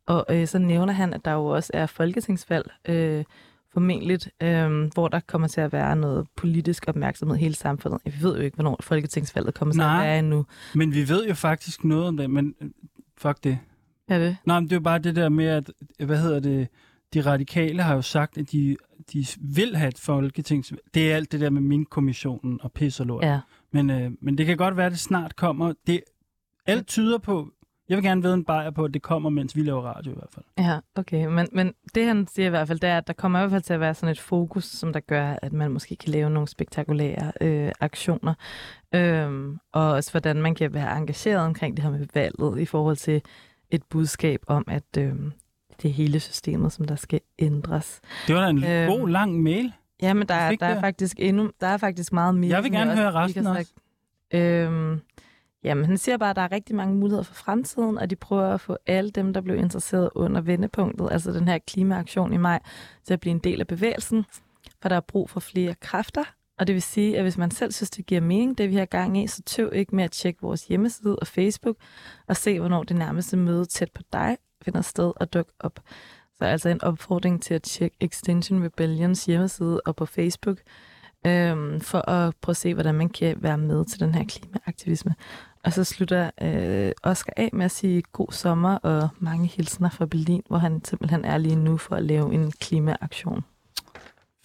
Og 0.06 0.26
øh, 0.30 0.46
så 0.46 0.58
nævner 0.58 0.92
han, 0.92 1.14
at 1.14 1.24
der 1.24 1.32
jo 1.32 1.46
også 1.46 1.70
er 1.74 1.86
folketingsvalg, 1.86 2.70
øh, 2.88 3.24
formentlig, 3.72 4.18
øh, 4.42 4.90
hvor 4.94 5.08
der 5.08 5.20
kommer 5.20 5.48
til 5.48 5.60
at 5.60 5.72
være 5.72 5.96
noget 5.96 6.26
politisk 6.36 6.84
opmærksomhed 6.88 7.36
i 7.36 7.40
hele 7.40 7.54
samfundet. 7.54 8.00
Vi 8.04 8.12
ved 8.22 8.36
jo 8.36 8.42
ikke, 8.42 8.54
hvornår 8.54 8.76
folketingsvalget 8.80 9.54
kommer 9.54 9.72
til 9.72 9.78
Nej, 9.78 9.96
at 9.96 10.08
være 10.08 10.18
endnu. 10.18 10.46
men 10.74 10.94
vi 10.94 11.08
ved 11.08 11.26
jo 11.26 11.34
faktisk 11.34 11.84
noget 11.84 12.06
om 12.08 12.16
det, 12.16 12.30
men 12.30 12.54
fuck 13.18 13.44
det. 13.44 13.58
Er 14.08 14.18
det? 14.18 14.36
Nej, 14.44 14.60
men 14.60 14.64
det 14.64 14.72
er 14.72 14.76
jo 14.76 14.82
bare 14.82 14.98
det 14.98 15.16
der 15.16 15.28
med, 15.28 15.46
at, 15.46 15.70
hvad 16.06 16.18
hedder 16.18 16.40
det, 16.40 16.68
de 17.14 17.20
radikale 17.20 17.82
har 17.82 17.94
jo 17.94 18.02
sagt, 18.02 18.38
at 18.38 18.52
de, 18.52 18.76
de 19.12 19.26
vil 19.40 19.76
have 19.76 19.88
et 19.88 19.98
folketings... 19.98 20.72
Det 20.94 21.12
er 21.12 21.16
alt 21.16 21.32
det 21.32 21.40
der 21.40 21.50
med 21.50 21.62
min 21.62 21.84
kommissionen 21.84 22.60
og 22.62 22.72
pis 22.72 23.00
og 23.00 23.06
lort. 23.06 23.24
Ja. 23.24 23.40
Men, 23.72 23.90
øh, 23.90 24.10
men 24.20 24.38
det 24.38 24.46
kan 24.46 24.56
godt 24.56 24.76
være, 24.76 24.86
at 24.86 24.92
det 24.92 25.00
snart 25.00 25.36
kommer. 25.36 25.72
Det, 25.86 26.00
alt 26.66 26.86
tyder 26.86 27.18
på, 27.18 27.52
jeg 27.88 27.96
vil 27.96 28.04
gerne 28.04 28.22
vide 28.22 28.34
en 28.34 28.44
bajer 28.44 28.70
på, 28.70 28.84
at 28.84 28.94
det 28.94 29.02
kommer, 29.02 29.30
mens 29.30 29.56
vi 29.56 29.62
laver 29.62 29.82
radio 29.82 30.12
i 30.12 30.14
hvert 30.14 30.30
fald. 30.34 30.44
Ja, 30.58 30.78
okay. 30.94 31.26
Men, 31.26 31.48
men 31.52 31.74
det 31.94 32.06
han 32.06 32.26
siger 32.26 32.46
i 32.46 32.50
hvert 32.50 32.68
fald, 32.68 32.80
det 32.80 32.90
er, 32.90 32.98
at 32.98 33.06
der 33.06 33.12
kommer 33.12 33.38
i 33.38 33.42
hvert 33.42 33.50
fald 33.50 33.62
til 33.62 33.74
at 33.74 33.80
være 33.80 33.94
sådan 33.94 34.08
et 34.12 34.20
fokus, 34.20 34.64
som 34.64 34.92
der 34.92 35.00
gør, 35.00 35.36
at 35.42 35.52
man 35.52 35.70
måske 35.70 35.96
kan 35.96 36.12
lave 36.12 36.30
nogle 36.30 36.48
spektakulære 36.48 37.32
øh, 37.40 37.72
aktioner. 37.80 38.34
Øhm, 38.94 39.58
og 39.72 39.90
også 39.90 40.10
hvordan 40.10 40.36
man 40.36 40.54
kan 40.54 40.74
være 40.74 40.96
engageret 40.96 41.40
omkring 41.40 41.76
det 41.76 41.84
her 41.84 41.90
med 41.90 42.06
valget 42.14 42.60
i 42.60 42.64
forhold 42.64 42.96
til 42.96 43.22
et 43.70 43.82
budskab 43.82 44.40
om, 44.46 44.64
at 44.68 44.96
øh, 44.98 45.14
det 45.82 45.88
er 45.88 45.92
hele 45.92 46.20
systemet, 46.20 46.72
som 46.72 46.84
der 46.84 46.96
skal 46.96 47.20
ændres. 47.38 48.00
Det 48.26 48.34
var 48.34 48.40
da 48.40 48.48
en 48.50 48.64
øhm, 48.64 48.88
god, 48.90 49.08
lang 49.08 49.42
mail. 49.42 49.72
Ja, 50.02 50.14
men 50.14 50.28
der, 50.28 50.34
er, 50.34 50.56
der, 50.56 50.66
er 50.66 50.80
faktisk 50.80 51.16
endnu, 51.18 51.50
der 51.60 51.66
er 51.66 51.76
faktisk 51.76 52.12
meget 52.12 52.34
mere. 52.34 52.54
Jeg 52.54 52.62
vil 52.62 52.72
gerne 52.72 52.96
høre 52.96 53.12
resten 53.12 53.46
også. 53.46 53.72
Øhm, 54.34 55.00
jamen, 55.64 55.84
han 55.84 55.98
siger 55.98 56.16
bare, 56.16 56.30
at 56.30 56.36
der 56.36 56.42
er 56.42 56.52
rigtig 56.52 56.76
mange 56.76 56.94
muligheder 56.94 57.22
for 57.22 57.34
fremtiden, 57.34 57.98
og 57.98 58.10
de 58.10 58.16
prøver 58.16 58.54
at 58.54 58.60
få 58.60 58.76
alle 58.86 59.10
dem, 59.10 59.32
der 59.32 59.40
blev 59.40 59.56
interesseret 59.56 60.10
under 60.14 60.40
vendepunktet, 60.40 61.08
altså 61.10 61.32
den 61.32 61.48
her 61.48 61.58
klimaaktion 61.58 62.32
i 62.32 62.36
maj, 62.36 62.60
til 63.04 63.14
at 63.14 63.20
blive 63.20 63.30
en 63.30 63.38
del 63.38 63.60
af 63.60 63.66
bevægelsen, 63.66 64.24
for 64.82 64.88
der 64.88 64.96
er 64.96 65.00
brug 65.00 65.30
for 65.30 65.40
flere 65.40 65.74
kræfter, 65.74 66.24
og 66.58 66.66
det 66.66 66.74
vil 66.74 66.82
sige, 66.82 67.16
at 67.16 67.22
hvis 67.22 67.38
man 67.38 67.50
selv 67.50 67.72
synes, 67.72 67.90
det 67.90 68.06
giver 68.06 68.20
mening, 68.20 68.58
det 68.58 68.70
vi 68.70 68.76
har 68.76 68.84
gang 68.84 69.22
i, 69.22 69.26
så 69.26 69.42
tøv 69.42 69.70
ikke 69.74 69.96
med 69.96 70.04
at 70.04 70.10
tjekke 70.10 70.42
vores 70.42 70.66
hjemmeside 70.66 71.16
og 71.16 71.26
Facebook 71.26 71.76
og 72.26 72.36
se, 72.36 72.60
hvornår 72.60 72.82
det 72.82 72.96
nærmeste 72.96 73.36
møde 73.36 73.64
tæt 73.64 73.92
på 73.92 74.02
dig 74.12 74.36
finder 74.62 74.80
sted 74.80 75.12
og 75.16 75.32
dukke 75.32 75.52
op. 75.58 75.80
Så 76.38 76.44
altså 76.44 76.68
en 76.68 76.82
opfordring 76.82 77.42
til 77.42 77.54
at 77.54 77.62
tjekke 77.62 77.96
Extinction 78.00 78.64
Rebellions 78.64 79.24
hjemmeside 79.24 79.80
og 79.86 79.96
på 79.96 80.06
Facebook, 80.06 80.58
øhm, 81.26 81.80
for 81.80 82.10
at 82.10 82.34
prøve 82.40 82.52
at 82.52 82.56
se, 82.56 82.74
hvordan 82.74 82.94
man 82.94 83.08
kan 83.08 83.36
være 83.42 83.58
med 83.58 83.84
til 83.84 84.00
den 84.00 84.14
her 84.14 84.24
klimaaktivisme. 84.24 85.14
Og 85.64 85.72
så 85.72 85.84
slutter 85.84 86.30
øh, 86.42 86.92
Oscar 87.02 87.32
af 87.36 87.50
med 87.52 87.64
at 87.64 87.70
sige 87.70 88.02
god 88.12 88.32
sommer 88.32 88.76
og 88.76 89.08
mange 89.18 89.46
hilsner 89.46 89.90
fra 89.90 90.06
Berlin, 90.06 90.42
hvor 90.48 90.58
han 90.58 90.84
simpelthen 90.84 91.24
er 91.24 91.38
lige 91.38 91.56
nu 91.56 91.76
for 91.76 91.96
at 91.96 92.02
lave 92.02 92.34
en 92.34 92.50
klimaaktion. 92.50 93.44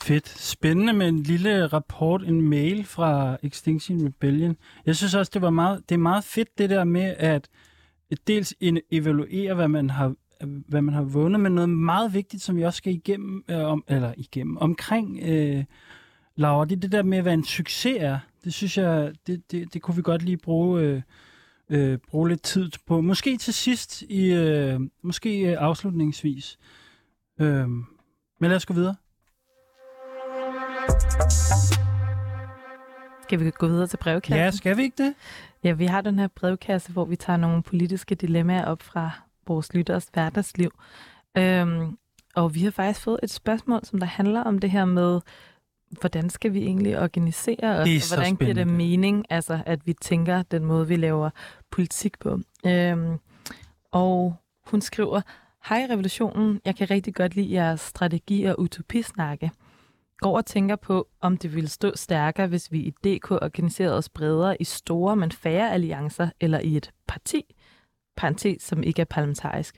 Fedt. 0.02 0.30
Spændende 0.30 0.94
med 0.94 1.08
en 1.08 1.24
lille 1.24 1.68
rapport, 1.68 2.24
en 2.24 2.42
mail 2.42 2.86
fra 2.86 3.38
Extinction 3.44 4.06
Rebellion. 4.06 4.58
Jeg 4.86 4.96
synes 4.96 5.16
også, 5.16 5.32
det 5.34 5.42
var 5.42 5.50
meget, 5.50 5.90
det 5.90 5.96
er 5.96 6.00
meget 6.00 6.24
fedt 6.24 6.58
det 6.58 6.70
der 6.70 6.84
med 6.84 7.16
at 7.18 7.50
dels 8.28 8.54
evaluere, 8.92 9.54
hvad 9.54 9.68
man 9.68 9.90
har 9.90 10.14
hvad 10.68 10.82
man 10.82 10.94
har 10.94 11.02
vundet, 11.02 11.40
men 11.40 11.52
noget 11.52 11.70
meget 11.70 12.14
vigtigt, 12.14 12.44
som 12.44 12.56
vi 12.56 12.64
også 12.64 12.78
skal 12.78 12.94
igennem, 12.94 13.44
øh, 13.50 13.66
om, 13.66 13.84
eller 13.88 14.14
igennem, 14.18 14.58
omkring 14.58 15.20
øh, 15.22 15.64
Laura, 16.36 16.66
det 16.66 16.76
er 16.76 16.80
det 16.80 16.92
der 16.92 17.04
med, 17.04 17.22
hvad 17.22 17.34
en 17.34 17.44
succes 17.44 17.98
er. 18.00 18.20
Det 18.44 18.54
synes 18.54 18.78
jeg, 18.78 19.14
det, 19.28 19.52
det, 19.52 19.74
det 19.74 19.82
kunne 19.82 19.96
vi 19.96 20.02
godt 20.02 20.22
lige 20.22 20.38
bruge, 20.38 20.82
øh, 20.82 21.02
øh, 21.70 21.98
bruge 21.98 22.30
lidt 22.30 22.42
tid 22.42 22.72
på. 22.86 23.02
Måske 23.02 23.38
til 23.38 23.54
sidst, 23.54 24.02
i, 24.02 24.34
øh, 24.34 24.80
måske 25.02 25.40
øh, 25.40 25.58
afslutningsvis. 25.60 26.60
Øh, 27.40 27.70
men 28.40 28.50
lad 28.50 28.56
os 28.56 28.66
gå 28.66 28.74
videre. 28.74 28.96
Skal 33.24 33.40
vi 33.40 33.52
gå 33.52 33.68
videre 33.68 33.88
til 33.88 33.98
brevkassen? 33.98 34.44
Ja, 34.44 34.52
skal 34.52 34.78
vi 34.78 34.84
ikke 34.84 35.04
det? 35.04 35.14
Ja, 35.64 35.72
vi 35.72 35.86
har 35.86 36.02
den 36.02 36.20
her 36.20 36.28
brevkasse, 36.28 36.92
hvor 36.92 37.06
vi 37.06 37.16
tager 37.16 37.38
nogle 37.38 37.64
politiske 37.64 38.16
dilemmaer 38.16 38.66
op 38.66 38.82
fra 38.82 39.12
vores 39.48 39.74
lytteres 39.74 40.10
hverdagsliv. 40.14 40.72
Øhm, 41.38 41.98
og 42.36 42.56
vi 42.56 42.64
har 42.64 42.72
faktisk 42.72 43.04
fået 43.04 43.20
et 43.24 43.30
spørgsmål, 43.30 43.80
som 43.84 44.00
der 44.00 44.08
handler 44.08 44.44
om 44.44 44.60
det 44.60 44.72
her 44.72 44.86
med, 44.86 45.22
hvordan 46.02 46.30
skal 46.30 46.54
vi 46.54 46.60
egentlig 46.60 47.00
organisere 47.00 47.80
os, 47.80 48.12
og 48.12 48.16
hvordan 48.16 48.36
giver 48.36 48.54
det 48.54 48.68
mening, 48.68 49.26
altså, 49.30 49.60
at 49.66 49.88
vi 49.88 49.94
tænker 49.94 50.42
den 50.42 50.66
måde, 50.66 50.88
vi 50.88 50.96
laver 50.96 51.30
politik 51.72 52.20
på. 52.20 52.40
Øhm, 52.66 53.18
og 53.92 54.36
hun 54.66 54.82
skriver, 54.82 55.22
Hej 55.70 55.88
revolutionen, 55.90 56.62
jeg 56.66 56.76
kan 56.76 56.90
rigtig 56.90 57.16
godt 57.16 57.36
lide 57.36 57.54
jeres 57.54 57.82
strategi 57.82 58.44
og 58.44 58.60
utopisnakke 58.60 59.52
går 60.20 60.38
og 60.38 60.46
tænker 60.46 60.76
på, 60.76 61.08
om 61.22 61.38
det 61.38 61.56
ville 61.56 61.70
stå 61.70 61.92
stærkere, 61.96 62.48
hvis 62.48 62.72
vi 62.72 62.80
i 62.80 62.92
DK 62.92 63.32
organiserede 63.32 63.98
os 63.98 64.10
bredere 64.10 64.62
i 64.62 64.64
store, 64.64 65.16
men 65.16 65.32
færre 65.32 65.74
alliancer, 65.74 66.30
eller 66.40 66.60
i 66.60 66.78
et 66.78 66.92
parti, 67.08 67.56
parentes, 68.18 68.64
som 68.64 68.84
ikke 68.84 69.02
er 69.02 69.06
parlamentarisk. 69.06 69.76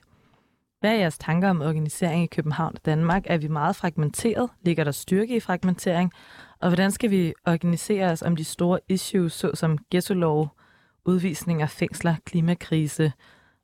Hvad 0.82 0.90
er 0.90 0.98
jeres 0.98 1.18
tanker 1.18 1.50
om 1.50 1.60
organisering 1.60 2.24
i 2.24 2.26
København 2.26 2.74
og 2.74 2.84
Danmark? 2.84 3.22
Er 3.26 3.38
vi 3.38 3.48
meget 3.48 3.76
fragmenteret? 3.76 4.50
Ligger 4.62 4.84
der 4.84 4.90
styrke 4.90 5.36
i 5.36 5.40
fragmentering? 5.40 6.12
Og 6.60 6.68
hvordan 6.68 6.90
skal 6.90 7.10
vi 7.10 7.34
organisere 7.46 8.10
os 8.10 8.22
om 8.22 8.36
de 8.36 8.44
store 8.44 8.80
issues, 8.88 9.32
såsom 9.32 9.78
ghetto-lov, 9.90 10.56
udvisninger, 11.04 11.66
fængsler, 11.66 12.14
klimakrise, 12.24 13.12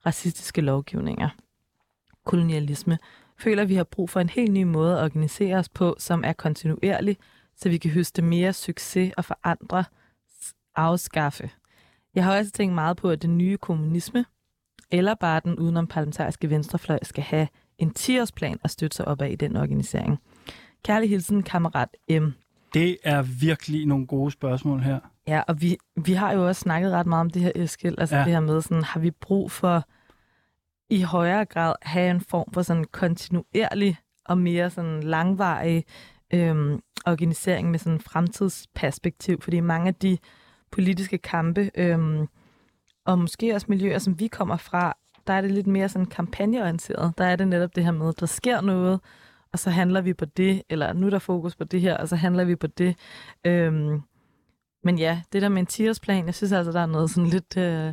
racistiske 0.07 0.61
lovgivninger? 0.61 1.29
kolonialisme, 2.25 2.99
føler, 3.39 3.63
at 3.63 3.69
vi 3.69 3.75
har 3.75 3.85
brug 3.85 4.11
for 4.11 4.21
en 4.21 4.29
helt 4.29 4.53
ny 4.53 4.63
måde 4.63 4.99
at 4.99 5.05
organisere 5.05 5.57
os 5.57 5.69
på, 5.69 5.97
som 5.99 6.25
er 6.25 6.33
kontinuerlig, 6.33 7.17
så 7.57 7.69
vi 7.69 7.79
kan 7.79 7.91
høste 7.91 8.23
mere 8.23 8.53
succes 8.53 9.13
og 9.17 9.25
forandre, 9.25 9.85
afskaffe. 10.77 11.51
Jeg 12.15 12.25
har 12.25 12.39
også 12.39 12.51
tænkt 12.53 12.75
meget 12.75 12.97
på, 12.97 13.11
at 13.11 13.23
den 13.23 13.39
nye 13.39 13.57
kommunisme, 13.57 14.25
eller 14.91 15.15
bare 15.15 15.41
den 15.45 15.59
udenom 15.59 15.87
parlamentariske 15.87 16.51
venstrefløj, 16.51 16.99
skal 17.03 17.25
have 17.25 17.49
en 17.79 17.93
10-årsplan 17.99 18.57
at 18.65 18.71
støtte 18.71 18.97
sig 18.97 19.09
op 19.09 19.23
af 19.23 19.31
i 19.31 19.37
den 19.37 19.57
organisering. 19.57 20.19
Kærlig 20.85 21.09
hilsen, 21.11 21.43
kammerat 21.43 21.89
M. 22.11 22.27
Det 22.75 22.97
er 23.05 23.23
virkelig 23.23 23.87
nogle 23.87 24.07
gode 24.07 24.31
spørgsmål 24.31 24.81
her. 24.81 24.99
Ja, 25.27 25.43
og 25.49 25.61
vi, 25.63 25.77
vi 26.05 26.13
har 26.13 26.33
jo 26.33 26.47
også 26.47 26.61
snakket 26.61 26.93
ret 26.93 27.07
meget 27.07 27.21
om 27.21 27.31
det 27.31 27.43
her, 27.43 27.53
Eskild. 27.55 27.99
Altså 27.99 28.17
Ja. 28.17 28.25
det 28.25 28.33
her 28.33 28.41
med, 28.41 28.63
sådan, 28.63 28.83
har 28.85 29.01
vi 29.01 29.11
brug 29.11 29.51
for 29.51 29.85
i 30.91 31.03
højere 31.03 31.45
grad 31.45 31.75
have 31.83 32.11
en 32.11 32.21
form 32.21 32.53
for 32.53 32.63
sådan 32.63 32.85
kontinuerlig 32.93 33.97
og 34.25 34.39
mere 34.39 34.71
sådan 34.71 35.03
langvarig 35.03 35.85
øhm, 36.35 36.81
organisering 37.07 37.71
med 37.71 37.79
sådan 37.79 38.01
fremtidsperspektiv, 38.01 39.41
fordi 39.43 39.61
mange 39.61 39.89
af 39.89 39.95
de 39.95 40.19
politiske 40.71 41.19
kampe, 41.19 41.71
øhm, 41.75 42.27
og 43.09 43.19
måske 43.19 43.55
også 43.55 43.67
miljøer, 43.69 43.99
som 43.99 44.21
vi 44.21 44.27
kommer 44.27 44.57
fra, 44.57 44.97
der 45.27 45.33
er 45.33 45.41
det 45.41 45.51
lidt 45.51 45.67
mere 45.67 45.89
sådan 45.89 46.07
kampagneorienteret. 46.07 47.13
Der 47.19 47.25
er 47.25 47.37
det 47.37 47.49
netop 47.49 47.77
det 47.77 47.85
her 47.85 47.91
med, 47.91 48.09
at 48.09 48.21
der 48.21 48.27
sker 48.27 48.61
noget, 48.61 49.01
og 49.53 49.59
så 49.59 49.71
handler 49.71 50.01
vi 50.01 50.15
på 50.15 50.25
det, 50.25 50.63
eller 50.71 50.93
nu 50.93 51.07
er 51.07 51.11
der 51.11 51.19
fokus 51.19 51.57
på 51.57 51.65
det 51.65 51.81
her, 51.81 51.97
og 51.97 52.09
så 52.09 52.17
handler 52.17 52.45
vi 52.45 52.57
på 52.57 52.67
det. 52.67 52.97
Øhm, 53.45 54.03
men 54.85 54.99
ja, 54.99 55.23
det 55.33 55.43
der 55.43 55.49
med 55.49 55.59
en 55.59 55.67
10 55.67 55.85
jeg 56.09 56.35
synes 56.35 56.53
altså, 56.53 56.73
der 56.73 56.81
er 56.81 56.87
noget 56.87 57.11
sådan 57.11 57.31
lidt... 57.31 57.57
Øh, 57.57 57.93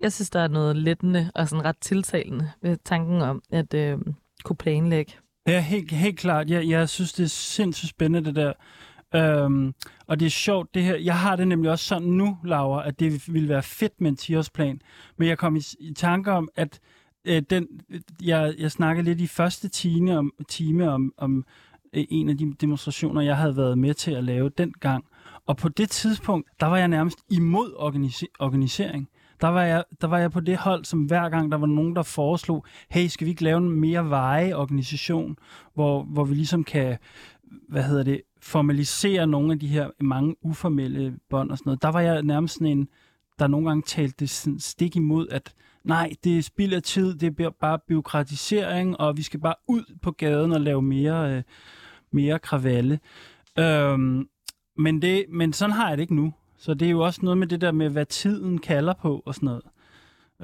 jeg 0.00 0.12
synes, 0.12 0.30
der 0.30 0.40
er 0.40 0.48
noget 0.48 0.76
lettende 0.76 1.30
og 1.34 1.48
sådan 1.48 1.64
ret 1.64 1.76
tiltalende 1.80 2.50
ved 2.62 2.76
tanken 2.84 3.22
om 3.22 3.42
at 3.50 3.74
øh, 3.74 3.98
kunne 4.44 4.56
planlægge. 4.56 5.12
Ja, 5.46 5.60
helt, 5.60 5.92
helt 5.92 6.18
klart. 6.18 6.50
Jeg, 6.50 6.68
jeg 6.68 6.88
synes, 6.88 7.12
det 7.12 7.24
er 7.24 7.28
sindssygt 7.28 7.90
spændende, 7.90 8.28
det 8.28 8.36
der. 8.36 8.52
Øhm, 9.14 9.74
og 10.06 10.20
det 10.20 10.26
er 10.26 10.30
sjovt, 10.30 10.74
det 10.74 10.82
her. 10.82 10.96
Jeg 10.96 11.18
har 11.18 11.36
det 11.36 11.48
nemlig 11.48 11.70
også 11.70 11.84
sådan 11.84 12.08
nu, 12.08 12.38
Laura, 12.44 12.88
at 12.88 13.00
det 13.00 13.34
ville 13.34 13.48
være 13.48 13.62
fedt 13.62 14.00
med 14.00 14.10
en 14.10 14.18
10-årsplan. 14.20 14.80
Men 15.16 15.28
jeg 15.28 15.38
kom 15.38 15.56
i, 15.56 15.62
i 15.80 15.94
tanke 15.94 16.32
om, 16.32 16.48
at 16.56 16.80
øh, 17.24 17.42
den, 17.50 17.68
jeg, 18.22 18.54
jeg 18.58 18.70
snakkede 18.70 19.04
lidt 19.04 19.20
i 19.20 19.26
første 19.26 19.68
time 19.68 20.18
om, 20.18 20.32
time 20.48 20.90
om, 20.90 21.12
om 21.16 21.44
øh, 21.92 22.04
en 22.10 22.28
af 22.28 22.38
de 22.38 22.54
demonstrationer, 22.60 23.20
jeg 23.20 23.36
havde 23.36 23.56
været 23.56 23.78
med 23.78 23.94
til 23.94 24.10
at 24.10 24.24
lave 24.24 24.48
dengang. 24.48 25.04
Og 25.46 25.56
på 25.56 25.68
det 25.68 25.90
tidspunkt, 25.90 26.48
der 26.60 26.66
var 26.66 26.76
jeg 26.76 26.88
nærmest 26.88 27.18
imod 27.30 27.72
organise- 27.78 28.34
organisering. 28.38 29.08
Der 29.40 29.48
var, 29.48 29.62
jeg, 29.62 29.84
der 30.00 30.06
var 30.06 30.18
jeg 30.18 30.30
på 30.30 30.40
det 30.40 30.56
hold, 30.56 30.84
som 30.84 31.04
hver 31.04 31.28
gang 31.28 31.52
der 31.52 31.58
var 31.58 31.66
nogen, 31.66 31.96
der 31.96 32.02
foreslog, 32.02 32.64
hey, 32.90 33.06
skal 33.06 33.24
vi 33.24 33.30
ikke 33.30 33.44
lave 33.44 33.58
en 33.58 33.70
mere 33.80 34.10
veje 34.10 34.54
organisation, 34.54 35.36
hvor, 35.74 36.02
hvor 36.02 36.24
vi 36.24 36.34
ligesom 36.34 36.64
kan, 36.64 36.98
hvad 37.68 37.82
hedder 37.82 38.02
det, 38.02 38.22
formalisere 38.42 39.26
nogle 39.26 39.52
af 39.52 39.58
de 39.58 39.66
her 39.66 39.90
mange 40.00 40.36
uformelle 40.42 41.18
bånd 41.30 41.50
og 41.50 41.58
sådan 41.58 41.68
noget. 41.68 41.82
Der 41.82 41.88
var 41.88 42.00
jeg 42.00 42.22
nærmest 42.22 42.54
sådan 42.54 42.66
en, 42.66 42.88
der 43.38 43.46
nogle 43.46 43.68
gange 43.68 43.82
talte 43.82 44.14
det 44.20 44.30
sådan 44.30 44.58
stik 44.58 44.96
imod, 44.96 45.28
at 45.28 45.54
nej, 45.84 46.12
det 46.24 46.38
er 46.38 46.42
spild 46.42 46.72
af 46.72 46.82
tid, 46.82 47.14
det 47.14 47.40
er 47.40 47.50
bare 47.50 47.78
byråkratisering, 47.88 49.00
og 49.00 49.16
vi 49.16 49.22
skal 49.22 49.40
bare 49.40 49.54
ud 49.68 49.96
på 50.02 50.10
gaden 50.10 50.52
og 50.52 50.60
lave 50.60 50.82
mere, 50.82 51.36
øh, 51.36 51.42
mere 52.10 52.38
kravalle. 52.38 53.00
Øhm, 53.58 54.28
men, 54.76 55.02
det, 55.02 55.24
men 55.28 55.52
sådan 55.52 55.72
har 55.72 55.88
jeg 55.88 55.98
det 55.98 56.02
ikke 56.02 56.14
nu. 56.14 56.34
Så 56.56 56.74
det 56.74 56.86
er 56.86 56.90
jo 56.90 57.00
også 57.00 57.20
noget 57.22 57.38
med 57.38 57.46
det 57.46 57.60
der 57.60 57.72
med, 57.72 57.88
hvad 57.88 58.06
tiden 58.06 58.58
kalder 58.58 58.92
på 58.92 59.22
og 59.26 59.34
sådan 59.34 59.46
noget. 59.46 59.62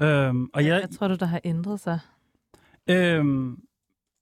Øhm, 0.01 0.49
og 0.53 0.65
jeg, 0.65 0.81
Jeg 0.81 0.89
tror 0.89 1.07
du, 1.07 1.15
der 1.15 1.25
har 1.25 1.41
ændret 1.43 1.79
sig? 1.79 1.99
Øhm, 2.89 3.59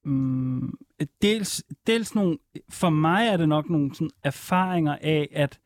mm, 0.08 0.74
dels, 1.22 1.64
dels 1.88 2.16
nogle, 2.16 2.38
for 2.70 2.90
mig 2.90 3.28
er 3.28 3.38
det 3.38 3.50
nok 3.50 3.70
nogle 3.70 3.96
sådan 3.96 4.10
erfaringer 4.24 4.98
af, 5.02 5.30
at, 5.32 5.60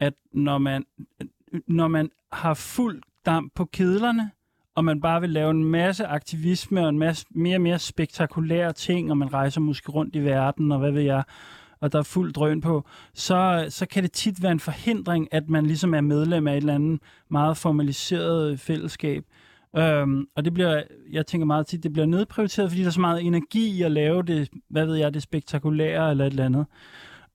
at 0.00 0.14
når, 0.32 0.58
man, 0.58 0.84
når 1.66 1.88
man 1.88 2.10
har 2.32 2.54
fuld 2.54 3.02
damp 3.26 3.52
på 3.54 3.64
kedlerne, 3.64 4.30
og 4.74 4.84
man 4.84 5.00
bare 5.00 5.20
vil 5.20 5.30
lave 5.30 5.50
en 5.50 5.64
masse 5.64 6.06
aktivisme 6.06 6.82
og 6.82 6.88
en 6.88 6.98
masse 6.98 7.26
mere 7.30 7.56
og 7.56 7.60
mere 7.60 7.78
spektakulære 7.78 8.72
ting, 8.72 9.10
og 9.10 9.18
man 9.18 9.32
rejser 9.32 9.60
måske 9.60 9.92
rundt 9.92 10.16
i 10.16 10.20
verden, 10.20 10.72
og 10.72 10.78
hvad 10.78 10.90
ved 10.90 11.02
jeg, 11.02 11.22
og 11.80 11.92
der 11.92 11.98
er 11.98 12.02
fuld 12.02 12.32
drøn 12.32 12.60
på, 12.60 12.84
så, 13.14 13.66
så 13.68 13.86
kan 13.86 14.02
det 14.02 14.12
tit 14.12 14.42
være 14.42 14.52
en 14.52 14.60
forhindring, 14.60 15.28
at 15.34 15.48
man 15.48 15.66
ligesom 15.66 15.94
er 15.94 16.00
medlem 16.00 16.46
af 16.46 16.52
et 16.52 16.56
eller 16.56 16.74
andet 16.74 17.00
meget 17.30 17.56
formaliseret 17.56 18.60
fællesskab. 18.60 19.24
Øhm, 19.76 20.26
og 20.36 20.44
det 20.44 20.54
bliver, 20.54 20.82
jeg 21.12 21.26
tænker 21.26 21.44
meget 21.46 21.66
tit, 21.66 21.82
det 21.82 21.92
bliver 21.92 22.06
nedprioriteret, 22.06 22.70
fordi 22.70 22.82
der 22.82 22.86
er 22.86 22.92
så 22.92 23.00
meget 23.00 23.22
energi 23.22 23.78
i 23.78 23.82
at 23.82 23.90
lave 23.90 24.22
det, 24.22 24.48
hvad 24.68 24.86
ved 24.86 24.94
jeg, 24.94 25.14
det 25.14 25.22
spektakulære 25.22 26.10
eller 26.10 26.24
et 26.24 26.30
eller 26.30 26.44
andet. 26.44 26.66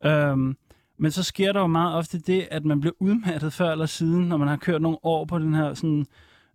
Øhm, 0.06 0.58
men 0.98 1.12
så 1.12 1.24
sker 1.24 1.52
der 1.52 1.60
jo 1.60 1.68
meget 1.68 1.96
ofte 1.96 2.20
det, 2.20 2.48
at 2.52 2.66
man 2.66 2.80
bliver 2.80 2.94
udmattet 3.00 3.54
før 3.54 3.72
eller 3.72 3.86
siden, 3.86 4.28
når 4.28 4.38
man 4.38 4.48
har 4.48 4.58
kørt 4.58 4.82
nogle 4.82 4.98
år 5.04 5.26
på 5.26 5.40
den 5.40 5.54
her 5.54 5.74
sådan, 5.74 6.06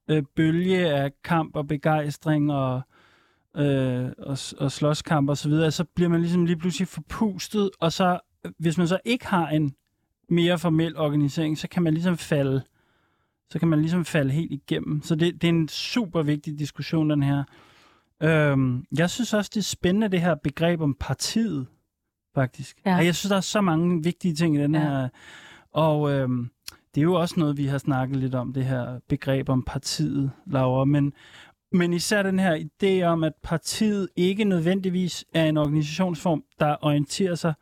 øh, 0.08 0.22
bølge 0.36 0.92
af 0.92 1.12
kamp 1.24 1.56
og 1.56 1.66
begejstring 1.66 2.52
og, 2.52 2.82
øh, 3.56 4.10
og, 4.18 4.38
og 4.58 4.72
slåskamp 4.72 5.30
og 5.30 5.36
så 5.36 5.48
videre, 5.48 5.70
så 5.70 5.84
bliver 5.84 6.08
man 6.08 6.20
ligesom 6.20 6.46
lige 6.46 6.56
pludselig 6.56 6.88
forpustet, 6.88 7.70
og 7.80 7.92
så, 7.92 8.18
øh, 8.44 8.52
hvis 8.58 8.78
man 8.78 8.88
så 8.88 8.98
ikke 9.04 9.26
har 9.26 9.48
en 9.48 9.74
mere 10.28 10.58
formel 10.58 10.96
organisering, 10.96 11.58
så 11.58 11.68
kan 11.68 11.82
man 11.82 11.94
ligesom 11.94 12.16
falde 12.16 12.62
så 13.50 13.58
kan 13.58 13.68
man 13.68 13.80
ligesom 13.80 14.04
falde 14.04 14.30
helt 14.32 14.52
igennem. 14.52 15.02
Så 15.02 15.14
det, 15.14 15.34
det 15.42 15.44
er 15.44 15.52
en 15.52 15.68
super 15.68 16.22
vigtig 16.22 16.58
diskussion, 16.58 17.10
den 17.10 17.22
her. 17.22 17.44
Øhm, 18.22 18.84
jeg 18.98 19.10
synes 19.10 19.34
også, 19.34 19.50
det 19.54 19.60
er 19.60 19.64
spændende, 19.64 20.08
det 20.08 20.20
her 20.20 20.34
begreb 20.34 20.80
om 20.80 20.96
partiet, 21.00 21.66
faktisk. 22.34 22.76
Ja. 22.86 22.96
Og 22.96 23.04
jeg 23.06 23.14
synes, 23.14 23.30
der 23.30 23.36
er 23.36 23.40
så 23.40 23.60
mange 23.60 24.04
vigtige 24.04 24.34
ting 24.34 24.56
i 24.56 24.58
den 24.58 24.74
Ja. 24.74 24.80
her. 24.80 25.08
Og 25.72 26.10
øhm, 26.12 26.50
det 26.94 27.00
er 27.00 27.02
jo 27.02 27.14
også 27.14 27.34
noget, 27.40 27.56
vi 27.56 27.66
har 27.66 27.78
snakket 27.78 28.16
lidt 28.16 28.34
om, 28.34 28.52
det 28.52 28.64
her 28.64 28.98
begreb 29.08 29.48
om 29.48 29.62
partiet, 29.62 30.30
Laura. 30.46 30.84
Men, 30.84 31.12
men 31.72 31.92
især 31.92 32.22
den 32.22 32.38
her 32.38 32.56
idé 32.58 33.02
om, 33.04 33.24
at 33.24 33.32
partiet 33.42 34.08
ikke 34.16 34.44
nødvendigvis 34.44 35.24
er 35.34 35.44
en 35.46 35.56
organisationsform, 35.56 36.44
der 36.60 36.76
orienterer 36.82 37.34
sig 37.34 37.54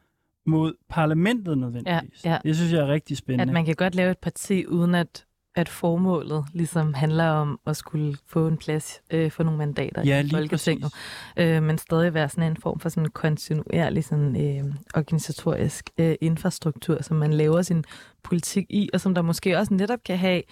mod 0.46 0.72
parlamentet 0.88 1.58
nødvendigvis. 1.58 2.24
ja. 2.24 2.38
Det 2.44 2.56
synes 2.56 2.72
jeg 2.72 2.80
er 2.80 2.88
rigtig 2.88 3.16
spændende. 3.16 3.50
At 3.50 3.54
man 3.54 3.64
kan 3.64 3.74
godt 3.74 3.94
lave 3.94 4.10
et 4.10 4.18
parti, 4.18 4.66
uden 4.66 4.94
at, 4.94 5.26
at 5.54 5.68
formålet 5.68 6.44
ligesom 6.52 6.94
handler 6.94 7.28
om 7.28 7.60
at 7.66 7.76
skulle 7.76 8.16
få 8.26 8.46
en 8.46 8.56
plads 8.56 9.02
øh, 9.10 9.30
for 9.30 9.42
nogle 9.42 9.58
mandater 9.58 10.02
ja, 10.04 10.24
i 10.24 10.30
Folketinget. 10.30 10.92
øh, 11.36 11.62
men 11.62 11.78
stadig 11.78 12.14
være 12.14 12.28
sådan 12.28 12.50
en 12.50 12.56
form 12.56 12.80
for 12.80 12.88
sådan 12.88 13.10
kontinuerlig 13.10 14.04
sådan, 14.04 14.36
øh, 14.36 14.74
organisatorisk 14.94 15.90
øh, 15.98 16.14
infrastruktur, 16.20 17.02
som 17.02 17.16
man 17.16 17.32
laver 17.32 17.62
sin 17.62 17.84
politik 18.22 18.66
i, 18.68 18.88
og 18.92 19.00
som 19.00 19.14
der 19.14 19.22
måske 19.22 19.58
også 19.58 19.74
netop 19.74 19.98
kan 20.04 20.18
have, 20.18 20.42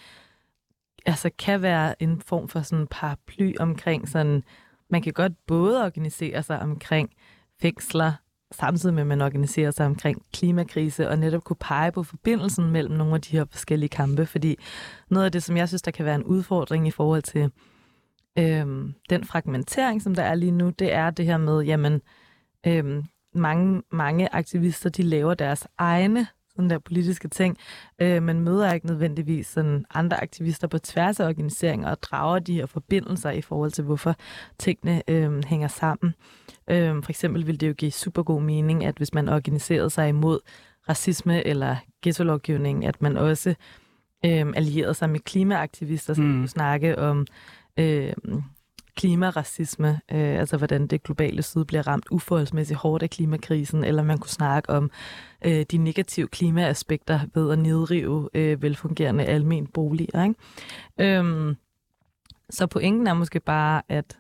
altså 1.07 1.31
kan 1.39 1.63
være 1.63 2.03
en 2.03 2.21
form 2.21 2.49
for 2.49 2.63
sådan 2.63 2.87
paraply 2.91 3.53
omkring 3.59 4.09
sådan, 4.09 4.43
man 4.91 5.03
kan 5.03 5.13
godt 5.13 5.33
både 5.47 5.85
organisere 5.85 6.43
sig 6.43 6.61
omkring 6.61 7.11
fængsler, 7.63 8.13
samtidig 8.53 8.95
med, 8.95 9.01
at 9.01 9.07
man 9.07 9.21
organiserer 9.21 9.71
sig 9.71 9.87
omkring 9.87 10.23
klimakrise, 10.33 11.09
og 11.09 11.19
netop 11.19 11.45
kunne 11.45 11.57
pege 11.61 11.93
på 11.93 12.03
forbindelsen 12.03 12.71
mellem 12.71 12.95
nogle 12.95 13.15
af 13.15 13.21
de 13.21 13.37
her 13.37 13.45
forskellige 13.51 13.89
kampe, 13.89 14.27
fordi 14.27 14.59
noget 15.11 15.25
af 15.25 15.33
det, 15.33 15.43
som 15.43 15.57
jeg 15.57 15.69
synes, 15.69 15.83
der 15.83 15.91
kan 15.91 16.05
være 16.05 16.15
en 16.15 16.25
udfordring 16.25 16.87
i 16.87 16.91
forhold 16.91 17.23
til 17.23 17.51
øhm, 18.39 18.95
den 19.11 19.25
fragmentering, 19.25 20.03
som 20.03 20.15
der 20.15 20.23
er 20.23 20.35
lige 20.35 20.53
nu, 20.53 20.71
det 20.71 20.93
er 20.93 21.11
det 21.11 21.27
her 21.27 21.37
med, 21.37 21.63
jamen, 21.63 22.01
øhm, 22.67 23.05
mange, 23.35 23.83
mange 23.93 24.35
aktivister, 24.35 24.91
de 24.91 25.03
laver 25.03 25.35
deres 25.35 25.67
egne 25.79 26.27
sådan 26.61 26.71
der 26.71 26.79
politiske 26.79 27.29
ting, 27.29 27.57
øh, 27.99 28.23
men 28.23 28.41
møder 28.41 28.73
ikke 28.73 28.87
nødvendigvis 28.87 29.47
sådan 29.47 29.85
andre 29.95 30.23
aktivister 30.23 30.69
på 30.69 30.79
tværs 30.79 31.21
af 31.21 31.29
organiseringer 31.29 31.91
og 31.91 32.03
drager 32.03 32.39
de 32.39 32.55
her 32.55 32.67
forbindelser 32.67 33.31
i 33.31 33.41
forhold 33.41 33.71
til, 33.71 33.85
hvorfor 33.85 34.15
tingene 34.59 35.03
øh, 35.09 35.45
hænger 35.45 35.69
sammen. 35.69 36.15
Øh, 36.71 37.03
for 37.03 37.11
eksempel 37.11 37.47
vil 37.47 37.61
det 37.61 37.69
jo 37.69 37.73
give 37.73 37.91
super 37.91 38.23
god 38.23 38.43
mening, 38.43 38.85
at 38.85 38.97
hvis 38.97 39.15
man 39.15 39.29
organiserede 39.29 39.91
sig 39.91 40.09
imod 40.09 40.39
racisme 40.89 41.47
eller 41.47 41.77
ghetto-lovgivning, 42.03 42.87
at 42.87 43.03
man 43.03 43.17
også 43.17 43.51
øh, 44.25 44.47
allierede 44.57 44.95
sig 44.95 45.11
med 45.11 45.21
klimaaktivister, 45.21 46.15
som 46.15 46.25
Mm. 46.25 46.39
kunne 46.39 46.49
snakke 46.49 46.99
om 46.99 47.27
øh, 47.77 48.13
klimaracisme, 48.97 49.89
øh, 49.89 50.39
altså 50.41 50.57
hvordan 50.57 50.87
det 50.87 51.03
globale 51.03 51.43
syd 51.43 51.65
bliver 51.65 51.87
ramt 51.87 52.07
uforholdsmæssigt 52.11 52.79
hårdt 52.79 53.03
af 53.03 53.11
klimakrisen, 53.11 53.85
eller 53.85 54.03
man 54.03 54.19
kunne 54.19 54.31
snakke 54.31 54.71
om 54.71 54.91
øh, 55.45 55.65
de 55.71 55.79
negative 55.79 56.29
klimaaspekter 56.29 57.21
ved 57.35 57.53
at 57.53 57.59
nedrive 57.59 58.29
øh, 58.35 58.63
velfungerende 58.63 59.25
almen 59.25 59.67
boliger. 59.67 60.25
Ikke? 60.25 61.19
Øhm, 61.19 61.57
så 62.51 62.67
pointen 62.67 63.07
er 63.07 63.15
måske 63.15 63.41
bare, 63.41 63.83
at 63.89 64.19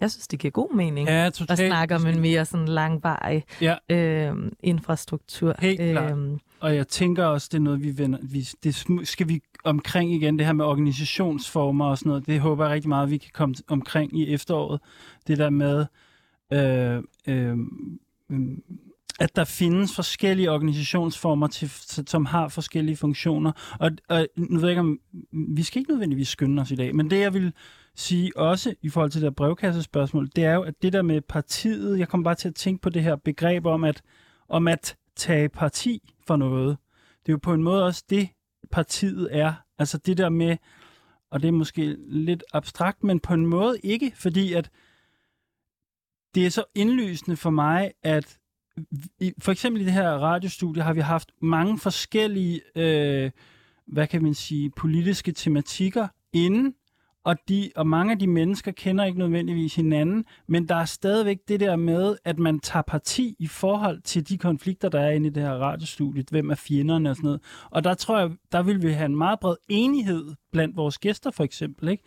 jeg 0.00 0.10
synes, 0.10 0.28
det 0.28 0.38
giver 0.38 0.50
god 0.52 0.74
mening 0.74 1.08
Ja, 1.08 1.26
at 1.26 1.58
snakke 1.58 1.94
om 1.94 2.06
en 2.06 2.20
mere 2.20 2.44
sådan 2.44 2.68
langvarig 2.68 3.44
Ja. 3.60 3.76
øh, 3.90 4.36
infrastruktur. 4.62 5.54
Helt 5.58 5.80
klart. 5.80 6.12
Øhm, 6.12 6.38
og 6.60 6.76
jeg 6.76 6.88
tænker 6.88 7.24
også, 7.24 7.48
det 7.52 7.58
er 7.58 7.62
noget, 7.62 7.82
vi 7.82 7.98
vender, 7.98 8.18
vi, 8.22 8.48
det 8.64 8.84
skal 9.08 9.28
vi 9.28 9.40
omkring 9.64 10.12
igen, 10.12 10.38
det 10.38 10.46
her 10.46 10.52
med 10.52 10.64
organisationsformer 10.64 11.84
og 11.84 11.98
sådan 11.98 12.10
noget. 12.10 12.26
Det 12.26 12.40
håber 12.40 12.64
jeg 12.64 12.72
rigtig 12.74 12.88
meget, 12.88 13.10
vi 13.10 13.16
kan 13.16 13.30
komme 13.34 13.54
omkring 13.68 14.18
i 14.18 14.32
efteråret. 14.34 14.80
Det 15.26 15.38
der 15.38 15.50
med, 15.50 15.86
øh, 16.52 17.02
øh, 17.26 17.56
øh, 18.30 18.38
at 19.20 19.36
der 19.36 19.44
findes 19.44 19.94
forskellige 19.94 20.50
organisationsformer, 20.50 21.46
til, 21.46 21.70
som 22.06 22.24
har 22.24 22.48
forskellige 22.48 22.96
funktioner. 22.96 23.76
Og, 23.80 23.90
og 24.08 24.26
nu 24.36 24.54
ved 24.60 24.68
jeg 24.68 24.70
ikke, 24.70 24.80
om 24.80 24.98
vi 25.32 25.62
skal 25.62 25.78
ikke 25.80 25.90
nødvendigvis 25.90 26.28
skynde 26.28 26.62
os 26.62 26.70
i 26.70 26.74
dag, 26.76 26.94
men 26.94 27.10
det 27.10 27.20
jeg 27.20 27.34
vil 27.34 27.52
sige 27.94 28.36
også 28.36 28.74
i 28.82 28.88
forhold 28.88 29.10
til 29.10 29.20
det 29.20 29.26
der 29.26 29.34
brevkassespørgsmål, 29.34 30.28
det 30.36 30.44
er 30.44 30.54
jo, 30.54 30.62
at 30.62 30.82
det 30.82 30.92
der 30.92 31.02
med 31.02 31.20
partiet, 31.20 31.98
jeg 31.98 32.08
kommer 32.08 32.24
bare 32.24 32.34
til 32.34 32.48
at 32.48 32.54
tænke 32.54 32.82
på 32.82 32.90
det 32.90 33.02
her 33.02 33.16
begreb 33.16 33.66
om 33.66 33.84
at, 33.84 34.02
om 34.48 34.68
at 34.68 34.96
tage 35.16 35.48
parti 35.48 36.14
for 36.26 36.36
noget. 36.36 36.78
Det 37.26 37.28
er 37.28 37.32
jo 37.32 37.38
på 37.42 37.54
en 37.54 37.62
måde 37.62 37.84
også 37.84 38.04
det, 38.10 38.28
partiet 38.70 39.28
er. 39.30 39.54
Altså 39.78 39.98
det 39.98 40.18
der 40.18 40.28
med, 40.28 40.56
og 41.30 41.42
det 41.42 41.48
er 41.48 41.52
måske 41.52 41.96
lidt 42.08 42.44
abstrakt, 42.52 43.04
men 43.04 43.20
på 43.20 43.34
en 43.34 43.46
måde 43.46 43.78
ikke, 43.82 44.12
fordi 44.16 44.52
at 44.52 44.70
det 46.34 46.46
er 46.46 46.50
så 46.50 46.64
indlysende 46.74 47.36
for 47.36 47.50
mig, 47.50 47.92
at 48.02 48.38
i, 49.20 49.32
for 49.38 49.52
eksempel 49.52 49.82
i 49.82 49.84
det 49.84 49.92
her 49.92 50.10
radiostudie 50.10 50.82
har 50.82 50.92
vi 50.92 51.00
haft 51.00 51.30
mange 51.40 51.78
forskellige, 51.78 52.60
øh, 52.76 53.30
hvad 53.86 54.06
kan 54.06 54.22
man 54.22 54.34
sige, 54.34 54.70
politiske 54.70 55.32
tematikker 55.32 56.08
inden, 56.32 56.74
og, 57.24 57.36
de, 57.48 57.70
og 57.76 57.86
mange 57.86 58.12
af 58.12 58.18
de 58.18 58.26
mennesker 58.26 58.72
kender 58.72 59.04
ikke 59.04 59.18
nødvendigvis 59.18 59.74
hinanden, 59.74 60.24
men 60.46 60.68
der 60.68 60.74
er 60.74 60.84
stadigvæk 60.84 61.38
det 61.48 61.60
der 61.60 61.76
med, 61.76 62.16
at 62.24 62.38
man 62.38 62.60
tager 62.60 62.82
parti 62.82 63.36
i 63.38 63.46
forhold 63.46 64.00
til 64.00 64.28
de 64.28 64.38
konflikter, 64.38 64.88
der 64.88 65.00
er 65.00 65.10
inde 65.10 65.26
i 65.26 65.30
det 65.30 65.42
her 65.42 65.52
radiostudie, 65.52 66.24
hvem 66.30 66.50
er 66.50 66.54
fjenderne 66.54 67.10
og 67.10 67.16
sådan 67.16 67.26
noget. 67.26 67.40
Og 67.70 67.84
der 67.84 67.94
tror 67.94 68.18
jeg, 68.18 68.30
der 68.52 68.62
vil 68.62 68.82
vi 68.82 68.92
have 68.92 69.06
en 69.06 69.16
meget 69.16 69.40
bred 69.40 69.56
enighed 69.68 70.34
blandt 70.52 70.76
vores 70.76 70.98
gæster 70.98 71.30
for 71.30 71.44
eksempel, 71.44 71.88
ikke? 71.88 72.02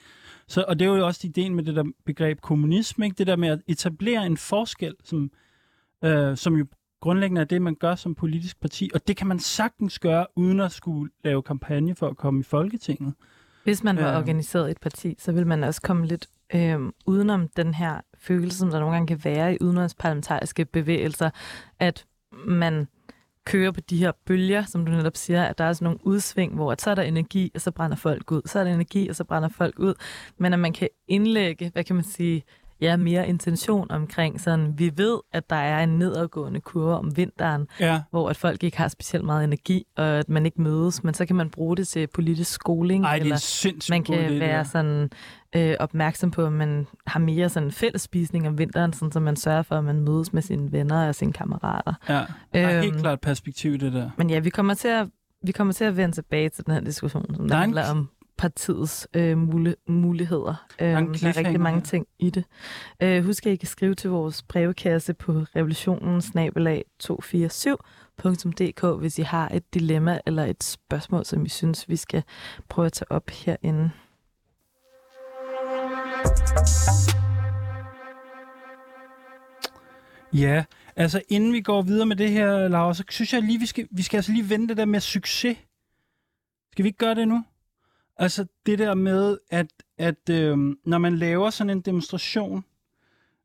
Så, 0.47 0.65
og 0.67 0.79
det 0.79 0.87
er 0.87 0.95
jo 0.95 1.05
også 1.05 1.21
ideen 1.23 1.55
med 1.55 1.63
det 1.63 1.75
der 1.75 1.83
begreb 2.05 2.41
kommunisme, 2.41 3.05
ikke? 3.05 3.15
det 3.17 3.27
der 3.27 3.35
med 3.35 3.49
at 3.49 3.61
etablere 3.67 4.25
en 4.25 4.37
forskel, 4.37 4.95
som, 5.03 5.31
øh, 6.03 6.37
som 6.37 6.55
jo 6.55 6.65
grundlæggende 7.01 7.41
er 7.41 7.45
det, 7.45 7.61
man 7.61 7.75
gør 7.75 7.95
som 7.95 8.15
politisk 8.15 8.59
parti, 8.61 8.89
og 8.93 9.07
det 9.07 9.17
kan 9.17 9.27
man 9.27 9.39
sagtens 9.39 9.99
gøre, 9.99 10.25
uden 10.35 10.59
at 10.59 10.71
skulle 10.71 11.11
lave 11.23 11.43
kampagne 11.43 11.95
for 11.95 12.07
at 12.07 12.17
komme 12.17 12.39
i 12.39 12.43
Folketinget. 12.43 13.13
Hvis 13.67 13.83
man 13.83 13.97
var 13.97 14.11
øh. 14.11 14.17
organiseret 14.17 14.71
et 14.71 14.77
parti, 14.81 15.15
så 15.19 15.31
vil 15.31 15.47
man 15.47 15.63
også 15.63 15.81
komme 15.81 16.05
lidt 16.05 16.27
øh, 16.55 16.79
udenom 17.05 17.47
den 17.47 17.73
her 17.73 18.01
følelse, 18.17 18.57
som 18.57 18.69
der 18.69 18.79
nogle 18.79 18.93
gange 18.95 19.07
kan 19.07 19.19
være 19.23 19.53
i 19.53 19.57
udenrigsparlamentariske 19.61 20.65
bevægelser, 20.65 21.29
at 21.79 22.05
man 22.47 22.87
kører 23.45 23.71
på 23.71 23.81
de 23.81 23.97
her 23.97 24.11
bølger, 24.25 24.65
som 24.65 24.85
du 24.85 24.91
netop 24.91 25.17
siger, 25.17 25.43
at 25.43 25.57
der 25.57 25.63
er 25.63 25.73
sådan 25.73 25.85
nogle 25.85 25.99
udsving, 26.03 26.55
hvor 26.55 26.75
så 26.79 26.89
er 26.91 26.95
der 26.95 27.01
energi, 27.01 27.51
og 27.55 27.61
så 27.61 27.71
brænder 27.71 27.97
folk 27.97 28.31
ud. 28.31 28.41
Så 28.45 28.59
er 28.59 28.63
der 28.63 28.73
energi, 28.73 29.09
og 29.09 29.15
så 29.15 29.23
brænder 29.23 29.49
folk 29.49 29.79
ud. 29.79 29.93
Men 30.37 30.53
at 30.53 30.59
man 30.59 30.73
kan 30.73 30.89
indlægge, 31.07 31.69
hvad 31.73 31.83
kan 31.83 31.95
man 31.95 32.05
sige, 32.05 32.43
ja, 32.81 32.97
mere 32.97 33.27
intention 33.27 33.91
omkring 33.91 34.41
sådan, 34.41 34.73
vi 34.77 34.91
ved, 34.95 35.19
at 35.33 35.49
der 35.49 35.55
er 35.55 35.83
en 35.83 35.89
nedadgående 35.89 36.61
kurve 36.61 36.95
om 36.95 37.17
vinteren, 37.17 37.67
ja. 37.79 38.01
hvor 38.11 38.29
at 38.29 38.37
folk 38.37 38.63
ikke 38.63 38.77
har 38.77 38.87
specielt 38.87 39.25
meget 39.25 39.43
energi, 39.43 39.83
og 39.97 40.05
at 40.05 40.29
man 40.29 40.45
ikke 40.45 40.61
mødes, 40.61 41.03
men 41.03 41.13
så 41.13 41.25
kan 41.25 41.35
man 41.35 41.49
bruge 41.49 41.77
det 41.77 41.87
til 41.87 42.07
politisk 42.07 42.51
skoling, 42.51 43.05
Ej, 43.05 43.15
eller 43.15 43.89
man 43.89 44.03
kan 44.03 44.31
det, 44.31 44.39
være 44.39 44.65
sådan 44.65 45.09
øh, 45.55 45.75
opmærksom 45.79 46.31
på, 46.31 46.45
at 46.45 46.53
man 46.53 46.87
har 47.07 47.19
mere 47.19 47.49
sådan 47.49 47.71
fælles 47.71 48.01
spisning 48.01 48.47
om 48.47 48.57
vinteren, 48.57 48.93
sådan, 48.93 49.11
så 49.11 49.19
man 49.19 49.35
sørger 49.35 49.61
for, 49.61 49.75
at 49.75 49.83
man 49.83 50.01
mødes 50.01 50.33
med 50.33 50.41
sine 50.41 50.71
venner 50.71 51.07
og 51.07 51.15
sine 51.15 51.33
kammerater. 51.33 51.93
Ja, 52.09 52.13
der 52.53 52.67
er 52.67 52.75
øhm, 52.75 52.83
helt 52.83 52.97
klart 52.97 53.21
perspektiv 53.21 53.77
det 53.77 53.93
der. 53.93 54.09
Men 54.17 54.29
ja, 54.29 54.39
vi 54.39 54.49
kommer 54.49 54.73
til 54.73 54.87
at 54.87 55.07
vi 55.43 55.51
kommer 55.51 55.73
til 55.73 55.83
at 55.83 55.97
vende 55.97 56.15
tilbage 56.15 56.49
til 56.49 56.65
den 56.65 56.73
her 56.73 56.81
diskussion, 56.81 57.35
som 57.35 57.47
der 57.47 57.55
handler 57.55 57.91
om 57.91 58.09
partiets 58.37 59.07
øh, 59.13 59.37
mule, 59.37 59.75
muligheder. 59.87 60.65
Øh, 60.81 60.87
der 60.87 60.97
er 60.97 61.37
rigtig 61.37 61.59
mange 61.59 61.81
ting 61.81 62.07
i 62.19 62.29
det. 62.29 62.43
Øh, 62.99 63.25
husk, 63.25 63.45
at 63.45 63.51
I 63.51 63.55
kan 63.55 63.67
skrive 63.67 63.95
til 63.95 64.09
vores 64.09 64.43
brevkasse 64.43 65.13
på 65.13 65.31
revolutionen 65.31 66.21
247.dk, 67.03 68.99
hvis 68.99 69.19
I 69.19 69.21
har 69.21 69.49
et 69.53 69.73
dilemma 69.73 70.19
eller 70.25 70.43
et 70.43 70.63
spørgsmål, 70.63 71.25
som 71.25 71.45
I 71.45 71.49
synes, 71.49 71.89
vi 71.89 71.95
skal 71.95 72.23
prøve 72.69 72.85
at 72.85 72.93
tage 72.93 73.11
op 73.11 73.29
herinde. 73.29 73.91
Ja, 80.33 80.63
altså 80.95 81.21
inden 81.29 81.53
vi 81.53 81.61
går 81.61 81.81
videre 81.81 82.05
med 82.05 82.15
det 82.15 82.31
her, 82.31 82.67
Laura, 82.67 82.93
så 82.93 83.03
synes 83.09 83.33
jeg 83.33 83.41
lige, 83.41 83.59
vi 83.59 83.65
skal, 83.65 83.87
vi 83.91 84.01
skal 84.01 84.17
altså 84.17 84.31
lige 84.31 84.49
vende 84.49 84.67
det 84.67 84.77
der 84.77 84.85
med 84.85 84.99
succes. 84.99 85.57
Skal 86.71 86.83
vi 86.83 86.87
ikke 86.87 86.97
gøre 86.97 87.15
det 87.15 87.27
nu? 87.27 87.43
Altså 88.17 88.45
det 88.65 88.79
der 88.79 88.93
med, 88.93 89.37
at, 89.49 89.67
at 89.97 90.29
øh, 90.29 90.57
når 90.85 90.97
man 90.97 91.17
laver 91.17 91.49
sådan 91.49 91.69
en 91.69 91.81
demonstration, 91.81 92.65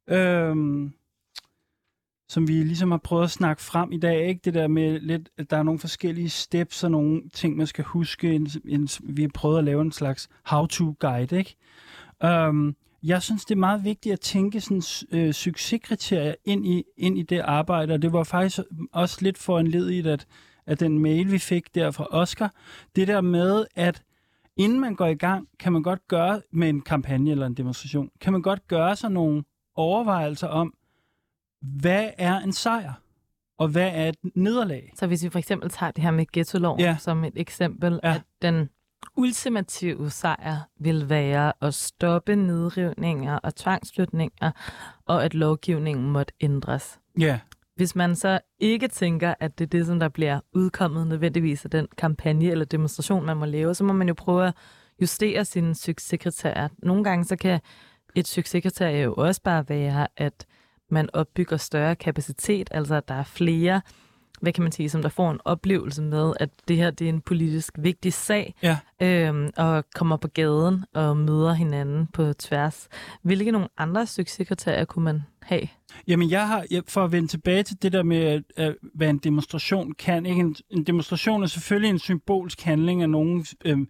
øh, 0.06 0.56
som 2.28 2.48
vi 2.48 2.52
ligesom 2.52 2.90
har 2.90 2.98
prøvet 2.98 3.24
at 3.24 3.30
snakke 3.30 3.62
frem 3.62 3.92
i 3.92 3.98
dag, 3.98 4.28
ikke? 4.28 4.40
det 4.44 4.54
der 4.54 4.68
med 4.68 5.00
lidt, 5.00 5.28
at 5.38 5.50
der 5.50 5.56
er 5.56 5.62
nogle 5.62 5.80
forskellige 5.80 6.30
steps 6.30 6.84
og 6.84 6.90
nogle 6.90 7.22
ting, 7.34 7.56
man 7.56 7.66
skal 7.66 7.84
huske. 7.84 8.34
En, 8.34 8.48
en, 8.64 8.88
vi 9.02 9.22
har 9.22 9.30
prøvet 9.34 9.58
at 9.58 9.64
lave 9.64 9.82
en 9.82 9.92
slags 9.92 10.28
how-to-guide. 10.42 11.38
Ikke? 11.38 11.56
Øh, 12.24 12.74
jeg 13.02 13.22
synes, 13.22 13.44
det 13.44 13.54
er 13.54 13.58
meget 13.58 13.84
vigtigt 13.84 14.12
at 14.12 14.20
tænke 14.20 14.60
sådan, 14.60 14.82
øh, 15.12 15.32
succeskriterier 15.32 16.34
ind 16.44 16.66
i, 16.66 16.84
ind 16.96 17.18
i 17.18 17.22
det 17.22 17.40
arbejde, 17.40 17.94
og 17.94 18.02
det 18.02 18.12
var 18.12 18.24
faktisk 18.24 18.62
også 18.92 19.18
lidt 19.20 19.38
for 19.38 19.58
en 19.58 19.66
led 19.66 19.90
i, 19.90 20.08
at, 20.08 20.26
at 20.66 20.80
den 20.80 20.98
mail, 20.98 21.32
vi 21.32 21.38
fik 21.38 21.74
der 21.74 21.90
fra 21.90 22.06
Oscar, 22.10 22.54
det 22.96 23.08
der 23.08 23.20
med, 23.20 23.64
at 23.74 24.02
inden 24.56 24.80
man 24.80 24.94
går 24.94 25.06
i 25.06 25.14
gang, 25.14 25.48
kan 25.58 25.72
man 25.72 25.82
godt 25.82 26.08
gøre 26.08 26.42
med 26.52 26.68
en 26.68 26.80
kampagne 26.80 27.30
eller 27.30 27.46
en 27.46 27.54
demonstration, 27.54 28.10
kan 28.20 28.32
man 28.32 28.42
godt 28.42 28.68
gøre 28.68 28.96
sig 28.96 29.10
nogle 29.10 29.44
overvejelser 29.74 30.48
om, 30.48 30.74
hvad 31.60 32.10
er 32.18 32.38
en 32.40 32.52
sejr? 32.52 32.92
Og 33.58 33.68
hvad 33.68 33.90
er 33.94 34.08
et 34.08 34.16
nederlag? 34.34 34.92
Så 34.96 35.06
hvis 35.06 35.24
vi 35.24 35.28
for 35.28 35.38
eksempel 35.38 35.70
tager 35.70 35.90
det 35.90 36.04
her 36.04 36.10
med 36.10 36.26
ghetto 36.32 36.76
ja. 36.78 36.96
som 37.00 37.24
et 37.24 37.32
eksempel, 37.36 38.00
ja. 38.02 38.14
at 38.14 38.22
den 38.42 38.68
ultimative 39.16 40.10
sejr 40.10 40.56
vil 40.80 41.08
være 41.08 41.52
at 41.60 41.74
stoppe 41.74 42.36
nedrivninger 42.36 43.38
og 43.38 43.54
tvangsflytninger, 43.54 44.50
og 45.06 45.24
at 45.24 45.34
lovgivningen 45.34 46.10
måtte 46.10 46.34
ændres. 46.40 47.00
Ja. 47.18 47.40
Hvis 47.76 47.96
man 47.96 48.16
så 48.16 48.40
ikke 48.58 48.88
tænker, 48.88 49.34
at 49.40 49.58
det 49.58 49.64
er 49.64 49.68
det, 49.68 49.86
som 49.86 50.00
der 50.00 50.08
bliver 50.08 50.40
udkommet 50.52 51.06
nødvendigvis 51.06 51.64
af 51.64 51.70
den 51.70 51.86
kampagne 51.98 52.50
eller 52.50 52.64
demonstration, 52.64 53.26
man 53.26 53.36
må 53.36 53.44
lave, 53.44 53.74
så 53.74 53.84
må 53.84 53.92
man 53.92 54.08
jo 54.08 54.14
prøve 54.14 54.46
at 54.46 54.54
justere 55.00 55.44
sine 55.44 55.74
succeskriterier. 55.74 56.68
Nogle 56.78 57.04
gange 57.04 57.24
så 57.24 57.36
kan 57.36 57.60
et 58.14 58.28
succeskriterie 58.28 59.02
jo 59.02 59.14
også 59.14 59.42
bare 59.42 59.68
være, 59.68 60.06
at 60.16 60.46
man 60.90 61.08
opbygger 61.12 61.56
større 61.56 61.96
kapacitet, 61.96 62.68
altså 62.70 62.94
at 62.94 63.08
der 63.08 63.14
er 63.14 63.24
flere 63.24 63.80
hvad 64.42 64.52
kan 64.52 64.62
man 64.62 64.72
sige, 64.72 64.88
som 64.88 65.02
der 65.02 65.08
får 65.08 65.30
en 65.30 65.40
oplevelse 65.44 66.02
med, 66.02 66.32
at 66.40 66.50
det 66.68 66.76
her 66.76 66.90
det 66.90 67.04
er 67.04 67.08
en 67.08 67.20
politisk 67.20 67.74
vigtig 67.78 68.12
sag, 68.12 68.54
ja. 68.62 68.78
øhm, 69.00 69.50
og 69.56 69.84
kommer 69.94 70.16
på 70.16 70.28
gaden 70.28 70.84
og 70.94 71.16
møder 71.16 71.52
hinanden 71.52 72.06
på 72.06 72.32
tværs. 72.32 72.88
Hvilke 73.22 73.50
nogle 73.50 73.68
andre 73.78 74.06
succeskriterier 74.06 74.84
kunne 74.84 75.04
man 75.04 75.22
have? 75.42 75.68
Jamen, 76.08 76.30
jeg 76.30 76.48
har, 76.48 76.66
for 76.88 77.04
at 77.04 77.12
vende 77.12 77.28
tilbage 77.28 77.62
til 77.62 77.82
det 77.82 77.92
der 77.92 78.02
med, 78.02 78.42
at, 78.56 78.76
hvad 78.94 79.10
en 79.10 79.18
demonstration 79.18 79.92
kan. 79.92 80.26
Ikke? 80.26 80.40
En, 80.40 80.56
en 80.70 80.84
demonstration 80.84 81.42
er 81.42 81.46
selvfølgelig 81.46 81.90
en 81.90 81.98
symbolsk 81.98 82.60
handling 82.60 83.02
af 83.02 83.10
nogen 83.10 83.46
øhm, 83.64 83.88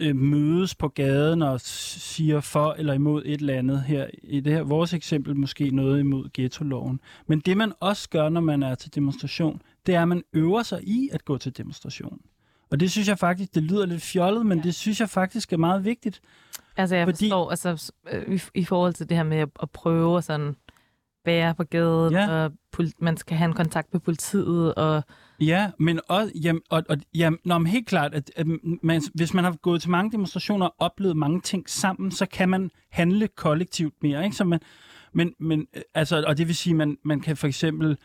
øh, 0.00 0.16
mødes 0.16 0.74
på 0.74 0.88
gaden 0.88 1.42
og 1.42 1.60
siger 1.60 2.40
for 2.40 2.74
eller 2.78 2.92
imod 2.92 3.22
et 3.26 3.40
eller 3.40 3.54
andet 3.54 3.82
her. 3.82 4.06
I 4.22 4.40
det 4.40 4.52
her 4.52 4.62
vores 4.62 4.94
eksempel 4.94 5.36
måske 5.36 5.70
noget 5.70 6.00
imod 6.00 6.28
ghetto-loven. 6.32 7.00
Men 7.26 7.40
det 7.40 7.56
man 7.56 7.72
også 7.80 8.08
gør, 8.08 8.28
når 8.28 8.40
man 8.40 8.62
er 8.62 8.74
til 8.74 8.94
demonstration, 8.94 9.62
det 9.86 9.94
er, 9.94 10.02
at 10.02 10.08
man 10.08 10.22
øver 10.32 10.62
sig 10.62 10.80
i 10.82 11.08
at 11.12 11.24
gå 11.24 11.38
til 11.38 11.56
demonstration. 11.56 12.20
Og 12.70 12.80
det 12.80 12.90
synes 12.90 13.08
jeg 13.08 13.18
faktisk, 13.18 13.54
det 13.54 13.62
lyder 13.62 13.86
lidt 13.86 14.02
fjollet, 14.02 14.46
men 14.46 14.58
ja. 14.58 14.64
det 14.64 14.74
synes 14.74 15.00
jeg 15.00 15.10
faktisk 15.10 15.52
er 15.52 15.56
meget 15.56 15.84
vigtigt. 15.84 16.20
Altså 16.76 16.96
jeg 16.96 17.06
fordi... 17.06 17.24
forstår, 17.24 17.50
altså 17.50 17.92
i, 18.28 18.40
i 18.54 18.64
forhold 18.64 18.94
til 18.94 19.08
det 19.08 19.16
her 19.16 19.24
med 19.24 19.38
at, 19.38 19.48
at 19.62 19.70
prøve 19.70 20.18
at 20.18 20.24
sådan 20.24 20.56
være 21.24 21.54
på 21.54 21.64
gaden, 21.64 22.12
ja. 22.14 22.44
og 22.44 22.52
man 22.98 23.16
skal 23.16 23.36
have 23.36 23.48
en 23.48 23.54
kontakt 23.54 23.92
med 23.92 24.00
politiet, 24.00 24.74
og 24.74 25.02
Ja, 25.40 25.70
men 25.78 26.00
også, 26.08 26.32
jamen, 26.42 26.62
og, 26.70 26.82
og, 26.88 26.96
jamen, 27.14 27.38
når 27.44 27.58
man 27.58 27.66
helt 27.66 27.86
klart, 27.86 28.14
at, 28.14 28.30
at 28.36 28.46
man, 28.82 29.02
hvis 29.14 29.34
man 29.34 29.44
har 29.44 29.56
gået 29.62 29.82
til 29.82 29.90
mange 29.90 30.12
demonstrationer 30.12 30.66
og 30.66 30.74
oplevet 30.78 31.16
mange 31.16 31.40
ting 31.40 31.70
sammen, 31.70 32.10
så 32.10 32.26
kan 32.26 32.48
man 32.48 32.70
handle 32.90 33.28
kollektivt 33.28 33.94
mere. 34.02 34.24
Ikke? 34.24 34.36
Så 34.36 34.44
man, 34.44 34.60
men, 35.12 35.34
men, 35.40 35.66
altså, 35.94 36.24
og 36.26 36.38
det 36.38 36.46
vil 36.46 36.56
sige, 36.56 36.74
man, 36.74 36.96
man 37.04 37.20
kan 37.20 37.36
for 37.36 37.46
eksempel, 37.46 37.96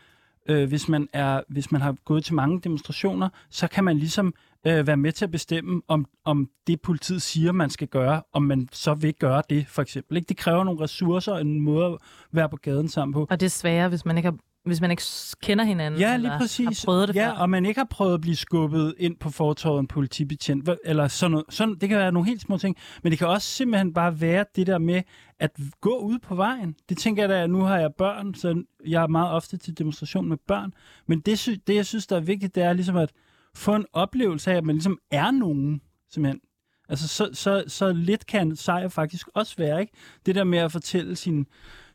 øh, 0.48 0.68
hvis, 0.68 0.88
man 0.88 1.08
er, 1.12 1.40
hvis 1.48 1.72
man 1.72 1.80
har 1.80 1.96
gået 2.04 2.24
til 2.24 2.34
mange 2.34 2.60
demonstrationer, 2.60 3.28
så 3.50 3.68
kan 3.68 3.84
man 3.84 3.96
ligesom 3.96 4.34
øh, 4.66 4.86
være 4.86 4.96
med 4.96 5.12
til 5.12 5.24
at 5.24 5.30
bestemme, 5.30 5.82
om, 5.88 6.06
om 6.24 6.48
det 6.66 6.80
politiet 6.80 7.22
siger, 7.22 7.52
man 7.52 7.70
skal 7.70 7.88
gøre, 7.88 8.22
om 8.32 8.42
man 8.42 8.68
så 8.72 8.94
vil 8.94 9.14
gøre 9.14 9.42
det, 9.50 9.66
for 9.68 9.82
eksempel. 9.82 10.16
Ikke? 10.16 10.28
Det 10.28 10.36
kræver 10.36 10.64
nogle 10.64 10.80
ressourcer 10.80 11.32
og 11.32 11.40
en 11.40 11.60
måde 11.60 11.86
at 11.86 11.98
være 12.32 12.48
på 12.48 12.56
gaden 12.56 12.88
sammen 12.88 13.12
på. 13.12 13.26
Og 13.30 13.40
det 13.40 13.46
er 13.46 13.50
sværere, 13.50 13.88
hvis 13.88 14.04
man 14.04 14.16
ikke 14.16 14.26
har 14.26 14.36
hvis 14.64 14.80
man 14.80 14.90
ikke 14.90 15.02
kender 15.42 15.64
hinanden, 15.64 16.00
Ja, 16.00 16.14
eller 16.14 16.28
lige 16.28 16.38
præcis. 16.38 16.66
har 16.82 16.86
prøvet 16.86 17.08
det 17.08 17.16
ja, 17.16 17.26
før. 17.30 17.32
og 17.32 17.50
man 17.50 17.66
ikke 17.66 17.80
har 17.80 17.86
prøvet 17.90 18.14
at 18.14 18.20
blive 18.20 18.36
skubbet 18.36 18.94
ind 18.98 19.16
på 19.16 19.30
fortorvet 19.30 19.80
en 19.80 19.86
politibetjent, 19.86 20.68
eller 20.84 21.08
sådan 21.08 21.30
noget. 21.30 21.46
Sådan, 21.50 21.74
det 21.80 21.88
kan 21.88 21.98
være 21.98 22.12
nogle 22.12 22.28
helt 22.28 22.40
små 22.40 22.58
ting, 22.58 22.76
men 23.02 23.10
det 23.10 23.18
kan 23.18 23.28
også 23.28 23.48
simpelthen 23.48 23.92
bare 23.94 24.20
være 24.20 24.44
det 24.56 24.66
der 24.66 24.78
med 24.78 25.02
at 25.38 25.50
gå 25.80 25.98
ud 25.98 26.18
på 26.18 26.34
vejen. 26.34 26.74
Det 26.88 26.98
tænker 26.98 27.22
jeg 27.22 27.28
da, 27.30 27.46
nu 27.46 27.60
har 27.62 27.78
jeg 27.78 27.90
børn, 27.98 28.34
så 28.34 28.62
jeg 28.86 29.02
er 29.02 29.06
meget 29.06 29.30
ofte 29.30 29.56
til 29.56 29.78
demonstration 29.78 30.28
med 30.28 30.36
børn, 30.48 30.72
men 31.06 31.20
det, 31.20 31.38
sy- 31.38 31.50
det 31.66 31.74
jeg 31.74 31.86
synes, 31.86 32.06
der 32.06 32.16
er 32.16 32.20
vigtigt, 32.20 32.54
det 32.54 32.62
er 32.62 32.72
ligesom 32.72 32.96
at 32.96 33.12
få 33.54 33.74
en 33.74 33.84
oplevelse 33.92 34.52
af, 34.52 34.56
at 34.56 34.64
man 34.64 34.74
ligesom 34.74 34.98
er 35.10 35.30
nogen, 35.30 35.80
simpelthen. 36.10 36.40
Altså, 36.88 37.08
så, 37.08 37.28
så, 37.32 37.64
så 37.66 37.92
lidt 37.92 38.26
kan 38.26 38.56
sejr 38.56 38.88
faktisk 38.88 39.28
også 39.34 39.54
være, 39.58 39.80
ikke? 39.80 39.92
Det 40.26 40.34
der 40.34 40.44
med 40.44 40.58
at 40.58 40.72
fortælle 40.72 41.16
sine 41.16 41.44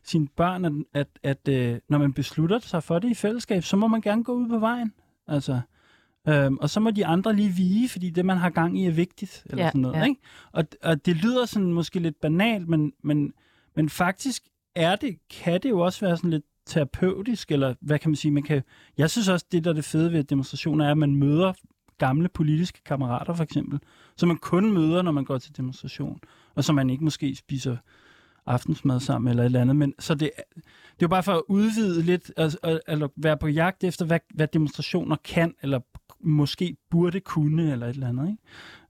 sine 0.06 0.28
børn, 0.36 0.64
at, 0.64 0.72
at, 0.94 1.08
at 1.22 1.48
øh, 1.48 1.78
når 1.88 1.98
man 1.98 2.12
beslutter 2.12 2.58
sig 2.58 2.82
for 2.82 2.98
det 2.98 3.10
i 3.10 3.14
fællesskab, 3.14 3.64
så 3.64 3.76
må 3.76 3.86
man 3.86 4.00
gerne 4.00 4.24
gå 4.24 4.32
ud 4.32 4.48
på 4.48 4.58
vejen. 4.58 4.92
Altså, 5.28 5.60
øhm, 6.28 6.58
og 6.58 6.70
så 6.70 6.80
må 6.80 6.90
de 6.90 7.06
andre 7.06 7.36
lige 7.36 7.50
vige, 7.50 7.88
fordi 7.88 8.10
det, 8.10 8.24
man 8.24 8.36
har 8.36 8.50
gang 8.50 8.78
i, 8.78 8.86
er 8.86 8.90
vigtigt. 8.90 9.42
Eller 9.46 9.64
Ja, 9.64 9.68
sådan 9.68 9.80
noget, 9.80 9.96
ja. 9.96 10.04
ikke? 10.04 10.20
Og, 10.52 10.64
og 10.82 11.06
det 11.06 11.16
lyder 11.16 11.44
sådan 11.44 11.72
måske 11.72 11.98
lidt 11.98 12.20
banalt, 12.20 12.68
men, 12.68 12.92
men, 13.02 13.32
men 13.76 13.88
faktisk 13.88 14.42
er 14.74 14.96
det, 14.96 15.18
kan 15.30 15.60
det 15.62 15.70
jo 15.70 15.80
også 15.80 16.06
være 16.06 16.16
sådan 16.16 16.30
lidt 16.30 16.44
terapeutisk, 16.66 17.52
eller 17.52 17.74
hvad 17.80 17.98
kan 17.98 18.10
man 18.10 18.16
sige, 18.16 18.32
man 18.32 18.42
kan, 18.42 18.62
jeg 18.98 19.10
synes 19.10 19.28
også, 19.28 19.46
det 19.52 19.64
der 19.64 19.70
er 19.70 19.74
det 19.74 19.84
fede 19.84 20.12
ved 20.12 20.24
demonstrationer, 20.24 20.86
er, 20.86 20.90
at 20.90 20.98
man 20.98 21.16
møder 21.16 21.52
gamle 21.98 22.28
politiske 22.28 22.84
kammerater, 22.84 23.34
for 23.34 23.44
eksempel, 23.44 23.78
som 24.16 24.28
man 24.28 24.36
kun 24.36 24.72
møder, 24.72 25.02
når 25.02 25.12
man 25.12 25.24
går 25.24 25.38
til 25.38 25.56
demonstration, 25.56 26.20
og 26.54 26.64
som 26.64 26.74
man 26.74 26.90
ikke 26.90 27.04
måske 27.04 27.34
spiser 27.34 27.76
aftensmad 28.46 29.00
sammen 29.00 29.30
eller 29.30 29.42
et 29.42 29.46
eller 29.46 29.60
andet. 29.60 29.76
Men, 29.76 29.94
så 29.98 30.14
det, 30.14 30.30
det 30.54 30.62
er 31.02 31.02
jo 31.02 31.08
bare 31.08 31.22
for 31.22 31.32
at 31.32 31.42
udvide 31.48 32.02
lidt, 32.02 32.32
altså, 32.36 32.80
eller 32.88 33.08
være 33.16 33.36
på 33.36 33.48
jagt 33.48 33.84
efter, 33.84 34.04
hvad, 34.04 34.20
hvad 34.34 34.48
demonstrationer 34.48 35.16
kan, 35.24 35.54
eller 35.62 35.80
måske 36.20 36.76
burde 36.90 37.20
kunne, 37.20 37.72
eller 37.72 37.86
et 37.86 37.94
eller 37.94 38.08
andet. 38.08 38.28
Ikke? 38.28 38.42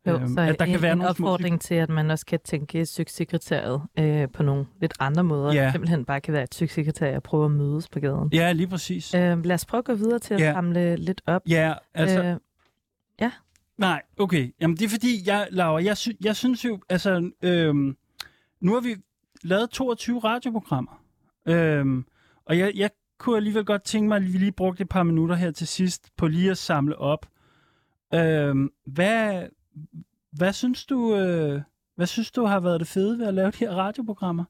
Jo, 0.06 0.14
Øhm, 0.16 0.34
så 0.34 0.40
at 0.40 0.58
der 0.58 0.64
en, 0.64 0.70
kan 0.70 0.82
være 0.82 0.92
en 0.92 0.98
nogle 0.98 1.14
små 1.14 1.26
opfordring 1.26 1.60
til, 1.60 1.74
at 1.74 1.88
man 1.88 2.10
også 2.10 2.26
kan 2.26 2.38
tænke 2.44 2.86
succeskriteriet 2.86 3.82
øh, 3.98 4.28
på 4.32 4.42
nogle 4.42 4.66
lidt 4.80 4.94
andre 5.00 5.24
måder. 5.24 5.52
Ja. 5.52 5.72
Simpelthen 5.72 6.04
bare 6.04 6.20
kan 6.20 6.34
være 6.34 6.42
et 6.42 6.54
succeskriterie 6.54 7.12
at 7.12 7.22
prøve 7.22 7.44
at 7.44 7.50
mødes 7.50 7.88
på 7.88 8.00
gaden. 8.00 8.28
Ja, 8.32 8.52
lige 8.52 8.66
præcis. 8.66 9.14
Øh, 9.14 9.44
lad 9.44 9.54
os 9.54 9.64
prøve 9.64 9.78
at 9.78 9.84
gå 9.84 9.94
videre 9.94 10.18
til 10.18 10.34
at 10.34 10.40
Ja. 10.40 10.52
samle 10.52 10.96
lidt 10.96 11.22
op. 11.26 11.42
Ja, 11.48 11.74
altså... 11.94 12.22
Øh, 12.24 12.36
Nej, 13.78 14.02
okay. 14.18 14.54
Jamen, 14.60 14.76
det 14.76 14.84
er 14.84 14.88
fordi, 14.88 15.22
jeg, 15.26 15.48
Laura, 15.50 15.82
jeg, 15.84 15.96
sy- 15.96 16.08
jeg 16.24 16.36
synes 16.36 16.64
jo, 16.64 16.78
altså, 16.88 17.30
øhm, 17.42 17.96
nu 18.60 18.72
har 18.74 18.80
vi 18.80 18.96
lavet 19.42 19.70
22 19.70 20.18
radioprogrammer, 20.18 21.02
øhm, 21.46 22.04
og 22.44 22.58
jeg, 22.58 22.72
jeg 22.74 22.90
kunne 23.18 23.36
alligevel 23.36 23.64
godt 23.64 23.82
tænke 23.82 24.08
mig, 24.08 24.16
at 24.16 24.22
vi 24.22 24.38
lige 24.38 24.52
brugte 24.52 24.82
et 24.82 24.88
par 24.88 25.02
minutter 25.02 25.34
her 25.36 25.50
til 25.50 25.66
sidst 25.66 26.10
på 26.16 26.26
lige 26.26 26.50
at 26.50 26.58
samle 26.58 26.98
op. 26.98 27.26
Øhm, 28.14 28.70
hvad, 28.84 29.46
hvad 30.32 30.52
synes 30.52 30.86
du, 30.86 31.16
øh, 31.16 31.60
hvad 31.94 32.06
synes 32.06 32.30
du 32.30 32.44
har 32.44 32.60
været 32.60 32.80
det 32.80 32.88
fede 32.88 33.18
ved 33.18 33.26
at 33.26 33.34
lave 33.34 33.50
de 33.50 33.56
her 33.56 33.70
radioprogrammer? 33.70 34.44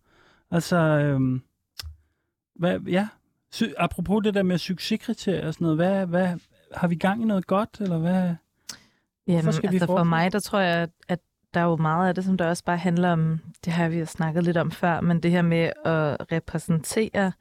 Altså, 0.50 0.76
øhm, 0.76 1.42
hvad, 2.54 2.80
ja, 2.80 3.08
Sy- 3.52 3.74
apropos 3.78 4.22
det 4.24 4.34
der 4.34 4.42
med 4.42 4.58
succeskriterier 4.58 5.46
og 5.46 5.54
sådan 5.54 5.64
noget, 5.64 5.78
hvad, 5.78 6.06
hvad, 6.06 6.38
har 6.74 6.88
vi 6.88 6.94
gang 6.94 7.22
i 7.22 7.24
noget 7.24 7.46
godt, 7.46 7.80
eller 7.80 7.98
hvad? 7.98 8.34
Jamen, 9.26 9.52
skal 9.52 9.70
vi 9.70 9.76
altså 9.76 9.86
for 9.86 9.92
fortsætte? 9.92 10.08
mig, 10.08 10.32
der 10.32 10.40
tror 10.40 10.58
jeg, 10.58 10.88
at 11.08 11.20
der 11.56 11.62
er 11.62 11.66
jo 11.66 11.76
meget 11.76 12.08
af 12.08 12.14
det, 12.14 12.24
som 12.24 12.36
der 12.36 12.48
også 12.48 12.64
bare 12.64 12.76
handler 12.76 13.12
om, 13.12 13.40
det 13.64 13.72
har 13.72 13.88
vi 13.88 13.98
jo 13.98 14.06
snakket 14.06 14.44
lidt 14.44 14.56
om 14.56 14.70
før, 14.70 15.00
men 15.00 15.20
det 15.20 15.30
her 15.30 15.42
med 15.42 15.70
at 15.84 16.32
repræsentere, 16.32 17.32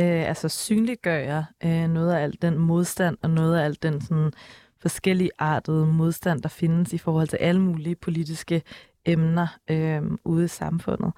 øh, 0.00 0.28
altså 0.28 0.48
synliggøre 0.48 1.44
øh, 1.64 1.88
noget 1.88 2.12
af 2.12 2.22
al 2.22 2.38
den 2.42 2.58
modstand, 2.58 3.16
og 3.22 3.30
noget 3.30 3.58
af 3.58 3.64
al 3.64 3.76
den 3.82 4.00
sådan, 4.00 4.32
forskellige 4.80 5.30
artede 5.38 5.86
modstand, 5.86 6.40
der 6.42 6.48
findes 6.48 6.92
i 6.92 6.98
forhold 6.98 7.28
til 7.28 7.36
alle 7.36 7.60
mulige 7.60 7.94
politiske 7.94 8.62
emner 9.04 9.46
øh, 9.70 10.02
ude 10.24 10.44
i 10.44 10.48
samfundet. 10.48 11.12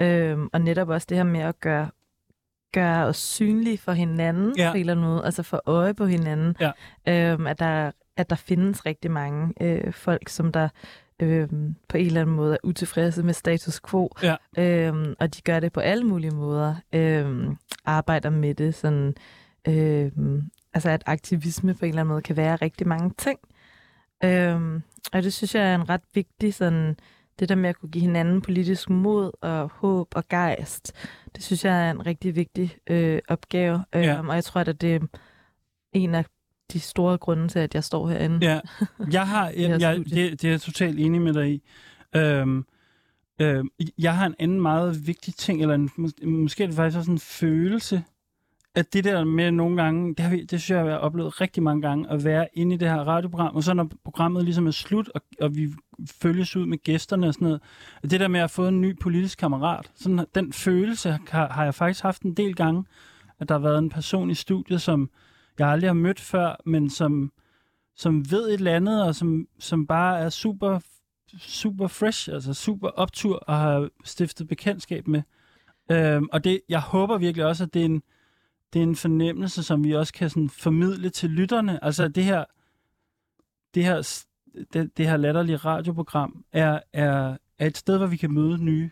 Øh, 0.00 0.38
og 0.52 0.60
netop 0.60 0.88
også 0.88 1.06
det 1.08 1.16
her 1.16 1.24
med 1.24 1.40
at 1.40 1.60
gøre 1.60 1.90
gøre 2.72 3.06
os 3.06 3.16
synlige 3.16 3.78
for 3.78 3.92
hinanden 3.92 4.54
Ja. 4.58 4.70
på 4.70 4.74
en 4.74 4.80
eller 4.80 4.92
anden 4.92 5.06
måde, 5.06 5.24
altså 5.24 5.42
få 5.42 5.60
øje 5.66 5.94
på 5.94 6.06
hinanden. 6.06 6.56
Ja. 6.60 7.32
Øhm, 7.32 7.46
at, 7.46 7.58
der, 7.58 7.90
at 8.16 8.30
der 8.30 8.36
findes 8.36 8.86
rigtig 8.86 9.10
mange 9.10 9.54
øh, 9.60 9.92
folk, 9.92 10.28
som 10.28 10.52
der 10.52 10.68
øhm, 11.20 11.74
på 11.88 11.96
en 11.96 12.06
eller 12.06 12.20
anden 12.20 12.36
måde 12.36 12.54
er 12.54 12.58
utilfredse 12.64 13.22
med 13.22 13.34
status 13.34 13.80
quo, 13.90 14.10
Ja. 14.22 14.36
øhm, 14.58 15.14
og 15.20 15.36
de 15.36 15.42
gør 15.42 15.60
det 15.60 15.72
på 15.72 15.80
alle 15.80 16.04
mulige 16.04 16.30
måder. 16.34 16.74
Øhm, 16.92 17.56
arbejder 17.84 18.30
med 18.30 18.54
det 18.54 18.74
sådan, 18.74 19.14
øhm, 19.68 20.42
altså 20.74 20.90
at 20.90 21.02
aktivisme 21.06 21.74
på 21.74 21.84
en 21.84 21.88
eller 21.88 22.00
anden 22.00 22.12
måde 22.12 22.22
kan 22.22 22.36
være 22.36 22.56
rigtig 22.56 22.88
mange 22.88 23.10
ting. 23.18 23.38
Øhm, 24.24 24.82
og 25.12 25.22
det 25.22 25.32
synes 25.32 25.54
jeg 25.54 25.70
er 25.70 25.74
en 25.74 25.88
ret 25.88 26.00
vigtig 26.14 26.54
sådan, 26.54 26.96
det 27.38 27.48
der 27.48 27.54
med 27.54 27.68
at 27.70 27.76
kunne 27.76 27.90
give 27.90 28.02
hinanden 28.02 28.40
politisk 28.42 28.90
mod 28.90 29.30
og 29.40 29.70
håb 29.74 30.08
og 30.14 30.28
gejst, 30.28 30.92
det 31.34 31.44
synes 31.44 31.64
jeg 31.64 31.86
er 31.86 31.90
en 31.90 32.06
rigtig 32.06 32.36
vigtig 32.36 32.76
øh, 32.90 33.18
opgave. 33.28 33.84
Ja. 33.94 34.18
Øhm, 34.18 34.28
og 34.28 34.34
jeg 34.34 34.44
tror, 34.44 34.60
at 34.60 34.80
det 34.80 34.94
er 34.94 35.00
en 35.92 36.14
af 36.14 36.24
de 36.72 36.80
store 36.80 37.18
grunde 37.18 37.48
til, 37.48 37.58
at 37.58 37.74
jeg 37.74 37.84
står 37.84 38.08
herinde. 38.08 38.46
Ja, 38.46 38.60
jeg 39.12 39.28
har, 39.28 39.48
jeg, 39.56 39.80
jeg, 39.80 39.96
det, 39.96 40.42
det 40.42 40.44
er 40.44 40.50
jeg 40.50 40.60
totalt 40.60 41.00
enig 41.00 41.20
med 41.20 41.34
dig 41.34 41.50
i. 41.50 41.62
Øhm, 42.16 42.64
øhm, 43.40 43.68
jeg 43.98 44.16
har 44.16 44.26
en 44.26 44.34
anden 44.38 44.60
meget 44.60 45.06
vigtig 45.06 45.34
ting, 45.34 45.62
eller 45.62 45.74
en, 45.74 45.90
mås- 45.98 46.26
måske 46.26 46.62
er 46.62 46.66
det 46.66 46.76
faktisk 46.76 46.98
også 46.98 47.10
en 47.10 47.18
følelse, 47.18 48.02
at 48.74 48.92
det 48.92 49.04
der 49.04 49.24
med 49.24 49.50
nogle 49.50 49.82
gange, 49.82 50.14
det, 50.14 50.20
har 50.20 50.30
vi, 50.30 50.40
det 50.40 50.60
synes 50.60 50.70
jeg, 50.70 50.86
jeg 50.86 50.94
har 50.94 50.98
oplevet 50.98 51.40
rigtig 51.40 51.62
mange 51.62 51.82
gange, 51.82 52.10
at 52.10 52.24
være 52.24 52.48
inde 52.54 52.74
i 52.74 52.78
det 52.78 52.88
her 52.88 52.96
radioprogram, 52.96 53.56
og 53.56 53.62
så 53.62 53.74
når 53.74 53.90
programmet 54.04 54.44
ligesom 54.44 54.66
er 54.66 54.70
slut, 54.70 55.08
og, 55.14 55.22
og 55.40 55.56
vi 55.56 55.72
følges 56.10 56.56
ud 56.56 56.66
med 56.66 56.78
gæsterne 56.78 57.26
og 57.26 57.34
sådan 57.34 57.44
noget, 57.44 57.60
at 58.02 58.10
det 58.10 58.20
der 58.20 58.28
med 58.28 58.40
at 58.40 58.50
få 58.50 58.66
en 58.66 58.80
ny 58.80 58.98
politisk 58.98 59.38
kammerat, 59.38 59.90
sådan, 59.94 60.26
den 60.34 60.52
følelse 60.52 61.18
har, 61.28 61.48
har 61.48 61.64
jeg 61.64 61.74
faktisk 61.74 62.02
haft 62.02 62.22
en 62.22 62.34
del 62.34 62.54
gange, 62.54 62.84
at 63.38 63.48
der 63.48 63.54
har 63.54 63.62
været 63.62 63.78
en 63.78 63.90
person 63.90 64.30
i 64.30 64.34
studiet, 64.34 64.82
som 64.82 65.10
jeg 65.58 65.68
aldrig 65.68 65.88
har 65.88 65.94
mødt 65.94 66.20
før, 66.20 66.56
men 66.66 66.90
som, 66.90 67.32
som 67.96 68.30
ved 68.30 68.48
et 68.48 68.54
eller 68.54 68.76
andet, 68.76 69.04
og 69.04 69.14
som, 69.14 69.48
som 69.58 69.86
bare 69.86 70.20
er 70.20 70.28
super, 70.28 70.80
super 71.38 71.86
fresh, 71.86 72.28
altså 72.32 72.54
super 72.54 72.88
optur, 72.88 73.36
og 73.36 73.56
har 73.56 73.88
stiftet 74.04 74.48
bekendtskab 74.48 75.08
med. 75.08 75.22
Øhm, 75.90 76.28
og 76.32 76.44
det, 76.44 76.60
jeg 76.68 76.80
håber 76.80 77.18
virkelig 77.18 77.46
også, 77.46 77.64
at 77.64 77.74
det 77.74 77.80
er 77.80 77.86
en, 77.86 78.02
det 78.72 78.78
er 78.78 78.82
en 78.82 78.96
fornemmelse, 78.96 79.62
som 79.62 79.84
vi 79.84 79.94
også 79.94 80.12
kan 80.12 80.30
sådan 80.30 80.48
formidle 80.48 81.10
til 81.10 81.30
lytterne. 81.30 81.84
Altså 81.84 82.08
det 82.08 82.24
her, 82.24 82.44
det 83.74 83.84
her, 83.84 84.26
det, 84.72 84.96
det 84.96 85.08
her 85.08 85.16
latterlige 85.16 85.56
radioprogram 85.56 86.44
er, 86.52 86.80
er, 86.92 87.36
er 87.58 87.66
et 87.66 87.76
sted, 87.76 87.98
hvor 87.98 88.06
vi 88.06 88.16
kan 88.16 88.34
møde 88.34 88.64
nye 88.64 88.90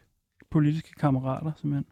politiske 0.50 0.92
kammerater, 0.92 1.52
simpelthen. 1.56 1.86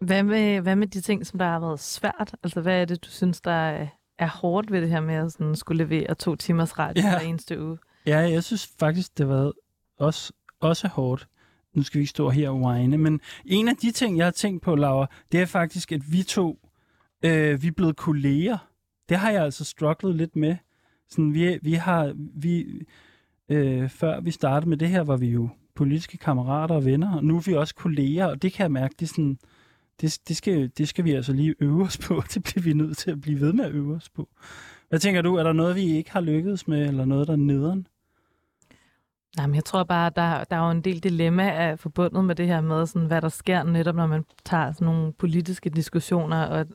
Hvad 0.00 0.22
med, 0.22 0.60
hvad 0.60 0.76
med 0.76 0.86
de 0.86 1.00
ting, 1.00 1.26
som 1.26 1.38
der 1.38 1.46
har 1.46 1.60
været 1.60 1.80
svært? 1.80 2.34
Altså, 2.42 2.60
hvad 2.60 2.80
er 2.80 2.84
det, 2.84 3.04
du 3.04 3.08
synes, 3.10 3.40
der 3.40 3.50
er, 3.50 3.86
er 4.18 4.28
hårdt 4.28 4.72
ved 4.72 4.80
det 4.80 4.88
her 4.90 5.00
med 5.00 5.14
at 5.14 5.32
sådan, 5.32 5.56
skulle 5.56 5.84
levere 5.84 6.14
to 6.14 6.36
timers 6.36 6.78
radio 6.78 7.02
Ja. 7.02 7.10
hver 7.10 7.18
eneste 7.28 7.62
uge? 7.62 7.78
Ja, 8.06 8.18
jeg 8.18 8.44
synes 8.44 8.70
faktisk, 8.78 9.18
det 9.18 9.26
har 9.26 9.34
været 9.34 9.52
også, 9.98 10.32
også 10.60 10.88
hårdt. 10.88 11.28
Nu 11.74 11.82
skal 11.82 11.98
vi 11.98 12.02
ikke 12.02 12.10
stå 12.10 12.28
her 12.30 12.48
og 12.50 12.60
whine, 12.60 12.98
men 12.98 13.20
en 13.44 13.68
af 13.68 13.76
de 13.76 13.90
ting, 13.90 14.18
jeg 14.18 14.26
har 14.26 14.30
tænkt 14.30 14.62
på, 14.62 14.74
Laura, 14.74 15.06
det 15.32 15.40
er 15.40 15.46
faktisk, 15.46 15.92
at 15.92 16.12
vi 16.12 16.22
to, 16.22 16.58
øh, 17.24 17.62
vi 17.62 17.66
er 17.68 17.72
blevet 17.72 17.96
kolleger. 17.96 18.58
Det 19.08 19.16
har 19.16 19.30
jeg 19.30 19.44
altså 19.44 19.64
strugglet 19.64 20.14
lidt 20.14 20.36
med. 20.36 20.56
Sådan, 21.10 21.34
vi, 21.34 21.58
vi 21.62 21.72
har, 21.72 22.12
vi, 22.16 22.66
øh, 23.48 23.88
før 23.88 24.20
vi 24.20 24.30
startede 24.30 24.68
med 24.68 24.76
det 24.76 24.88
her, 24.88 25.00
var 25.02 25.16
vi 25.16 25.28
jo 25.28 25.48
politiske 25.74 26.18
kammerater 26.18 26.74
og 26.74 26.84
venner, 26.84 27.16
og 27.16 27.24
nu 27.24 27.36
er 27.36 27.40
vi 27.46 27.54
også 27.54 27.74
kolleger, 27.74 28.26
og 28.26 28.42
det 28.42 28.52
kan 28.52 28.62
jeg 28.62 28.72
mærke, 28.72 28.94
det 28.98 29.06
er 29.06 29.08
sådan, 29.08 29.38
det, 30.00 30.18
det, 30.28 30.36
skal, 30.36 30.70
det 30.78 30.88
skal 30.88 31.04
vi 31.04 31.12
altså 31.12 31.32
lige 31.32 31.54
øve 31.60 31.82
os 31.82 31.98
på. 31.98 32.22
Det 32.34 32.42
bliver 32.42 32.62
vi 32.62 32.72
nødt 32.72 32.98
til 32.98 33.10
at 33.10 33.20
blive 33.20 33.40
ved 33.40 33.52
med 33.52 33.64
at 33.64 33.72
øve 33.72 33.94
os 33.94 34.08
på. 34.08 34.28
Hvad 34.88 34.98
tænker 34.98 35.22
du? 35.22 35.34
Er 35.34 35.42
der 35.42 35.52
noget, 35.52 35.76
vi 35.76 35.82
ikke 35.82 36.12
har 36.12 36.20
lykkedes 36.20 36.68
med, 36.68 36.88
eller 36.88 37.04
noget, 37.04 37.26
der 37.26 37.32
er 37.32 37.36
nederen? 37.36 37.86
Nej, 39.36 39.46
men 39.46 39.54
jeg 39.54 39.64
tror 39.64 39.84
bare, 39.84 40.10
der, 40.16 40.44
der 40.44 40.56
er 40.56 40.64
jo 40.64 40.70
en 40.70 40.80
del 40.80 41.02
dilemma 41.02 41.74
forbundet 41.74 42.24
med 42.24 42.34
det 42.34 42.46
her 42.46 42.60
med, 42.60 42.86
sådan, 42.86 43.06
hvad 43.06 43.22
der 43.22 43.28
sker 43.28 43.62
netop, 43.62 43.94
når 43.94 44.06
man 44.06 44.24
tager 44.44 44.72
sådan 44.72 44.84
nogle 44.84 45.12
politiske 45.12 45.70
diskussioner 45.70 46.44
og 46.46 46.66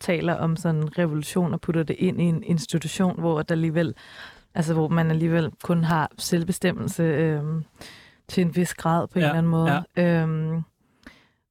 taler 0.00 0.34
om 0.34 0.56
sådan 0.56 0.80
en 0.82 0.98
revolution 0.98 1.52
og 1.52 1.60
putter 1.60 1.82
det 1.82 1.96
ind 1.98 2.20
i 2.20 2.24
en 2.24 2.42
institution, 2.42 3.20
hvor 3.20 3.42
der 3.42 3.54
alligevel, 3.54 3.94
altså 4.54 4.74
hvor 4.74 4.88
man 4.88 5.10
alligevel 5.10 5.50
kun 5.62 5.84
har 5.84 6.10
selvbestemmelse 6.18 7.02
øhm, 7.02 7.64
til 8.28 8.40
en 8.40 8.56
vis 8.56 8.74
grad 8.74 9.06
på 9.06 9.18
en 9.18 9.22
Ja, 9.22 9.26
eller 9.26 9.38
anden 9.38 9.50
måde. 9.50 9.84
Øhm, 9.96 10.62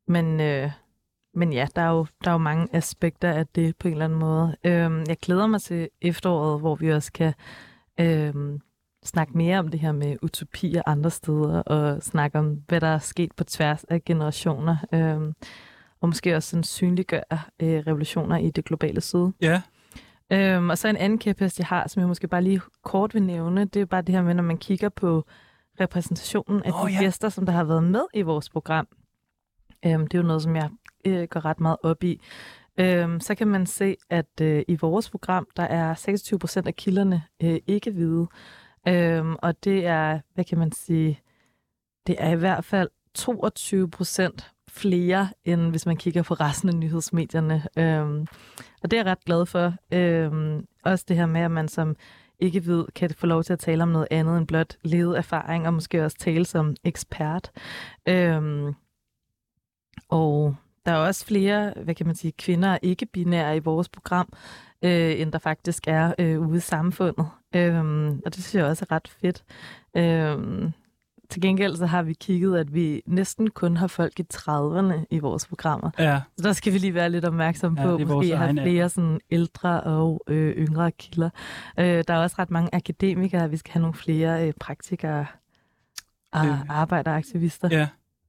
men, 0.08 0.42
øh, 0.42 0.72
men 1.38 1.54
ja, 1.54 1.68
der 1.76 1.82
er, 1.82 1.90
jo, 1.90 2.06
der 2.24 2.30
er 2.30 2.34
jo 2.34 2.38
mange 2.38 2.68
aspekter 2.74 3.32
af 3.32 3.48
det 3.48 3.78
på 3.78 3.88
en 3.88 3.92
eller 3.92 4.06
anden 4.06 4.20
måde. 4.20 4.56
Øhm, 4.64 5.04
jeg 5.08 5.18
glæder 5.18 5.48
mig 5.48 5.62
til 5.62 5.90
efteråret, 6.02 6.60
hvor 6.60 6.76
vi 6.76 6.92
også 6.92 7.12
kan 7.12 7.34
øhm, 8.00 8.62
snakke 9.04 9.38
mere 9.38 9.60
om 9.60 9.68
det 9.68 9.80
her 9.80 9.92
med 9.92 10.18
utopier 10.22 10.82
andre 10.86 11.10
steder, 11.10 11.62
og 11.62 12.04
snakke 12.04 12.40
om, 12.40 12.64
hvad 12.68 12.82
der 12.82 12.88
er 12.88 13.00
sket 13.00 13.32
på 13.32 13.44
tværs 13.44 13.84
af 13.84 14.06
generationer. 14.06 14.78
Øhm, 14.94 15.34
og 16.02 16.10
måske 16.10 16.36
også 16.36 16.50
sådan 16.50 16.64
synliggøre 16.64 17.40
øh, 17.60 17.84
revolutioner 17.88 18.38
i 18.38 18.50
det 18.50 18.66
globale 18.66 19.02
syd. 19.02 19.32
Ja. 19.42 19.62
Øhm, 20.32 20.70
og 20.70 20.78
så 20.78 20.88
en 20.88 20.98
anden 20.98 21.20
kæphest, 21.20 21.60
jeg 21.60 21.68
har, 21.68 21.88
som 21.88 22.00
jeg 22.00 22.08
måske 22.08 22.28
bare 22.28 22.44
lige 22.44 22.62
kort 22.84 23.14
vil 23.14 23.24
nævne, 23.24 23.66
det 23.66 23.82
er 23.82 23.86
bare 23.86 24.02
det 24.02 24.16
her 24.16 24.22
med, 24.22 24.34
når 24.34 24.44
man 24.44 24.58
kigger 24.58 24.90
på 24.90 25.26
repræsentationen 25.80 26.64
af 26.64 26.72
Åh, 26.72 26.90
de 26.90 26.94
ja. 26.94 27.00
gæster, 27.00 27.30
som 27.30 27.46
der 27.46 27.54
har 27.54 27.64
været 27.64 27.84
med 27.84 28.04
i 28.14 28.22
vores 28.22 28.50
program. 28.50 28.88
Øhm, 29.86 30.08
det 30.08 30.18
er 30.18 30.22
jo 30.22 30.28
noget, 30.28 30.44
som 30.44 30.56
jeg 30.56 30.70
øh, 31.08 31.28
går 31.28 31.46
ret 31.46 31.60
meget 31.60 31.78
op 31.84 32.04
i. 32.04 32.22
Øhm, 32.80 33.20
så 33.20 33.36
kan 33.36 33.48
man 33.48 33.66
se, 33.66 33.96
at 34.10 34.42
øh, 34.42 34.64
i 34.68 34.76
vores 34.76 35.10
program, 35.10 35.48
der 35.58 35.64
er 35.64 35.96
26 35.96 36.40
procent 36.40 36.68
af 36.68 36.76
kilderne 36.76 37.24
øh, 37.44 37.60
ikke 37.68 37.92
hvide. 37.92 38.28
Øhm, 38.88 39.36
og 39.42 39.64
det 39.64 39.86
er, 39.86 40.20
hvad 40.34 40.46
kan 40.46 40.58
man 40.58 40.72
sige, 40.72 41.20
det 42.08 42.16
er 42.20 42.30
i 42.30 42.36
hvert 42.36 42.66
fald 42.66 42.90
22 43.14 43.90
procent 43.90 44.52
flere, 44.70 45.30
end 45.46 45.70
hvis 45.70 45.86
man 45.86 45.98
kigger 45.98 46.24
på 46.24 46.34
resten 46.34 46.70
af 46.70 46.76
nyhedsmedierne. 46.76 47.64
Øhm, 47.78 48.28
og 48.84 48.92
det 48.92 48.94
er 49.00 49.04
jeg 49.04 49.12
ret 49.12 49.26
glad 49.26 49.46
for. 49.46 49.74
Øhm, 49.92 50.66
også 50.84 51.06
det 51.08 51.16
her 51.16 51.26
med, 51.26 51.42
at 51.42 51.52
man 51.52 51.68
som 51.68 51.96
ikke 52.40 52.66
ved, 52.66 52.86
kan 52.96 53.10
få 53.10 53.28
lov 53.28 53.44
til 53.44 53.54
at 53.54 53.60
tale 53.60 53.84
om 53.84 53.90
noget 53.90 54.08
andet 54.12 54.38
end 54.38 54.48
blot 54.48 54.78
levet 54.84 55.18
erfaring, 55.18 55.68
og 55.68 55.74
måske 55.74 56.06
også 56.06 56.18
tale 56.18 56.46
som 56.46 56.76
ekspert. 56.84 57.52
Øhm, 58.08 58.74
og 60.10 60.56
der 60.88 60.94
er 60.94 60.98
også 60.98 61.26
flere, 61.26 61.74
hvad 61.84 61.96
kan 61.96 62.06
man 62.06 62.16
sige, 62.16 62.32
kvinder 62.32 62.78
ikke-binære 62.82 63.56
i 63.56 63.60
vores 63.60 63.90
program, 63.90 64.34
øh, 64.82 65.22
end 65.22 65.32
der 65.32 65.40
faktisk 65.40 65.84
er 65.88 66.14
øh, 66.20 66.40
ude 66.40 66.58
i 66.58 66.60
samfundet. 66.60 67.28
Øhm, 67.56 68.22
og 68.26 68.36
det 68.36 68.44
synes 68.44 68.56
jeg 68.56 68.66
også 68.66 68.86
er 68.90 68.96
ret 68.96 69.08
fedt. 69.22 69.44
Øhm, 69.98 70.72
til 71.30 71.42
gengæld 71.42 71.76
så 71.76 71.86
har 71.86 72.04
vi 72.04 72.14
kigget, 72.14 72.58
at 72.58 72.74
vi 72.74 73.02
næsten 73.06 73.50
kun 73.50 73.78
har 73.78 73.88
folk 73.88 74.20
i 74.20 74.24
30'erne 74.34 74.94
i 75.10 75.20
vores 75.20 75.48
programmer. 75.48 75.92
Ja. 76.00 76.22
Så 76.38 76.44
der 76.48 76.54
skal 76.54 76.74
vi 76.74 76.78
lige 76.78 76.94
være 76.94 77.10
lidt 77.10 77.26
opmærksomme 77.26 77.82
Ja, 77.82 77.88
på, 77.88 77.98
måske 77.98 78.38
have 78.38 78.46
egen 78.46 78.58
flere 78.58 78.90
sådan 78.90 79.20
ældre 79.32 79.82
og 79.82 80.24
øh, 80.28 80.56
yngre 80.56 80.92
kilder. 80.92 81.30
Øh, 81.80 82.04
der 82.08 82.14
er 82.14 82.18
også 82.18 82.36
ret 82.40 82.52
mange 82.52 82.70
akademikere, 82.76 83.50
vi 83.50 83.58
skal 83.58 83.72
have 83.74 83.82
nogle 83.82 83.94
flere 83.94 84.48
øh, 84.48 84.54
praktikere 84.60 85.26
og 86.32 86.46
Øh. 86.46 86.70
arbejderaktivister. 86.70 87.70
Ja. 87.72 87.88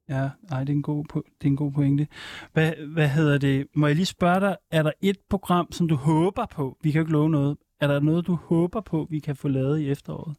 Ja, 0.09 0.30
ej, 0.50 0.61
det 0.61 0.68
er 0.68 0.76
en 0.76 0.82
god, 0.82 1.04
po- 1.12 1.36
det 1.38 1.46
er 1.46 1.50
en 1.50 1.56
god 1.56 1.72
pointe. 1.72 2.06
Hvad, 2.52 2.72
hvad 2.94 3.09
hedder 3.09 3.38
det? 3.38 3.66
Må 3.74 3.86
jeg 3.86 3.96
lige 3.96 4.06
spørge 4.06 4.40
dig, 4.40 4.56
er 4.70 4.82
der 4.82 4.92
et 5.00 5.16
program, 5.30 5.72
som 5.72 5.88
du 5.88 5.94
håber 5.94 6.46
på? 6.46 6.76
Vi 6.82 6.90
kan 6.90 6.98
jo 6.98 7.02
ikke 7.02 7.12
love 7.12 7.30
noget. 7.30 7.56
Er 7.80 7.86
der 7.86 8.00
noget, 8.00 8.26
du 8.26 8.34
håber 8.34 8.80
på, 8.80 9.06
vi 9.11 9.18
kan 9.18 9.36
få 9.36 9.48
lavet 9.48 9.78
i 9.78 9.90
efteråret? 9.90 10.36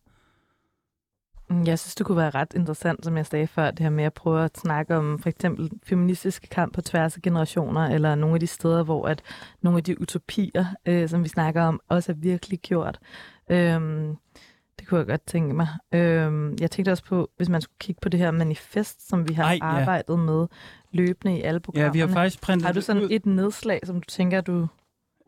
Mm, 1.49 1.63
jeg 1.63 1.80
synes, 1.80 1.95
det 1.95 2.05
kunne 2.05 2.17
være 2.17 2.30
ret 2.30 2.53
interessant, 2.55 3.05
som 3.05 3.17
jeg 3.17 3.26
sagde 3.26 3.47
før, 3.47 3.72
det 3.72 3.80
her 3.80 3.89
med 3.89 4.03
at 4.03 4.13
prøve 4.13 4.43
at 4.43 4.57
snakke 4.57 4.95
om 4.95 5.20
for 5.20 5.30
eksempel 5.30 5.70
feministiske 5.84 6.47
kamp 6.47 6.74
på 6.74 6.82
tværs 6.82 7.15
af 7.15 7.22
generationer, 7.22 7.82
eller 7.82 8.15
nogle 8.15 8.34
af 8.34 8.39
de 8.39 8.47
steder, 8.47 8.84
hvor 8.84 9.07
at 9.07 9.22
nogle 9.61 9.78
af 9.78 9.84
de 9.84 10.01
utopier, 10.01 10.65
øh, 10.86 11.09
som 11.09 11.24
vi 11.24 11.30
snakker 11.30 11.61
om, 11.63 11.80
også 11.89 12.11
er 12.11 12.15
virkelig 12.15 12.59
gjort. 12.59 12.99
Øh, 13.51 13.82
det 14.80 14.88
kunne 14.88 14.97
jeg 14.97 15.07
godt 15.07 15.25
tænke 15.25 15.53
mig. 15.55 15.67
Øhm, 15.93 16.57
jeg 16.61 16.71
tænkte 16.71 16.91
også 16.91 17.03
på, 17.03 17.30
hvis 17.38 17.49
man 17.49 17.61
skulle 17.61 17.77
kigge 17.80 17.99
på 18.01 18.09
det 18.09 18.19
her 18.19 18.32
manifest, 18.32 19.09
som 19.09 19.30
vi 19.30 19.34
har 19.34 19.43
Ej, 19.43 19.49
Ej, 19.61 19.67
ja. 19.67 19.80
arbejdet 19.80 20.19
med 20.19 20.47
løbende 20.91 21.38
i 21.38 21.41
alle 21.41 21.55
Ja, 21.55 21.59
programmerne. 21.59 21.93
vi 21.93 21.99
har 21.99 22.07
faktisk 22.07 22.41
printet 22.41 22.65
har 22.65 22.73
du 22.73 22.82
sådan 22.82 23.03
ud. 23.03 23.07
et 23.11 23.25
nedslag, 23.25 23.80
som 23.84 23.95
du 24.01 24.05
tænker, 24.07 24.41
du 24.41 24.67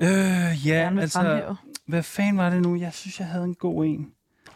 Øh, 0.02 0.08
ja, 0.08 0.54
gerne 0.66 0.96
vil 0.96 1.02
altså, 1.02 1.20
fremhæve? 1.20 1.58
hvad 1.88 2.04
fanden 2.04 2.38
var 2.38 2.50
det 2.50 2.62
nu? 2.62 2.76
Jeg 2.76 2.94
synes, 2.94 3.20
jeg 3.20 3.28
havde 3.28 3.44
en 3.46 3.56
god 3.56 3.86
en. 3.86 4.12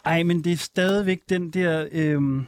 Ej, 0.05 0.23
men 0.23 0.43
det 0.43 0.51
er 0.51 0.57
stadigvæk 0.57 1.21
den 1.29 1.49
der... 1.51 1.87
Øhm, 1.91 2.45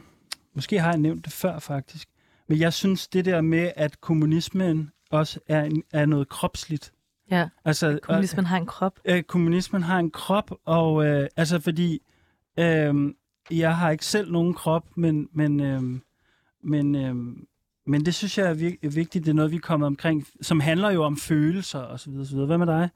måske 0.54 0.80
har 0.80 0.88
jeg 0.90 0.98
nævnt 0.98 1.24
det 1.24 1.32
før, 1.32 1.58
faktisk. 1.58 2.08
Men 2.48 2.58
jeg 2.58 2.72
synes, 2.72 3.08
det 3.08 3.24
der 3.24 3.40
med, 3.40 3.72
at 3.76 4.00
kommunismen 4.00 4.90
også 5.10 5.40
er, 5.48 5.62
en, 5.64 5.82
er 5.92 6.06
noget 6.06 6.28
kropsligt. 6.28 6.92
Ja, 7.30 7.48
Altså, 7.64 7.98
kommunismen 8.02 8.46
har 8.46 8.56
en 8.58 8.66
krop. 8.66 8.92
øh, 9.04 9.22
kommunismen 9.22 9.82
har 9.82 9.98
en 9.98 10.10
krop, 10.10 10.50
og 10.64 11.06
øh, 11.06 11.28
altså 11.36 11.60
fordi 11.60 12.00
Øhm, 12.58 13.14
jeg 13.50 13.76
har 13.76 13.90
ikke 13.90 14.04
selv 14.06 14.32
nogen 14.32 14.54
krop, 14.54 14.84
men 14.96 15.28
men 15.32 15.60
øhm, 15.60 16.02
men 16.62 16.94
øhm, 16.94 17.46
men 17.86 18.04
det 18.06 18.14
synes 18.14 18.38
jeg 18.38 18.50
er 18.50 18.54
vir- 18.54 18.88
vigtigt. 18.94 19.24
Det 19.24 19.30
er 19.30 19.34
noget 19.34 19.50
vi 19.50 19.56
er 19.56 19.60
kommet 19.60 19.86
omkring, 19.86 20.26
som 20.40 20.60
handler 20.60 20.90
jo 20.90 21.02
om 21.04 21.16
følelser 21.16 21.78
og 21.78 22.00
så 22.00 22.10
videre, 22.10 22.26
så 22.26 22.32
videre. 22.32 22.46
Hvad 22.46 22.58
med 22.58 22.66
dig? 22.66 22.88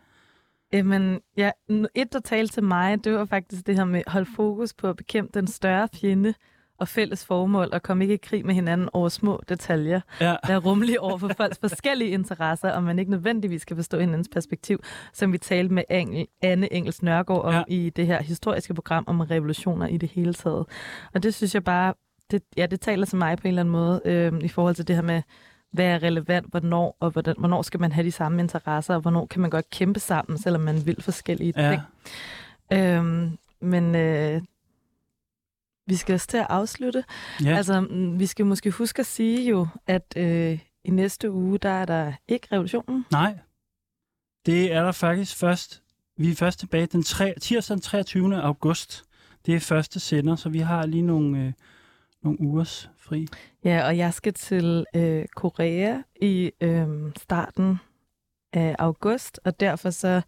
Jamen, 0.73 1.21
ja, 1.37 1.51
et, 1.95 2.13
der 2.13 2.21
talte 2.21 2.55
til 2.55 2.63
mig, 2.65 3.05
det 3.05 3.13
var 3.13 3.25
faktisk 3.25 3.67
det 3.67 3.77
her 3.77 3.85
med 3.85 4.03
at 4.07 4.13
holde 4.13 4.31
fokus 4.37 4.75
på 4.75 4.89
at 4.89 4.97
bekæmpe 4.97 5.31
den 5.35 5.47
større 5.47 5.89
fjende 5.95 6.35
og 6.83 6.89
fælles 6.89 7.25
formål, 7.25 7.69
og 7.73 7.83
komme 7.83 8.05
ikke 8.05 8.15
i 8.15 8.21
krig 8.23 8.47
med 8.47 8.55
hinanden 8.55 8.89
over 8.93 9.09
små 9.09 9.41
detaljer. 9.49 10.01
Ja, 10.21 10.37
Der 10.47 10.55
er 10.55 10.59
rummelige 10.59 11.01
over 11.01 11.19
for 11.19 11.31
folks 11.37 11.59
forskellige 11.59 12.11
interesser, 12.11 12.71
og 12.71 12.83
man 12.83 12.99
ikke 12.99 13.11
nødvendigvis 13.11 13.63
skal 13.63 13.77
forstå 13.77 13.99
hinandens 13.99 14.29
perspektiv, 14.33 14.83
som 15.13 15.33
vi 15.33 15.39
talte 15.39 15.75
med 15.75 15.83
Engel, 15.91 16.27
Anne 16.43 16.73
Engels 16.73 17.03
Nørgaard 17.03 17.45
om 17.45 17.53
Ja. 17.53 17.59
ja. 17.59 17.65
i 17.69 17.91
det 17.91 18.07
her 18.07 18.23
historiske 18.23 18.75
program 18.75 19.05
om 19.07 19.21
revolutioner 19.21 19.87
i 19.87 19.97
det 19.97 20.09
hele 20.09 20.35
taget. 20.35 20.67
Og 21.15 21.23
det 21.23 21.35
synes 21.35 21.55
jeg 21.55 21.65
bare, 21.65 21.95
det, 22.31 22.43
ja, 22.57 22.67
det 22.67 22.81
taler 22.81 23.07
til 23.07 23.19
mig 23.19 23.39
på 23.39 23.43
en 23.45 23.49
eller 23.49 23.63
anden 23.63 23.73
måde, 23.73 24.01
øh, 24.05 24.33
i 24.41 24.49
forhold 24.49 24.75
til 24.75 24.89
det 24.89 24.97
her 24.97 25.03
med, 25.03 25.23
hvad 25.73 25.85
er 25.87 26.03
relevant, 26.03 26.51
hvornår, 26.51 26.97
og 27.01 27.11
hvordan, 27.11 27.35
hvornår 27.39 27.63
skal 27.63 27.81
man 27.81 27.93
have 27.93 28.05
de 28.07 28.13
samme 28.13 28.43
interesser, 28.43 28.95
og 28.95 29.01
hvornår 29.01 29.27
kan 29.27 29.41
man 29.41 29.51
godt 29.51 29.71
kæmpe 29.71 30.01
sammen, 30.01 30.39
selvom 30.39 30.61
man 30.63 30.87
vil 30.87 31.03
forskellige 31.03 31.53
ja. 31.57 31.71
ting. 31.71 31.83
Øhm, 32.73 33.39
men 33.61 33.95
øh, 33.95 34.41
vi 35.87 35.97
skal 35.97 36.15
også 36.15 36.27
til 36.27 36.37
at 36.37 36.47
afslutte. 36.49 37.05
ja. 37.45 37.57
Altså, 37.57 37.81
mm, 37.81 38.19
vi 38.19 38.27
skal 38.27 38.47
måske 38.47 38.71
huske 38.71 39.01
at 39.01 39.07
sige 39.07 39.51
jo, 39.51 39.67
at 39.87 40.15
øh, 40.17 40.59
i 40.85 40.91
næste 40.91 41.31
uge, 41.31 41.59
der 41.59 41.69
er 41.69 41.85
der 41.85 42.13
ikke 42.29 42.49
revolutionen. 42.53 43.05
Nej, 43.11 43.39
det 44.47 44.73
er 44.73 44.83
der 44.83 44.93
faktisk 44.93 45.37
først. 45.37 45.83
Vi 46.17 46.31
er 46.31 46.35
først 46.35 46.59
tilbage 46.59 46.87
den 46.87 47.03
3, 47.03 47.35
tirsdag 47.41 47.75
den 47.75 47.83
23. 47.83 48.43
august. 48.43 49.05
Det 49.47 49.55
er 49.55 49.61
første 49.61 50.01
sender, 50.01 50.37
så 50.37 50.49
vi 50.49 50.59
har 50.59 50.87
lige 50.87 51.03
nogle, 51.03 51.39
øh, 51.39 51.53
nogle 52.23 52.41
ugers 52.41 52.91
fri. 52.99 53.27
Ja, 53.65 53.87
og 53.87 53.97
jeg 53.97 54.15
skal 54.15 54.35
til 54.35 54.87
øh, 54.95 55.25
Korea 55.37 55.99
i 56.21 56.53
øh, 56.61 56.89
starten 57.19 57.79
af 58.53 58.77
august, 58.79 59.41
og 59.45 59.61
derfor 59.61 59.91
så 59.91 60.23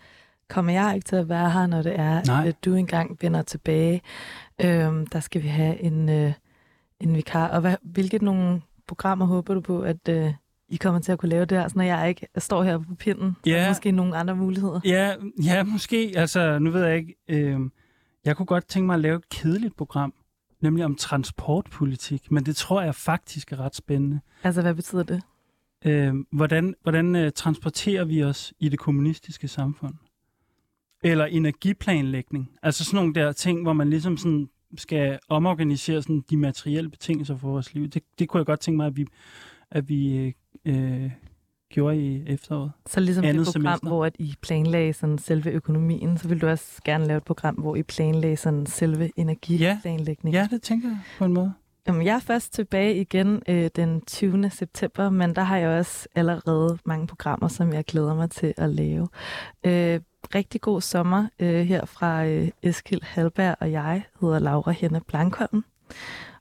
kommer 0.49 0.73
jeg 0.73 0.95
ikke 0.95 1.05
til 1.05 1.17
at 1.17 1.29
være 1.29 1.51
her, 1.51 1.67
når 1.67 1.83
det 1.83 1.99
er, 2.01 2.23
Nej. 2.27 2.49
at 2.49 2.65
du 2.65 2.75
engang 2.75 3.19
vender 3.21 3.43
tilbage. 3.43 4.03
Øh, 4.65 5.07
der 5.13 5.21
skal 5.21 5.43
vi 5.43 5.49
have 5.49 5.81
en, 5.81 6.09
øh, 6.09 6.33
en 7.01 7.17
vikar. 7.17 7.49
Og 7.49 7.61
hvad, 7.61 7.77
hvilke 7.83 8.25
nogle 8.25 8.63
programmer 8.87 9.27
håber 9.27 9.55
du 9.55 9.61
på, 9.61 9.81
at 9.81 10.09
øh, 10.09 10.33
I 10.69 10.77
kommer 10.77 11.01
til 11.01 11.13
at 11.13 11.19
kunne 11.19 11.29
lave 11.29 11.45
der, 11.45 11.69
så 11.69 11.79
når 11.79 11.85
jeg 11.85 12.09
ikke 12.09 12.27
står 12.39 12.63
her 12.63 12.79
på 12.79 12.95
pinden? 12.95 13.37
Ja. 13.47 13.51
Der 13.63 13.69
måske 13.69 13.93
nogle 13.93 14.17
andre 14.17 14.37
muligheder? 14.37 14.81
Ja, 14.85 15.15
ja, 15.45 15.63
måske. 15.63 16.13
Altså, 16.17 16.59
nu 16.59 16.71
ved 16.71 16.85
jeg 16.85 16.97
ikke. 16.97 17.15
Øh, 17.29 17.61
jeg 18.25 18.37
kunne 18.37 18.47
godt 18.47 18.67
tænke 18.69 18.87
mig 18.87 18.95
at 18.95 19.01
lave 19.01 19.17
et 19.17 19.29
kedeligt 19.29 19.77
program, 19.77 20.15
nemlig 20.61 20.85
om 20.85 20.97
transportpolitik, 20.97 22.31
men 22.31 22.47
det 22.47 22.57
tror 22.57 22.83
jeg 22.83 22.95
faktisk 22.95 23.53
er 23.53 23.61
ret 23.61 23.75
spændende. 23.77 24.21
Altså, 24.43 24.63
hvad 24.63 24.75
betyder 24.75 25.03
det? 25.03 25.23
Øh, 25.85 26.15
hvordan 26.33 26.75
hvordan 26.83 27.17
øh, 27.17 27.33
transporterer 27.33 28.05
vi 28.05 28.23
os 28.25 28.53
i 28.59 28.69
det 28.69 28.79
kommunistiske 28.79 29.49
samfund? 29.49 29.95
Eller 31.05 31.25
energiplanlægning. 31.25 32.51
Altså 32.63 32.85
sådan 32.85 32.97
nogle 32.97 33.15
der 33.15 33.33
ting, 33.33 33.63
hvor 33.63 33.73
man 33.73 33.91
ligesom 33.91 34.17
sådan 34.17 34.49
skal 34.79 35.19
omorganisere 35.29 36.03
sådan 36.03 36.25
de 36.31 36.37
materielle 36.37 36.91
betingelser 36.91 37.37
for 37.37 37.49
vores 37.49 37.75
liv. 37.75 37.89
Det, 37.89 38.03
det 38.19 38.29
kunne 38.29 38.39
jeg 38.39 38.47
godt 38.47 38.61
tænke 38.61 38.77
mig, 38.77 38.87
at 38.87 38.97
vi, 38.97 39.07
at 39.71 39.89
vi 39.89 40.35
øh, 40.65 41.11
gjorde 41.71 41.97
i 41.97 42.23
efteråret. 42.27 42.73
Så 42.87 43.01
ligesom 43.01 43.25
Andet 43.25 43.47
det 43.47 43.55
program, 43.55 43.63
semester. 43.63 43.89
hvor 43.89 44.05
at 44.05 44.17
I 44.19 44.35
planlagde 44.43 44.93
sådan 44.93 45.19
selve 45.19 45.51
økonomien, 45.51 46.19
så 46.19 46.29
vil 46.29 46.41
du 46.41 46.47
også 46.47 46.81
gerne 46.85 47.07
lave 47.07 47.17
et 47.17 47.25
program, 47.25 47.55
hvor 47.55 47.77
I 47.77 47.83
planlagde 47.83 48.37
sådan 48.37 48.67
selve 48.67 49.11
energiplanlægning. 49.17 50.35
Ja, 50.35 50.49
det 50.51 50.63
tænker 50.63 50.89
jeg 50.89 50.99
på 51.19 51.25
en 51.25 51.33
måde. 51.33 51.53
Jamen, 51.87 52.07
jeg 52.07 52.15
er 52.15 52.21
først 52.21 52.53
tilbage 52.53 53.01
igen 53.01 53.43
øh, 53.49 53.71
den 53.77 54.01
20. 54.01 54.51
september, 54.51 55.11
men 55.11 55.37
der 55.37 55.43
har 55.43 55.57
jeg 55.57 55.79
også 55.79 56.09
allerede 56.15 56.79
mange 56.85 57.07
programmer, 57.07 57.49
som 57.49 57.73
jeg 57.73 57.85
glæder 57.85 58.15
mig 58.15 58.31
til 58.31 58.55
at 58.57 58.71
lave. 58.71 59.09
Øh, 59.67 60.01
rigtig 60.35 60.61
god 60.61 60.81
sommer 60.81 61.27
øh, 61.39 61.61
her 61.67 61.85
fra 61.85 62.27
øh, 62.27 62.49
Eskild 62.63 63.03
Halberg 63.03 63.57
og 63.61 63.73
jeg 63.73 64.05
hedder 64.21 64.39
Laura 64.39 64.71
Henne 64.71 65.01
Blankholm. 65.01 65.65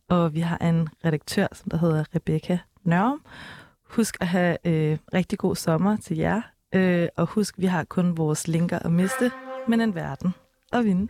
Og 0.10 0.34
vi 0.34 0.40
har 0.40 0.58
en 0.58 0.90
redaktør, 1.06 1.48
som 1.52 1.70
der 1.70 1.78
hedder 1.78 2.04
Rebecca 2.16 2.60
Nørum. 2.84 3.22
Husk 3.90 4.18
at 4.22 4.28
have 4.28 4.58
øh, 4.66 4.98
rigtig 5.14 5.40
god 5.40 5.56
sommer 5.56 5.98
til 5.98 6.18
jer. 6.18 6.42
Øh, 6.76 7.08
og 7.18 7.26
husk, 7.26 7.56
vi 7.58 7.66
har 7.66 7.84
kun 7.84 8.18
vores 8.18 8.48
linker 8.48 8.80
at 8.80 8.92
miste, 8.92 9.32
men 9.68 9.82
en 9.82 9.96
verden 9.96 10.34
at 10.74 10.86
vinde. 10.86 11.08